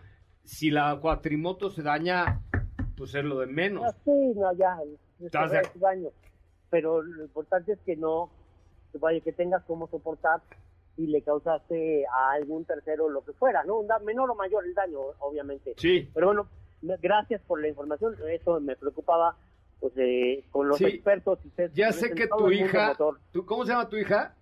si 0.45 0.71
la 0.71 0.97
cuatrimoto 1.01 1.69
se 1.69 1.83
daña, 1.83 2.41
pues 2.99 3.15
es 3.15 3.23
lo 3.23 3.39
de 3.39 3.47
menos. 3.47 3.83
Ah, 3.87 3.95
sí, 4.05 4.11
no, 4.35 4.53
ya, 4.53 4.77
¿Estás 5.19 5.51
de. 5.51 6.11
Pero 6.69 7.01
lo 7.01 7.23
importante 7.23 7.71
es 7.73 7.79
que 7.79 7.95
no, 7.95 8.29
que 8.91 8.99
vaya, 8.99 9.19
que 9.21 9.31
tengas 9.33 9.63
cómo 9.63 9.87
soportar 9.87 10.41
si 10.95 11.07
le 11.07 11.21
causaste 11.23 12.05
a 12.05 12.31
algún 12.33 12.65
tercero 12.65 13.09
lo 13.09 13.23
que 13.23 13.31
fuera, 13.33 13.63
¿no? 13.63 13.79
Un 13.79 13.87
da- 13.87 13.99
menor 13.99 14.29
o 14.29 14.35
mayor 14.35 14.65
el 14.65 14.73
daño, 14.75 14.99
obviamente. 15.19 15.73
Sí. 15.77 16.07
Pero 16.13 16.27
bueno, 16.27 16.47
gracias 17.01 17.41
por 17.47 17.59
la 17.61 17.69
información. 17.69 18.15
Eso 18.29 18.59
me 18.59 18.75
preocupaba, 18.75 19.35
pues, 19.79 19.93
eh, 19.97 20.43
con 20.51 20.67
los 20.67 20.77
Sí. 20.77 20.85
expertos. 20.85 21.39
y 21.45 21.51
Ya 21.73 21.91
sé 21.91 22.13
que 22.13 22.27
tu 22.27 22.51
hija. 22.51 22.95
¿tú, 23.31 23.45
¿cómo 23.45 23.65
se 23.65 23.71
llama 23.71 23.89
tu 23.89 23.95
hija? 23.95 24.35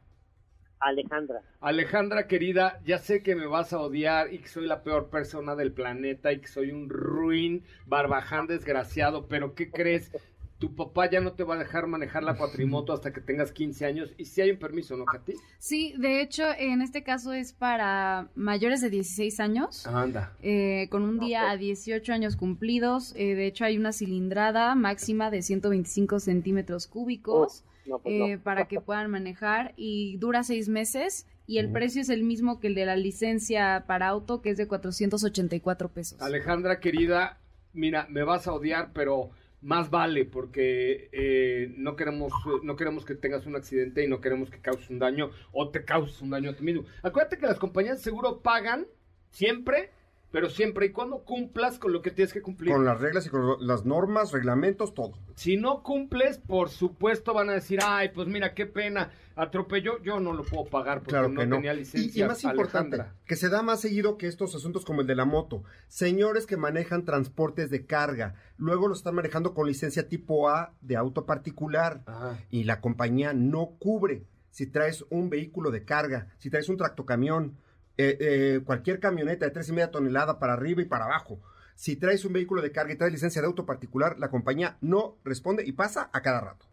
Alejandra. 0.79 1.41
Alejandra 1.59 2.27
querida, 2.27 2.79
ya 2.85 2.97
sé 2.99 3.23
que 3.23 3.35
me 3.35 3.47
vas 3.47 3.73
a 3.73 3.79
odiar 3.79 4.33
y 4.33 4.39
que 4.39 4.47
soy 4.47 4.67
la 4.67 4.83
peor 4.83 5.09
persona 5.09 5.55
del 5.55 5.71
planeta 5.71 6.31
y 6.31 6.39
que 6.39 6.47
soy 6.47 6.71
un 6.71 6.89
ruin, 6.89 7.63
barbaján 7.85 8.47
desgraciado, 8.47 9.27
pero 9.27 9.55
¿qué 9.55 9.71
crees? 9.71 10.11
Tu 10.59 10.73
papá 10.73 11.07
ya 11.07 11.21
no 11.21 11.33
te 11.33 11.43
va 11.43 11.53
a 11.53 11.59
dejar 11.59 11.85
manejar 11.85 12.23
la 12.23 12.35
cuatrimoto 12.35 12.91
hasta 12.91 13.13
que 13.13 13.21
tengas 13.21 13.51
15 13.51 13.85
años 13.85 14.11
y 14.17 14.25
si 14.25 14.41
hay 14.41 14.49
un 14.49 14.57
permiso, 14.57 14.97
¿no, 14.97 15.05
Katy? 15.05 15.33
Sí, 15.59 15.93
de 15.99 16.19
hecho, 16.21 16.45
en 16.57 16.81
este 16.81 17.03
caso 17.03 17.31
es 17.31 17.53
para 17.53 18.29
mayores 18.33 18.81
de 18.81 18.89
16 18.89 19.39
años. 19.39 19.85
Anda. 19.85 20.33
eh, 20.41 20.87
con 20.89 21.03
un 21.03 21.19
día 21.19 21.51
a 21.51 21.57
18 21.57 22.11
años 22.11 22.35
cumplidos. 22.35 23.13
eh, 23.15 23.35
de 23.35 23.45
hecho, 23.45 23.65
hay 23.65 23.77
una 23.77 23.91
cilindrada 23.93 24.73
máxima 24.73 25.29
de 25.29 25.43
125 25.43 26.19
centímetros 26.19 26.87
cúbicos 26.87 27.63
no, 27.87 27.99
pues 27.99 28.15
eh, 28.15 28.35
no. 28.35 28.43
para 28.43 28.67
que 28.67 28.81
puedan 28.81 29.09
manejar 29.09 29.73
y 29.75 30.17
dura 30.17 30.43
seis 30.43 30.69
meses. 30.69 31.27
Y 31.49 31.59
el 31.59 31.71
precio 31.71 32.01
es 32.01 32.09
el 32.09 32.23
mismo 32.23 32.59
que 32.59 32.67
el 32.67 32.75
de 32.75 32.85
la 32.85 32.97
licencia 32.97 33.85
para 33.87 34.07
auto, 34.07 34.41
que 34.41 34.49
es 34.49 34.57
de 34.57 34.67
484 34.67 35.89
pesos. 35.89 36.21
Alejandra 36.21 36.81
querida, 36.81 37.39
mira, 37.71 38.05
me 38.09 38.23
vas 38.23 38.47
a 38.47 38.53
odiar, 38.53 38.91
pero 38.93 39.29
más 39.61 39.89
vale 39.89 40.25
porque 40.25 41.09
eh, 41.11 41.73
no 41.77 41.95
queremos 41.95 42.31
no 42.63 42.75
queremos 42.75 43.05
que 43.05 43.15
tengas 43.15 43.45
un 43.47 43.55
accidente 43.55 44.03
y 44.03 44.07
no 44.07 44.21
queremos 44.21 44.51
que 44.51 44.59
causes 44.59 44.89
un 44.89 44.99
daño 44.99 45.31
o 45.51 45.69
te 45.69 45.83
causes 45.83 46.21
un 46.21 46.29
daño 46.29 46.51
a 46.51 46.53
ti 46.53 46.63
mismo. 46.63 46.83
Acuérdate 47.01 47.37
que 47.37 47.47
las 47.47 47.57
compañías 47.57 47.97
de 47.97 48.03
seguro 48.03 48.41
pagan 48.41 48.85
siempre, 49.31 49.91
pero 50.37 50.51
siempre 50.51 50.85
y 50.85 50.91
cuando 50.91 51.23
cumplas 51.23 51.79
con 51.79 51.91
lo 51.91 52.03
que 52.03 52.11
tienes 52.11 52.31
que 52.31 52.43
cumplir. 52.43 52.71
Con 52.71 52.85
las 52.85 53.01
reglas 53.01 53.25
y 53.25 53.29
con 53.29 53.55
las 53.65 53.85
normas, 53.85 54.31
reglamentos, 54.31 54.93
todo. 54.93 55.13
Si 55.33 55.57
no 55.57 55.81
cumples, 55.81 56.37
por 56.37 56.69
supuesto 56.69 57.33
van 57.33 57.49
a 57.49 57.53
decir, 57.53 57.79
ay, 57.83 58.09
pues 58.13 58.27
mira, 58.27 58.53
qué 58.53 58.67
pena, 58.67 59.09
atropelló, 59.35 59.99
yo 60.03 60.19
no 60.19 60.33
lo 60.33 60.43
puedo 60.43 60.65
pagar 60.65 60.99
porque 60.99 61.09
Claro 61.13 61.29
no, 61.29 61.41
tenía 61.55 61.73
Y- 61.73 61.77
licencia. 61.77 62.25
Y, 62.25 62.27
más 62.27 62.43
importante, 62.43 63.03
que 63.25 63.35
se 63.35 63.49
da 63.49 63.63
más 63.63 63.81
seguido 63.81 64.19
que 64.19 64.27
estos 64.27 64.53
asuntos 64.53 64.85
como 64.85 65.01
el 65.01 65.07
de 65.07 65.15
la 65.15 65.25
moto. 65.25 65.63
Señores 65.87 66.45
que 66.45 66.55
manejan 66.55 67.03
transportes 67.03 67.71
de 67.71 67.87
carga, 67.87 68.35
luego 68.57 68.87
lo 68.87 68.93
están 68.93 69.15
manejando 69.15 69.55
con 69.55 69.65
licencia 69.65 70.07
tipo 70.07 70.49
A 70.49 70.75
de 70.81 70.97
auto 70.97 71.25
particular 71.25 72.03
y 72.51 72.65
la 72.65 72.79
compañía 72.79 73.33
no 73.33 73.71
cubre. 73.79 74.27
Si 74.51 74.67
traes 74.67 75.03
un 75.09 75.31
vehículo 75.31 75.71
de 75.71 75.83
carga, 75.83 76.27
si 76.37 76.51
traes 76.51 76.69
un 76.69 76.77
tractocamión, 76.77 77.57
eh, 77.97 78.17
eh, 78.19 78.61
cualquier 78.65 78.99
camioneta 78.99 79.45
de 79.45 79.51
tres 79.51 79.69
y 79.69 79.71
media 79.71 79.91
tonelada 79.91 80.39
para 80.39 80.53
arriba 80.53 80.81
y 80.81 80.85
para 80.85 81.05
abajo. 81.05 81.39
Si 81.75 81.95
traes 81.95 82.25
un 82.25 82.33
vehículo 82.33 82.61
de 82.61 82.71
carga 82.71 82.93
y 82.93 82.97
traes 82.97 83.13
licencia 83.13 83.41
de 83.41 83.47
auto 83.47 83.65
particular, 83.65 84.17
la 84.19 84.29
compañía 84.29 84.77
no 84.81 85.15
responde 85.23 85.63
y 85.65 85.71
pasa 85.73 86.09
a 86.13 86.21
cada 86.21 86.41
rato. 86.41 86.65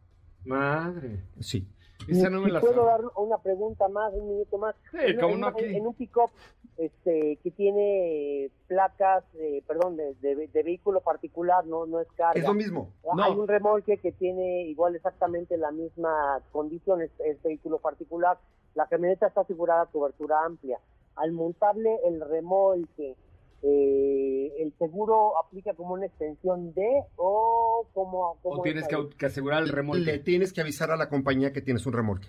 Madre. 0.45 1.21
Sí. 1.41 1.67
Esa 2.09 2.29
no 2.29 2.41
me 2.41 2.47
Si 2.47 2.53
la 2.53 2.61
puedo 2.61 2.85
dar 2.85 3.01
una 3.17 3.39
pregunta 3.39 3.89
más, 3.89 4.13
un 4.13 4.29
minuto 4.29 4.59
más. 4.59 4.75
Sí, 4.91 4.99
en, 5.01 5.21
cómo 5.21 5.35
en- 5.35 5.41
no, 5.41 5.47
aquí. 5.47 5.65
en 5.65 5.87
un 5.87 5.95
pick-up 5.95 6.31
este, 6.77 7.39
que 7.43 7.51
tiene 7.53 8.51
placas, 8.67 9.25
eh, 9.39 9.63
perdón, 9.67 9.97
de, 9.97 10.15
de- 10.21 10.49
de 10.49 10.63
vehículo 10.63 11.01
particular, 11.01 11.65
no, 11.67 11.87
no 11.87 12.01
es 12.01 12.09
carga. 12.17 12.39
Es 12.39 12.45
lo 12.47 12.53
mismo. 12.53 12.91
Hay 13.23 13.33
un 13.33 13.47
remolque 13.49 13.99
que 13.99 14.13
tiene 14.13 14.65
igual 14.67 14.97
exactamente 14.97 15.57
la 15.57 15.71
misma 15.71 16.41
condición, 16.53 17.01
es, 17.01 17.11
es 17.25 17.41
vehículo 17.43 17.79
particular. 17.79 18.39
La 18.75 18.87
camioneta 18.87 19.29
está 19.29 19.43
asegurada 19.43 19.87
cobertura 19.87 20.45
amplia. 20.45 20.79
Al 21.17 21.33
montarle 21.33 21.99
el 22.05 22.21
remolque, 22.21 23.17
eh, 23.63 24.53
¿el 24.59 24.73
seguro 24.79 25.39
aplica 25.39 25.75
como 25.75 25.95
una 25.95 26.07
extensión 26.07 26.75
de 26.75 27.05
o 27.17 27.87
como... 27.95 28.39
O 28.43 28.63
tienes 28.63 28.87
que, 28.89 28.97
que 29.17 29.27
asegurar 29.27 29.63
el 29.63 29.71
remolque. 29.71 30.05
Le 30.05 30.19
tienes 30.19 30.53
que 30.53 30.61
avisar 30.61 30.91
a 30.91 30.97
la 30.97 31.09
compañía 31.09 31.53
que 31.53 31.63
tienes 31.63 31.87
un 31.87 31.93
remolque. 31.93 32.29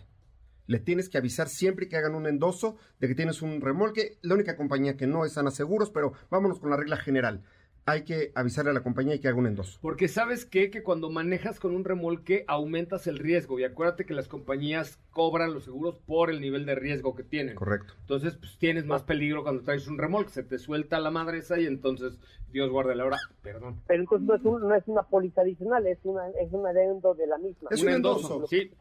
Le 0.68 0.80
tienes 0.80 1.10
que 1.10 1.18
avisar 1.18 1.48
siempre 1.48 1.88
que 1.88 1.98
hagan 1.98 2.16
un 2.16 2.26
endoso 2.26 2.78
de 3.00 3.08
que 3.08 3.16
tienes 3.16 3.42
un 3.42 3.62
remolque. 3.62 4.18
La 4.22 4.34
única 4.34 4.56
compañía 4.56 4.98
que 4.98 5.08
no 5.08 5.26
es 5.26 5.38
Ana 5.38 5.52
Seguros, 5.52 5.92
pero 5.92 6.14
vámonos 6.30 6.60
con 6.60 6.70
la 6.70 6.78
regla 6.78 6.98
general. 6.98 7.44
Hay 7.88 8.02
que 8.04 8.32
avisarle 8.34 8.72
a 8.72 8.74
la 8.74 8.82
compañía 8.82 9.14
y 9.14 9.20
que 9.20 9.28
haga 9.28 9.38
un 9.38 9.46
endoso. 9.46 9.78
Porque 9.80 10.08
sabes 10.08 10.44
qué? 10.48 10.72
que 10.72 10.82
cuando 10.82 11.12
manejas 11.12 11.60
con 11.60 11.76
un 11.76 11.84
remolque 11.86 12.44
aumentas 12.48 13.06
el 13.06 13.20
riesgo 13.20 13.60
y 13.60 13.64
acuérdate 13.64 14.08
que 14.08 14.16
las 14.16 14.28
compañías 14.28 14.98
cobran 15.12 15.54
los 15.54 15.66
seguros 15.66 16.00
por 16.00 16.32
el 16.32 16.42
nivel 16.42 16.66
de 16.66 16.74
riesgo 16.74 17.16
que 17.16 17.22
tienen. 17.22 17.54
Correcto. 17.54 17.94
Entonces, 18.02 18.38
pues 18.38 18.58
tienes 18.58 18.88
más 18.88 19.04
peligro 19.04 19.44
cuando 19.44 19.62
traes 19.62 19.88
un 19.88 20.00
remolque, 20.00 20.32
se 20.32 20.42
te 20.42 20.58
suelta 20.58 21.00
la 21.00 21.12
madre 21.12 21.38
esa 21.38 21.60
y 21.60 21.68
entonces 21.68 22.18
Dios 22.52 22.72
guarde 22.72 22.96
la 22.96 23.06
hora. 23.06 23.18
Perdón. 23.44 23.80
Pero 23.86 24.02
entonces 24.02 24.28
no 24.28 24.34
es, 24.36 24.44
un- 24.46 24.68
no 24.68 24.74
es 24.76 24.88
una 24.88 25.04
póliza 25.04 25.42
adicional, 25.42 25.86
es, 25.86 26.00
una, 26.06 26.28
es 26.30 26.52
un 26.52 26.66
adendo 26.66 27.14
de 27.14 27.28
la 27.28 27.38
misma. 27.38 27.70
Es 27.70 27.84
un 27.84 27.90
endoso, 27.90 28.48
sí. 28.48 28.72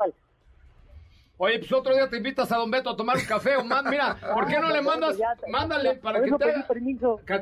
Oye, 1.36 1.58
pues 1.58 1.72
otro 1.72 1.92
día 1.92 2.08
te 2.08 2.16
invitas 2.16 2.52
a 2.52 2.56
Don 2.56 2.70
Beto 2.70 2.90
a 2.90 2.96
tomar 2.96 3.16
un 3.16 3.24
café 3.24 3.56
o 3.56 3.64
más. 3.64 3.84
Mira, 3.84 4.16
¿por 4.34 4.46
qué 4.46 4.60
no 4.60 4.70
le 4.70 4.80
mandas? 4.82 5.16
Mándale 5.48 5.96
para 5.96 6.22
que 6.22 6.30
te 6.30 6.44
haga, 6.44 6.66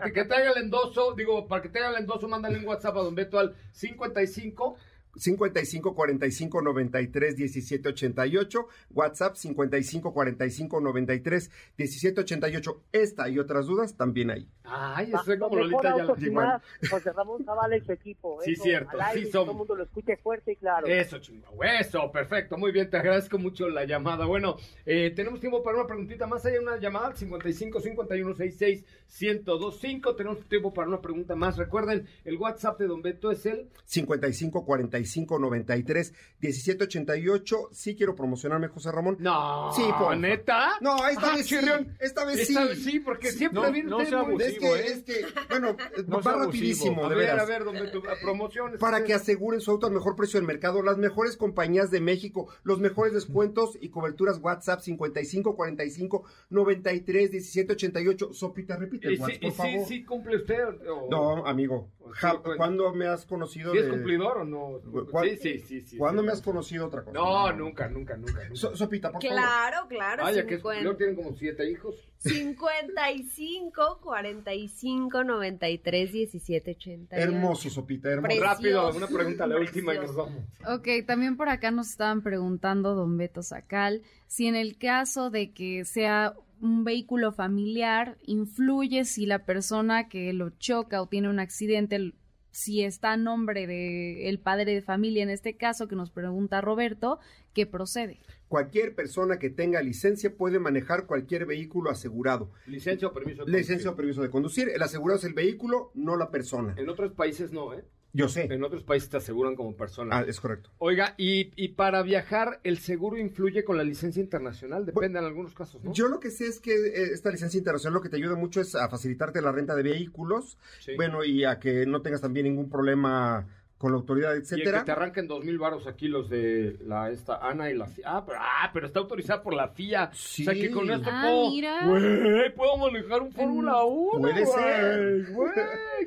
que, 0.03 0.13
que 0.13 0.25
te 0.25 0.35
haga 0.35 0.51
el 0.53 0.63
endoso. 0.63 1.13
Digo, 1.15 1.47
para 1.47 1.61
que 1.61 1.69
te 1.69 1.79
haga 1.79 1.91
el 1.91 1.97
endoso, 1.97 2.27
mándale 2.27 2.59
un 2.59 2.67
WhatsApp 2.67 2.97
a 2.97 3.01
Don 3.01 3.15
Beto 3.15 3.39
al 3.39 3.55
55 3.73 4.77
55 5.17 5.95
45 5.95 6.63
93 6.63 7.37
17 7.37 7.89
88, 7.89 8.67
WhatsApp 8.91 9.37
55 9.37 10.13
45 10.13 10.81
93 10.81 11.51
17 11.77 12.21
88. 12.21 12.83
Esta 12.93 13.29
y 13.29 13.39
otras 13.39 13.67
dudas 13.67 13.97
también 13.97 14.31
ahí. 14.31 14.49
Ay, 14.65 15.13
eso 15.13 15.33
es 15.33 15.39
como 15.39 15.57
lo 15.57 15.65
Lolita 15.65 15.97
ya 15.97 16.27
igual. 16.27 16.47
más, 16.47 16.63
José 16.91 17.13
Ramón 17.13 17.45
Zavala 17.45 17.77
y 17.77 17.81
su 17.81 17.93
equipo. 17.93 18.39
Sí, 18.43 18.53
Eso, 18.53 18.63
cierto, 18.63 18.91
al 18.93 19.01
aire, 19.01 19.21
sí 19.21 19.27
que 19.27 19.33
Todo 19.33 19.43
somos. 19.43 19.53
el 19.55 19.59
mundo 19.59 19.75
lo 19.77 19.85
escuche 19.85 20.17
fuerte 20.17 20.53
y 20.53 20.57
claro. 20.57 20.87
Eso, 20.87 21.19
chingo. 21.19 21.63
Eso, 21.63 22.11
perfecto. 22.11 22.57
Muy 22.57 22.73
bien, 22.73 22.89
te 22.89 22.97
agradezco 22.97 23.39
mucho 23.39 23.69
la 23.69 23.85
llamada. 23.85 24.25
Bueno, 24.25 24.57
eh, 24.87 25.13
tenemos 25.15 25.41
tiempo 25.41 25.63
para 25.63 25.79
una 25.79 25.87
preguntita 25.87 26.27
más. 26.27 26.45
Hay 26.47 26.57
una 26.57 26.79
llamada 26.79 27.09
al 27.09 27.17
55 27.17 27.81
51 27.81 28.35
66 28.35 28.85
1025. 29.21 30.17
Tenemos 30.17 30.41
tiempo 30.49 30.73
para 30.73 30.89
una 30.89 31.01
pregunta 31.01 31.35
más. 31.35 31.57
Recuerden, 31.59 32.07
el 32.25 32.37
WhatsApp 32.37 32.79
de 32.79 32.87
Don 32.87 33.03
Beto 33.03 33.31
es 33.31 33.45
el 33.47 33.69
55 33.85 34.65
45 34.65 35.02
93 35.05 36.13
17 36.41 36.85
88. 36.85 37.69
Sí 37.73 37.95
quiero 37.97 38.15
promocionarme, 38.15 38.69
José 38.69 38.91
Ramón. 38.93 39.17
No, 39.21 39.73
Sí, 39.73 39.83
por 39.99 40.17
¿neta? 40.17 40.73
No, 40.81 41.07
esta 41.09 41.33
Ah, 41.33 41.37
vez 41.37 41.47
sí. 41.47 41.57
chirrión. 41.57 41.97
Esta 42.01 42.25
vez 42.25 42.47
sí. 42.47 42.53
Esta 42.55 42.65
vez 42.65 42.83
sí, 42.83 43.01
porque 43.01 43.33
siempre 43.33 43.63
no, 43.63 43.73
viene 43.73 43.91
no 43.91 43.97
usted 43.99 44.09
sea 44.11 44.23
muy- 44.23 44.43
Es 44.43 44.49
abusivo, 44.57 44.73
que, 44.75 44.81
¿eh? 44.81 44.87
es 44.93 45.03
que, 45.05 45.27
bueno, 45.51 45.77
No 46.07 46.17
va 46.17 46.23
sea 46.23 46.33
abusivo. 46.33 46.45
rapidísimo, 46.45 47.07
A 47.07 47.09
de 47.09 47.15
ver, 47.15 47.27
veras. 47.27 47.41
a 47.43 47.45
ver, 47.47 47.65
Don 47.65 47.75
Beto, 47.75 47.99
a 48.11 48.15
promociones. 48.23 48.79
Para 48.81 49.05
que 49.05 49.15
aseguren 49.15 49.61
su 49.61 49.71
auto 49.71 49.87
al 49.87 49.93
mejor 49.93 50.17
precio 50.17 50.39
del 50.39 50.47
mercado, 50.47 50.83
las 50.83 50.99
mejores 50.99 51.37
compañías 51.37 51.91
de 51.91 52.01
México, 52.01 52.49
los 52.65 52.79
mejores 52.81 53.13
descuentos 53.13 53.77
y 53.81 53.89
coberturas 53.91 54.39
WhatsApp 54.41 54.81
55 54.81 55.55
45 55.57 56.25
93 56.51 57.31
17 57.31 57.73
88. 57.73 58.33
Sopita, 58.33 58.77
repite 58.77 59.09
¿Y 59.09 59.11
el 59.13 59.17
sí, 59.17 59.23
WhatsApp, 59.23 59.43
y 59.43 59.47
por 59.47 59.53
sí, 59.53 59.57
favor. 59.73 59.87
sí 59.89 60.05
cumple 60.05 60.37
usted? 60.37 60.65
o- 60.89 61.09
No, 61.11 61.47
amigo. 61.47 61.91
Ja- 62.15 62.33
sí, 62.45 62.51
¿Cuándo 62.57 62.93
me 62.93 63.07
has 63.07 63.25
conocido 63.27 63.73
¿Sí 63.73 63.79
es 63.79 63.85
de- 63.85 63.91
cumplidor 63.91 64.39
o 64.39 64.45
no? 64.45 64.81
¿Cuál- 65.11 65.31
Sí, 65.31 65.37
sí, 65.37 65.59
sí. 65.61 65.81
sí 65.81 65.97
¿Cuándo 65.97 66.23
sí. 66.23 66.27
me 66.27 66.33
has 66.33 66.41
conocido 66.43 66.87
otra 66.87 67.03
cosa? 67.03 67.19
No, 67.19 67.53
nunca, 67.53 67.89
nunca, 67.89 68.17
nunca. 68.17 68.43
nunca. 68.45 68.55
So- 68.57 68.77
Sopita, 68.77 69.11
por 69.11 69.23
favor. 69.23 69.37
Claro, 69.39 69.87
claro. 69.89 70.23
Vaya, 70.23 70.47
que 70.47 70.55
es 70.55 70.61
50. 70.61 70.63
cumplidor, 70.63 70.97
tienen 70.97 71.17
como 71.17 71.35
siete 71.37 71.71
hijos. 71.71 71.95
55 72.19 74.01
45 74.03 75.25
93 75.25 76.13
17 76.13 76.71
80. 76.73 77.17
Hermoso, 77.17 77.71
Sopita, 77.71 78.11
hermoso. 78.11 78.29
Precioso. 78.29 78.53
Rápido, 78.55 78.91
una 78.97 79.07
pregunta, 79.09 79.47
la 79.47 79.57
última 79.59 79.95
y 79.95 79.99
nos 79.99 80.07
Precioso. 80.13 80.31
vamos. 80.63 80.79
Ok, 80.81 80.89
también 81.07 81.37
por 81.37 81.49
acá 81.49 81.71
nos 81.71 81.91
estaban 81.91 82.23
preguntando, 82.23 82.95
don 82.95 83.17
Beto 83.17 83.43
Sacal, 83.43 84.03
si 84.27 84.47
en 84.47 84.57
el 84.57 84.79
caso 84.79 85.31
de 85.31 85.53
que 85.53 85.85
sea 85.85 86.35
un 86.61 86.85
vehículo 86.85 87.33
familiar, 87.33 88.17
influye 88.23 89.05
si 89.05 89.27
la 89.27 89.41
persona 89.45 90.09
que 90.09 90.33
lo 90.33 90.51
choca 90.51 91.03
o 91.03 91.07
tiene 91.09 91.29
un 91.29 91.41
accidente, 91.41 92.13
si 92.53 92.85
está 92.85 93.13
a 93.13 93.17
nombre 93.17 93.67
de 93.67 94.29
el 94.29 94.39
padre 94.39 94.75
de 94.75 94.83
familia, 94.83 95.23
en 95.23 95.31
este 95.31 95.57
caso 95.57 95.89
que 95.89 95.97
nos 95.97 96.11
pregunta 96.11 96.61
Roberto, 96.61 97.19
que 97.53 97.67
procede. 97.67 98.21
Cualquier 98.53 98.95
persona 98.95 99.39
que 99.39 99.49
tenga 99.49 99.81
licencia 99.81 100.37
puede 100.37 100.59
manejar 100.59 101.07
cualquier 101.07 101.47
vehículo 101.47 101.89
asegurado. 101.89 102.51
Licencia 102.67 103.09
o 103.09 103.13
permiso. 103.15 103.47
de 103.47 103.51
Licencia 103.51 103.89
o 103.89 103.95
conducir. 103.95 103.97
permiso 103.97 104.23
de 104.23 104.29
conducir. 104.31 104.69
El 104.69 104.83
asegurado 104.83 105.19
es 105.19 105.25
el 105.25 105.33
vehículo, 105.33 105.91
no 105.95 106.19
la 106.19 106.31
persona. 106.31 106.75
En 106.77 106.91
otros 106.91 107.13
países 107.13 107.51
no, 107.51 107.73
¿eh? 107.73 107.83
Yo 108.13 108.29
sé. 108.29 108.43
En 108.53 108.63
otros 108.63 108.85
países 108.85 109.09
te 109.09 109.17
aseguran 109.17 109.57
como 109.57 109.75
persona. 109.75 110.19
Ah, 110.19 110.25
es 110.29 110.39
correcto. 110.39 110.69
Oiga, 110.77 111.15
y, 111.17 111.51
y 111.57 111.69
para 111.69 112.03
viajar, 112.03 112.61
¿el 112.63 112.77
seguro 112.77 113.17
influye 113.17 113.65
con 113.65 113.79
la 113.79 113.85
licencia 113.85 114.21
internacional? 114.23 114.85
Depende 114.85 115.19
en 115.19 115.25
algunos 115.25 115.55
casos, 115.55 115.83
¿no? 115.83 115.95
Yo 115.95 116.09
lo 116.09 116.21
que 116.21 116.31
sé 116.31 116.47
es 116.47 116.61
que 116.61 116.75
eh, 116.75 117.05
esta 117.15 117.31
licencia 117.31 117.57
internacional 117.57 117.95
lo 117.95 118.03
que 118.03 118.11
te 118.11 118.17
ayuda 118.19 118.35
mucho 118.37 118.61
es 118.61 118.75
a 118.75 118.87
facilitarte 118.91 119.41
la 119.41 119.51
renta 119.51 119.75
de 119.75 119.83
vehículos, 119.85 120.59
Sí. 120.81 120.93
bueno, 120.95 121.25
y 121.25 121.45
a 121.45 121.59
que 121.59 121.87
no 121.87 122.03
tengas 122.03 122.21
también 122.21 122.45
ningún 122.45 122.69
problema 122.69 123.49
con 123.83 123.91
la 123.91 123.99
autoridad, 123.99 124.31
Y 124.31 124.37
el 124.37 124.43
que 124.43 124.55
etcétera. 124.55 124.85
te 124.85 124.93
arranquen 124.93 125.27
dos 125.27 125.45
mil 125.45 125.59
baros 125.59 125.89
aquí 125.89 126.07
los 126.07 126.31
de 126.31 126.77
la 126.87 127.11
esta 127.11 127.37
Ana 127.45 127.69
y 127.69 127.77
la 127.77 127.87
FIA. 127.87 128.05
Ah, 128.07 128.25
pero, 128.25 128.39
ah, 128.41 128.71
pero 128.73 128.87
está 128.87 129.01
autorizada 129.01 129.43
por 129.43 129.55
la 129.55 129.67
FIA. 129.67 130.09
Sí. 130.15 130.43
O 130.43 130.45
sea 130.45 130.55
que 130.55 130.71
con 130.71 130.89
esto 130.89 131.11
Ah, 131.13 131.23
puedo, 131.27 131.51
mira. 131.51 132.53
puedo 132.55 132.77
manejar 132.77 133.23
un 133.23 133.33
Fórmula 133.33 133.83
1. 133.85 134.21
Puede 134.21 134.45
güey, 134.45 134.47
ser. 134.47 135.27
Güey, 135.33 135.51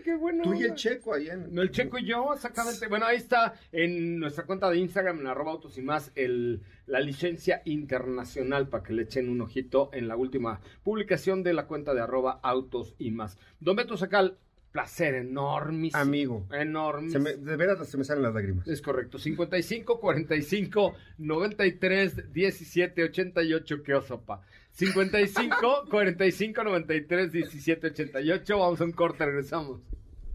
qué 0.06 0.16
bueno. 0.16 0.44
Tú 0.44 0.54
y 0.54 0.64
el 0.64 0.74
checo 0.76 1.14
ahí 1.16 1.28
en... 1.28 1.60
El 1.60 1.70
Checo 1.70 1.98
y 2.00 2.06
yo, 2.06 2.34
exactamente. 2.34 2.88
Bueno, 2.88 3.08
ahí 3.08 3.18
está 3.18 3.56
en 3.74 4.20
nuestra 4.20 4.46
cuenta 4.46 4.70
de 4.70 4.78
Instagram, 4.78 5.20
en 5.20 5.28
arroba 5.28 5.52
autos 5.52 5.78
y 5.78 5.82
más, 5.82 6.14
el, 6.16 6.62
la 6.88 7.02
licencia 7.02 7.62
internacional 7.66 8.70
para 8.70 8.84
que 8.84 8.94
le 8.94 9.04
echen 9.04 9.28
un 9.30 9.42
ojito 9.42 9.90
en 9.92 10.08
la 10.08 10.16
última 10.16 10.62
publicación 10.84 11.44
de 11.44 11.52
la 11.54 11.66
cuenta 11.68 11.94
de 11.94 12.00
arroba 12.00 12.40
autos 12.42 12.96
y 12.98 13.12
más. 13.12 13.38
Don 13.60 13.76
Beto 13.76 13.98
Sacal, 13.98 14.38
placer 14.76 15.16
enormísimo. 15.16 16.02
Amigo. 16.02 16.46
Se 16.50 16.58
Enormísimo. 16.62 17.24
me- 17.24 17.36
de 17.38 17.56
veras 17.56 17.88
se 17.88 17.98
me 17.98 18.04
salen 18.04 18.24
las 18.24 18.34
lágrimas. 18.34 18.68
Es 18.68 18.82
correcto, 18.82 19.18
55 19.18 20.02
45 20.02 20.96
93 21.20 22.34
17 22.34 23.04
88, 23.06 23.84
qué 23.84 23.94
osopa. 23.94 24.42
55 24.72 25.86
45 25.90 26.64
93 26.66 27.32
17 27.32 27.88
88, 27.88 28.60
vamos 28.60 28.82
a 28.82 28.84
un 28.84 28.92
corte, 28.92 29.26
regresamos. 29.26 29.80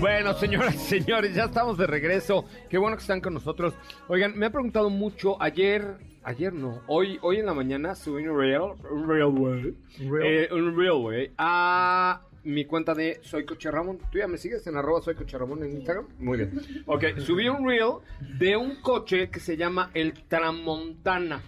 Bueno, 0.00 0.32
señoras 0.34 0.76
y 0.76 0.78
señores, 0.78 1.34
ya 1.34 1.44
estamos 1.44 1.76
de 1.76 1.86
regreso. 1.86 2.44
Qué 2.68 2.78
bueno 2.78 2.96
que 2.96 3.00
están 3.00 3.20
con 3.20 3.34
nosotros. 3.34 3.74
Oigan, 4.06 4.38
me 4.38 4.46
han 4.46 4.52
preguntado 4.52 4.90
mucho 4.90 5.40
ayer, 5.42 5.96
ayer 6.22 6.52
no, 6.52 6.82
hoy, 6.86 7.18
hoy 7.20 7.38
en 7.38 7.46
la 7.46 7.54
mañana 7.54 7.96
subí 7.96 8.26
un 8.28 8.38
reel, 8.38 8.62
un 8.92 9.06
güey, 9.36 9.74
eh, 10.22 10.48
un 10.52 10.74
güey, 11.02 11.32
a 11.36 12.22
mi 12.44 12.64
cuenta 12.64 12.94
de 12.94 13.18
Soy 13.22 13.44
Coche 13.44 13.72
Ramón. 13.72 13.98
¿Tú 14.12 14.18
ya 14.18 14.28
me 14.28 14.38
sigues 14.38 14.64
en 14.68 14.76
arroba 14.76 15.02
Soy 15.02 15.16
Coche 15.16 15.36
Ramón 15.36 15.64
en 15.64 15.72
Instagram? 15.72 16.06
Muy 16.20 16.38
bien. 16.38 16.60
Ok, 16.86 17.18
subí 17.18 17.48
un 17.48 17.66
reel 17.66 17.94
de 18.38 18.56
un 18.56 18.76
coche 18.76 19.30
que 19.30 19.40
se 19.40 19.56
llama 19.56 19.90
el 19.94 20.12
Tramontana. 20.28 21.42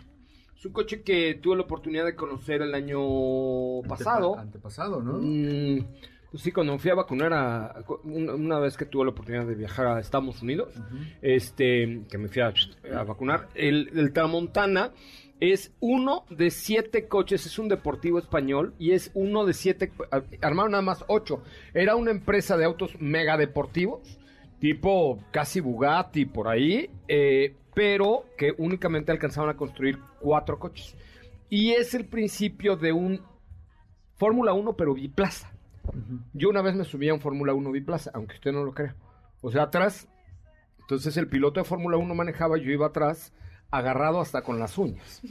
Es 0.56 0.66
un 0.66 0.72
coche 0.72 1.02
que 1.02 1.38
tuve 1.40 1.56
la 1.56 1.62
oportunidad 1.62 2.04
de 2.04 2.16
conocer 2.16 2.62
el 2.62 2.74
año 2.74 3.80
pasado. 3.88 4.36
Antepasado, 4.36 5.00
¿no? 5.00 5.18
Mm, 5.18 5.86
sí, 6.34 6.52
cuando 6.52 6.72
me 6.72 6.78
fui 6.78 6.90
a 6.90 6.94
vacunar 6.94 7.32
a, 7.32 7.84
una, 8.04 8.58
vez 8.58 8.76
que 8.76 8.86
tuve 8.86 9.04
la 9.04 9.10
oportunidad 9.10 9.46
de 9.46 9.54
viajar 9.54 9.86
a 9.86 10.00
Estados 10.00 10.42
Unidos, 10.42 10.74
este, 11.22 12.02
que 12.08 12.18
me 12.18 12.28
fui 12.28 12.42
a, 12.42 12.52
a 12.96 13.04
vacunar, 13.04 13.48
el, 13.54 13.90
el 13.94 14.12
Tramontana 14.12 14.92
es 15.40 15.72
uno 15.80 16.24
de 16.28 16.50
siete 16.50 17.08
coches, 17.08 17.46
es 17.46 17.58
un 17.58 17.68
deportivo 17.68 18.18
español 18.18 18.74
y 18.78 18.92
es 18.92 19.10
uno 19.14 19.46
de 19.46 19.54
siete, 19.54 19.90
armaron 20.42 20.72
nada 20.72 20.82
más 20.82 21.04
ocho. 21.08 21.42
Era 21.72 21.96
una 21.96 22.10
empresa 22.10 22.56
de 22.56 22.66
autos 22.66 23.00
mega 23.00 23.36
deportivos, 23.38 24.18
tipo 24.58 25.18
casi 25.30 25.60
Bugatti 25.60 26.26
por 26.26 26.48
ahí, 26.48 26.90
eh, 27.08 27.56
pero 27.74 28.26
que 28.36 28.52
únicamente 28.58 29.12
alcanzaban 29.12 29.50
a 29.50 29.56
construir 29.56 29.98
cuatro 30.20 30.58
coches. 30.58 30.94
Y 31.48 31.70
es 31.70 31.94
el 31.94 32.04
principio 32.04 32.76
de 32.76 32.92
un 32.92 33.22
Fórmula 34.16 34.52
1, 34.52 34.76
pero 34.76 34.92
biplaza. 34.92 35.49
Yo 36.32 36.48
una 36.48 36.62
vez 36.62 36.74
me 36.74 36.84
subí 36.84 37.08
a 37.08 37.14
un 37.14 37.20
Fórmula 37.20 37.54
1 37.54 37.70
biplaza, 37.72 38.10
aunque 38.14 38.34
usted 38.34 38.52
no 38.52 38.64
lo 38.64 38.72
crea. 38.72 38.94
O 39.40 39.50
sea, 39.50 39.64
atrás, 39.64 40.08
entonces 40.80 41.16
el 41.16 41.28
piloto 41.28 41.60
de 41.60 41.64
Fórmula 41.64 41.96
1 41.96 42.14
manejaba, 42.14 42.58
yo 42.58 42.70
iba 42.70 42.86
atrás, 42.86 43.32
agarrado 43.70 44.20
hasta 44.20 44.42
con 44.42 44.58
las 44.58 44.76
uñas. 44.78 45.22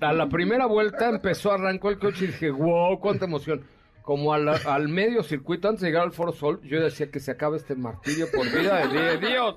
A 0.00 0.12
la 0.12 0.28
primera 0.28 0.66
vuelta 0.66 1.08
empezó, 1.08 1.52
arrancó 1.52 1.90
el 1.90 1.98
coche 1.98 2.24
y 2.24 2.28
dije, 2.28 2.50
wow, 2.50 2.98
cuánta 3.00 3.26
emoción. 3.26 3.64
Como 4.02 4.32
al, 4.32 4.88
medio 4.88 5.22
circuito, 5.22 5.68
antes 5.68 5.82
de 5.82 5.88
llegar 5.88 6.02
al 6.02 6.12
Foro 6.12 6.32
Sol, 6.32 6.60
yo 6.62 6.82
decía 6.82 7.10
que 7.10 7.20
se 7.20 7.30
acabe 7.30 7.58
este 7.58 7.76
martirio 7.76 8.26
por 8.34 8.44
vida 8.50 8.86
de 8.88 9.18
Dios. 9.18 9.56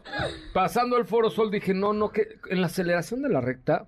Pasando 0.53 0.97
el 0.97 1.05
Foro 1.05 1.29
Sol, 1.29 1.49
dije, 1.49 1.73
no, 1.73 1.93
no, 1.93 2.11
que 2.11 2.37
en 2.49 2.61
la 2.61 2.67
aceleración 2.67 3.23
de 3.23 3.29
la 3.29 3.41
recta, 3.41 3.87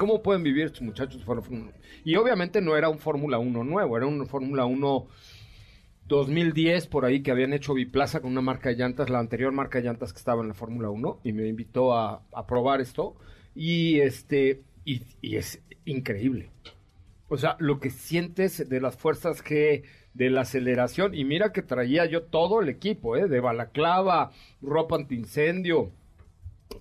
¿Cómo 0.00 0.22
pueden 0.22 0.42
vivir 0.42 0.64
estos 0.64 0.80
muchachos 0.80 1.22
fuera 1.22 1.42
de 1.42 1.46
Fórmula 1.46 1.72
1? 1.72 1.82
Y 2.06 2.16
obviamente 2.16 2.62
no 2.62 2.74
era 2.74 2.88
un 2.88 2.98
Fórmula 2.98 3.38
1 3.38 3.64
nuevo, 3.64 3.98
era 3.98 4.06
un 4.06 4.26
Fórmula 4.26 4.64
1 4.64 5.06
2010 6.08 6.86
por 6.86 7.04
ahí 7.04 7.22
que 7.22 7.30
habían 7.30 7.52
hecho 7.52 7.74
biplaza 7.74 8.20
con 8.20 8.30
una 8.30 8.40
marca 8.40 8.70
de 8.70 8.76
llantas, 8.76 9.10
la 9.10 9.18
anterior 9.18 9.52
marca 9.52 9.76
de 9.76 9.84
llantas 9.84 10.14
que 10.14 10.18
estaba 10.18 10.40
en 10.40 10.48
la 10.48 10.54
Fórmula 10.54 10.88
1 10.88 11.20
y 11.22 11.34
me 11.34 11.46
invitó 11.46 11.94
a, 11.94 12.22
probar 12.48 12.80
esto 12.80 13.14
y 13.54 14.00
este 14.00 14.62
y, 14.86 15.02
y 15.20 15.36
es 15.36 15.62
increíble. 15.84 16.48
O 17.28 17.36
sea, 17.36 17.56
lo 17.58 17.78
que 17.78 17.90
sientes 17.90 18.70
de 18.70 18.80
las 18.80 18.96
fuerzas 18.96 19.44
G, 19.44 19.84
de 20.14 20.30
la 20.30 20.40
aceleración 20.40 21.14
y 21.14 21.26
mira 21.26 21.52
que 21.52 21.60
traía 21.60 22.06
yo 22.06 22.22
todo 22.22 22.62
el 22.62 22.70
equipo, 22.70 23.18
¿eh? 23.18 23.28
de 23.28 23.40
balaclava, 23.40 24.30
ropa 24.62 24.96
antiincendio, 24.96 25.92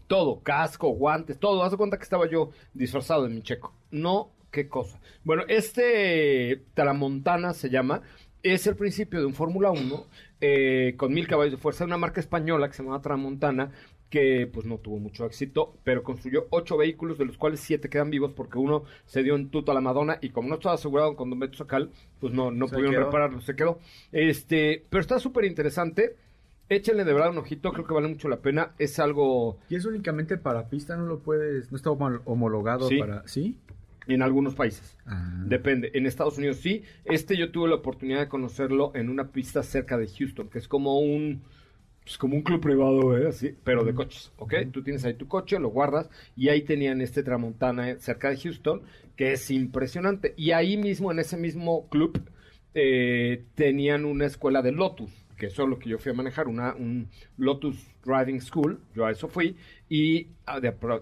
todo, 0.08 0.42
casco, 0.42 0.90
guantes, 0.90 1.40
todo. 1.40 1.64
Haz 1.64 1.72
de 1.72 1.78
cuenta 1.78 1.98
que 1.98 2.04
estaba 2.04 2.28
yo 2.30 2.52
disfrazado 2.74 3.24
de 3.24 3.30
mi 3.30 3.42
checo. 3.42 3.74
No, 3.92 4.32
qué 4.52 4.68
cosa. 4.68 5.00
Bueno, 5.24 5.44
este 5.48 6.64
Tramontana 6.74 7.54
se 7.54 7.70
llama 7.70 8.02
es 8.44 8.68
el 8.68 8.76
principio 8.76 9.20
de 9.20 9.26
un 9.26 9.34
Fórmula 9.34 9.72
1 9.72 10.06
eh, 10.42 10.94
con 10.98 11.14
mil 11.14 11.28
caballos 11.28 11.52
de 11.52 11.58
fuerza, 11.58 11.84
una 11.86 11.98
marca 11.98 12.20
española 12.22 12.70
que 12.70 12.74
se 12.76 12.84
llama 12.84 13.02
Tramontana, 13.02 13.72
que 14.10 14.50
pues 14.52 14.66
no 14.66 14.78
tuvo 14.78 14.98
mucho 14.98 15.26
éxito, 15.26 15.76
pero 15.84 16.04
construyó 16.04 16.48
ocho 16.50 16.78
vehículos, 16.78 17.18
de 17.18 17.26
los 17.26 17.38
cuales 17.38 17.60
siete 17.60 17.90
quedan 17.90 18.10
vivos 18.10 18.32
porque 18.34 18.58
uno 18.58 18.84
se 19.06 19.24
dio 19.24 19.36
en 19.36 19.50
tuto 19.50 19.72
a 19.72 19.76
la 19.76 19.82
Madonna 19.82 20.18
y 20.22 20.30
como 20.30 20.48
no 20.50 20.56
estaba 20.56 20.76
asegurado 20.76 21.16
con 21.16 21.30
Don 21.30 21.40
Beto 21.40 21.58
Sacal, 21.58 21.92
pues 22.20 22.34
no, 22.34 22.50
no 22.50 22.68
Se 22.68 22.76
pudieron 22.76 22.96
quedó. 22.96 23.06
repararlo, 23.06 23.42
se 23.42 23.56
quedó. 23.56 23.80
Este, 24.12 24.86
pero 24.90 25.02
está 25.02 25.20
súper 25.20 25.46
interesante. 25.46 26.16
Échenle 26.70 27.04
de 27.04 27.14
verdad 27.14 27.32
un 27.32 27.40
ojito, 27.40 27.72
creo 27.74 27.86
que 27.86 27.94
vale 27.94 28.08
mucho 28.08 28.30
la 28.30 28.38
pena. 28.42 28.74
Es 28.78 29.00
algo 29.00 29.58
Y 29.70 29.76
es 29.76 29.86
únicamente 29.86 30.38
para 30.38 30.70
pista, 30.70 30.96
no 30.96 31.06
lo 31.06 31.20
puedes, 31.20 31.72
no 31.72 31.78
está 31.78 31.90
homo- 31.92 32.22
homologado 32.26 32.88
Sí. 32.88 32.98
para, 33.00 33.28
¿sí? 33.28 33.58
en 34.08 34.24
algunos 34.24 34.56
países. 34.56 34.98
Ah. 35.06 35.44
Depende. 35.46 35.92
En 35.94 36.08
Estados 36.08 36.38
Unidos 36.40 36.58
sí. 36.58 36.82
Este 37.06 37.38
yo 37.38 37.52
tuve 37.52 37.70
la 37.70 37.76
oportunidad 37.76 38.20
de 38.22 38.28
conocerlo 38.28 38.92
en 38.96 39.08
una 39.10 39.28
pista 39.32 39.62
cerca 39.62 39.98
de 40.00 40.08
Houston, 40.08 40.50
que 40.50 40.58
es 40.60 40.68
como 40.68 41.00
un 41.00 41.42
pues 42.04 42.18
como 42.18 42.36
un 42.36 42.42
club 42.42 42.60
privado, 42.60 43.16
¿eh? 43.16 43.28
Así, 43.28 43.56
pero 43.64 43.84
de 43.84 43.94
coches, 43.94 44.32
¿ok? 44.38 44.54
Tú 44.72 44.82
tienes 44.82 45.06
ahí 45.06 45.14
tu 45.14 45.28
coche, 45.28 45.60
lo 45.60 45.70
guardas 45.70 46.10
y 46.36 46.50
ahí 46.50 46.64
tenían 46.64 47.02
este 47.02 47.22
Tramontana 47.22 48.00
cerca 48.00 48.32
de 48.32 48.38
Houston, 48.38 48.82
que 49.16 49.34
es 49.34 49.52
impresionante. 49.52 50.34
Y 50.36 50.50
ahí 50.52 50.76
mismo, 50.76 51.12
en 51.12 51.20
ese 51.20 51.38
mismo 51.38 51.88
club, 51.90 52.20
eh, 52.74 53.44
tenían 53.54 54.06
una 54.06 54.26
escuela 54.26 54.64
de 54.64 54.72
Lotus, 54.72 55.12
que 55.40 55.48
eso 55.48 55.64
es 55.64 55.70
lo 55.70 55.80
que 55.80 55.90
yo 55.90 55.98
fui 55.98 56.12
a 56.12 56.16
manejar, 56.16 56.48
una, 56.48 56.76
un 56.76 57.10
Lotus 57.38 57.78
Driving 58.06 58.42
School, 58.42 58.80
yo 58.94 59.06
a 59.06 59.12
eso 59.12 59.28
fui, 59.28 59.56
y 59.88 60.28
ah, 60.46 60.60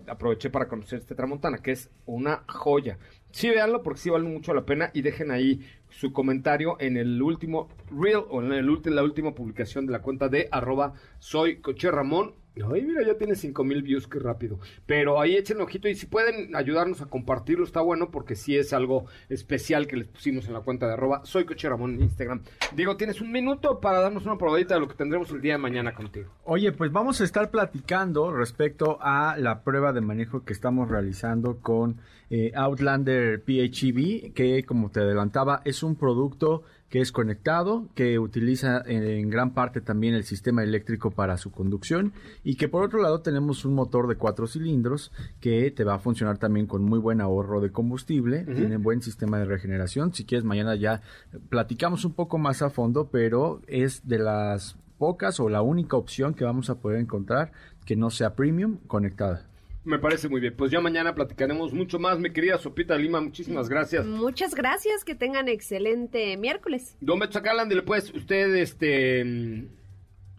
aproveché 0.08 0.50
para 0.50 0.68
conocer 0.68 1.00
este 1.00 1.16
Tramontana, 1.16 1.58
que 1.58 1.72
es 1.72 1.90
una 2.06 2.44
joya. 2.48 2.98
Sí, 3.32 3.50
véanlo 3.50 3.84
porque 3.84 4.00
sí 4.00 4.10
vale 4.10 4.30
mucho 4.30 4.54
la 4.54 4.66
pena 4.66 4.92
y 4.94 5.02
dejen 5.02 5.32
ahí 5.32 5.60
su 5.90 6.14
comentario 6.14 6.78
en 6.80 6.98
el 6.98 7.22
último 7.22 7.68
reel 7.92 8.24
o 8.30 8.42
en 8.42 8.54
el 8.54 8.68
la 8.96 9.04
última 9.04 9.34
publicación 9.34 9.86
de 9.86 9.92
la 9.92 10.02
cuenta 10.02 10.30
de 10.30 10.48
arroba 10.52 10.94
soy 11.20 11.58
coche 11.58 11.92
Ramón. 11.92 12.36
Ay, 12.72 12.84
mira, 12.84 13.06
ya 13.06 13.18
tiene 13.18 13.36
cinco 13.36 13.64
mil 13.64 13.82
views, 13.82 14.08
qué 14.08 14.20
rápido. 14.20 14.60
Pero 14.86 15.20
ahí 15.20 15.36
echen 15.36 15.62
ojito 15.62 15.88
y 15.88 15.96
si 15.96 16.06
pueden 16.06 16.56
ayudarnos 16.56 17.02
a 17.02 17.08
compartirlo, 17.08 17.64
está 17.64 17.82
bueno 17.82 18.12
porque 18.12 18.36
sí 18.36 18.58
es 18.58 18.74
algo 18.74 19.06
especial 19.30 19.88
que 19.88 19.98
les 19.98 20.08
pusimos 20.08 20.48
en 20.48 20.54
la 20.54 20.62
cuenta 20.62 20.88
de 20.88 20.94
arroba 20.94 21.22
soy 21.26 21.46
coche 21.46 21.70
Ramón 21.70 21.96
en 21.96 22.04
Instagram. 22.04 22.42
Diego, 22.76 22.98
tienes 22.98 23.22
un 23.22 23.32
minuto 23.32 23.80
para 23.80 24.00
darnos 24.00 24.26
una 24.26 24.38
probadita 24.38 24.76
de 24.76 24.80
lo 24.80 24.88
que 24.88 24.96
tendremos 24.96 25.30
el 25.32 25.42
día 25.42 25.54
de 25.54 25.60
mañana 25.60 25.94
contigo. 25.94 26.32
Oye, 26.44 26.72
pues 26.72 26.92
vamos 26.92 27.22
a 27.22 27.24
estar 27.24 27.52
platicando 27.52 28.32
respecto 28.32 28.98
a 29.02 29.36
la 29.38 29.64
prueba 29.64 29.94
de 29.94 30.02
manejo 30.02 30.44
que 30.44 30.54
estamos 30.54 30.90
realizando 30.90 31.58
con 31.62 31.98
eh, 32.30 32.52
Outlander 32.56 33.42
PHEV, 33.42 34.34
que 34.34 34.64
como 34.66 34.90
te 34.92 35.00
adelantaba 35.00 35.62
es 35.64 35.84
un 35.84 35.96
producto 35.96 36.64
que 36.90 37.02
es 37.02 37.12
conectado, 37.12 37.88
que 37.96 38.18
utiliza 38.18 38.82
eh, 38.86 39.20
en 39.20 39.30
gran 39.30 39.54
parte 39.54 39.82
también 39.82 40.14
el 40.14 40.24
sistema 40.24 40.64
eléctrico 40.64 41.12
para 41.12 41.38
su 41.38 41.52
conducción 41.52 42.14
y 42.44 42.56
que 42.56 42.70
por 42.70 42.84
otro 42.84 43.02
lado 43.02 43.22
tenemos 43.22 43.66
un 43.66 43.74
motor 43.74 44.08
de 44.08 44.16
cuatro 44.16 44.48
cilindros 44.48 45.12
que 45.42 45.72
te 45.72 45.84
va 45.84 45.96
a 45.96 46.00
funcionar 46.00 46.38
también 46.38 46.66
con 46.66 46.84
muy 46.84 47.00
buen 47.00 47.20
ahorro 47.20 47.60
de 47.60 47.72
combustible, 47.72 48.44
tiene 48.46 48.78
buen 48.78 49.02
sistema 49.02 49.38
de 49.40 49.46
regeneración. 49.46 50.14
Si 50.14 50.26
quieres 50.26 50.46
mañana 50.46 50.76
ya 50.76 51.02
platicamos 51.50 52.06
un 52.06 52.14
poco 52.14 52.38
más 52.38 52.62
a 52.62 52.70
fondo, 52.70 53.10
pero 53.12 53.62
es 53.68 54.08
de 54.08 54.20
las 54.20 54.78
pocas 54.98 55.40
o 55.40 55.50
la 55.50 55.62
única 55.62 55.98
opción 55.98 56.34
que 56.34 56.46
vamos 56.46 56.70
a 56.70 56.76
poder 56.76 57.00
encontrar 57.00 57.52
que 57.86 57.96
no 57.96 58.10
sea 58.10 58.36
premium 58.36 58.78
conectada. 58.88 59.46
Me 59.88 60.00
parece 60.00 60.28
muy 60.28 60.42
bien. 60.42 60.54
Pues 60.56 60.70
ya 60.70 60.82
mañana 60.82 61.16
platicaremos 61.16 61.72
mucho 61.74 61.98
más, 61.98 62.20
mi 62.20 62.32
querida 62.32 62.58
Sopita 62.58 62.98
Lima. 62.98 63.22
Muchísimas 63.22 63.70
gracias. 63.70 64.06
Muchas 64.06 64.54
gracias, 64.54 65.06
que 65.06 65.16
tengan 65.16 65.48
excelente 65.48 66.36
miércoles. 66.36 66.98
Don 67.00 67.18
Beto 67.20 67.34
Sacalán, 67.34 67.70
dile 67.70 67.84
pues 67.84 68.14
usted, 68.14 68.54
este, 68.56 69.24
mm, 69.24 69.68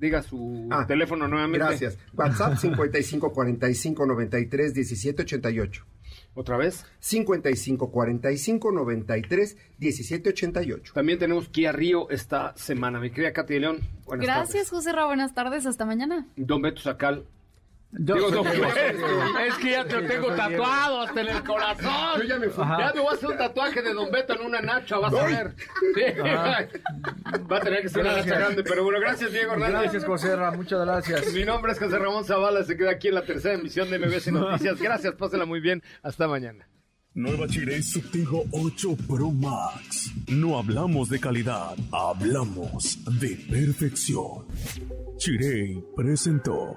diga 0.01 0.23
su 0.23 0.69
Ah, 0.71 0.87
teléfono 0.87 1.27
nuevamente. 1.29 1.61
Gracias. 1.67 1.99
WhatsApp 2.13 2.59
55 2.59 3.33
45 3.33 4.05
93 4.07 4.75
17 4.75 5.23
88. 5.23 5.87
¿Otra 6.35 6.59
vez? 6.59 6.85
55 7.01 7.91
45 7.91 8.71
93 8.71 9.57
17 9.79 10.29
88. 10.29 10.93
También 10.95 11.19
tenemos 11.19 11.49
Kia 11.49 11.73
Río 11.73 12.11
esta 12.11 12.55
semana. 12.57 13.01
Mi 13.01 13.11
querida 13.11 13.33
Katy 13.33 13.55
de 13.55 13.61
León, 13.61 13.79
buenas 14.05 14.27
Gracias, 14.27 14.69
José 14.69 14.93
Ra. 14.93 15.07
Buenas 15.07 15.33
tardes. 15.35 15.65
Hasta 15.65 15.87
mañana. 15.87 16.29
Don 16.37 16.61
Beto 16.61 16.83
Sacal. 16.83 17.25
Yo- 17.91 18.15
Digo, 18.17 18.29
yo- 18.31 18.45
no, 18.45 18.55
yo- 18.55 19.39
es 19.47 19.55
que 19.57 19.71
ya 19.71 19.85
te 19.87 20.01
lo 20.01 20.07
tengo 20.09 20.35
tatuado 20.35 21.01
hasta 21.03 21.21
en 21.23 21.29
el 21.29 21.43
corazón. 21.43 22.21
Yo 22.21 22.25
ya 22.25 22.39
me 22.39 22.49
fui. 22.51 22.63
Ya 22.65 22.93
me 22.95 23.01
voy 23.01 23.11
a 23.13 23.17
hacer 23.17 23.29
un 23.31 23.39
tatuaje 23.39 23.81
de 23.83 23.95
Don 23.95 24.11
Beto 24.13 24.35
en 24.35 24.47
una 24.47 24.61
nacha, 24.61 24.99
vas 24.99 25.15
a 25.15 25.25
ver. 25.25 25.55
Sí. 25.95 26.03
Va 27.51 27.57
a 27.57 27.61
tener 27.61 27.83
que 27.83 27.89
ser 27.89 28.03
una 28.03 28.17
nacha 28.17 28.35
grande, 28.39 28.63
pero 28.63 28.85
bueno, 28.85 29.01
gracias 29.01 29.33
Diego 29.33 29.53
Hernández. 29.53 29.81
Gracias, 29.81 30.05
José 30.05 30.37
Ra, 30.37 30.51
muchas 30.51 30.81
gracias. 30.85 31.33
Mi 31.33 31.45
nombre 31.45 31.73
es 31.73 31.79
José 31.79 31.99
Ramón 31.99 32.25
Zavala, 32.25 32.63
se 32.65 32.77
queda 32.77 32.91
aquí 32.91 33.09
en 33.09 33.15
la 33.15 33.23
tercera 33.25 33.55
emisión 33.55 33.89
de 33.89 33.99
MBS 33.99 34.33
Noticias. 34.33 34.79
Gracias, 34.79 35.15
pásenla 35.15 35.47
muy 35.47 35.61
bien. 35.61 35.83
Hasta 36.03 36.29
mañana. 36.29 36.69
Nueva 37.15 37.49
Chirey 37.49 37.83
Subtigo 37.83 38.45
8 38.53 38.97
Pro 39.09 39.31
Max. 39.31 40.13
No 40.29 40.59
hablamos 40.59 41.09
de 41.09 41.19
calidad, 41.19 41.75
hablamos 41.91 42.99
de 43.19 43.35
perfección. 43.51 44.47
Chirey 45.17 45.83
presentó. 45.97 46.77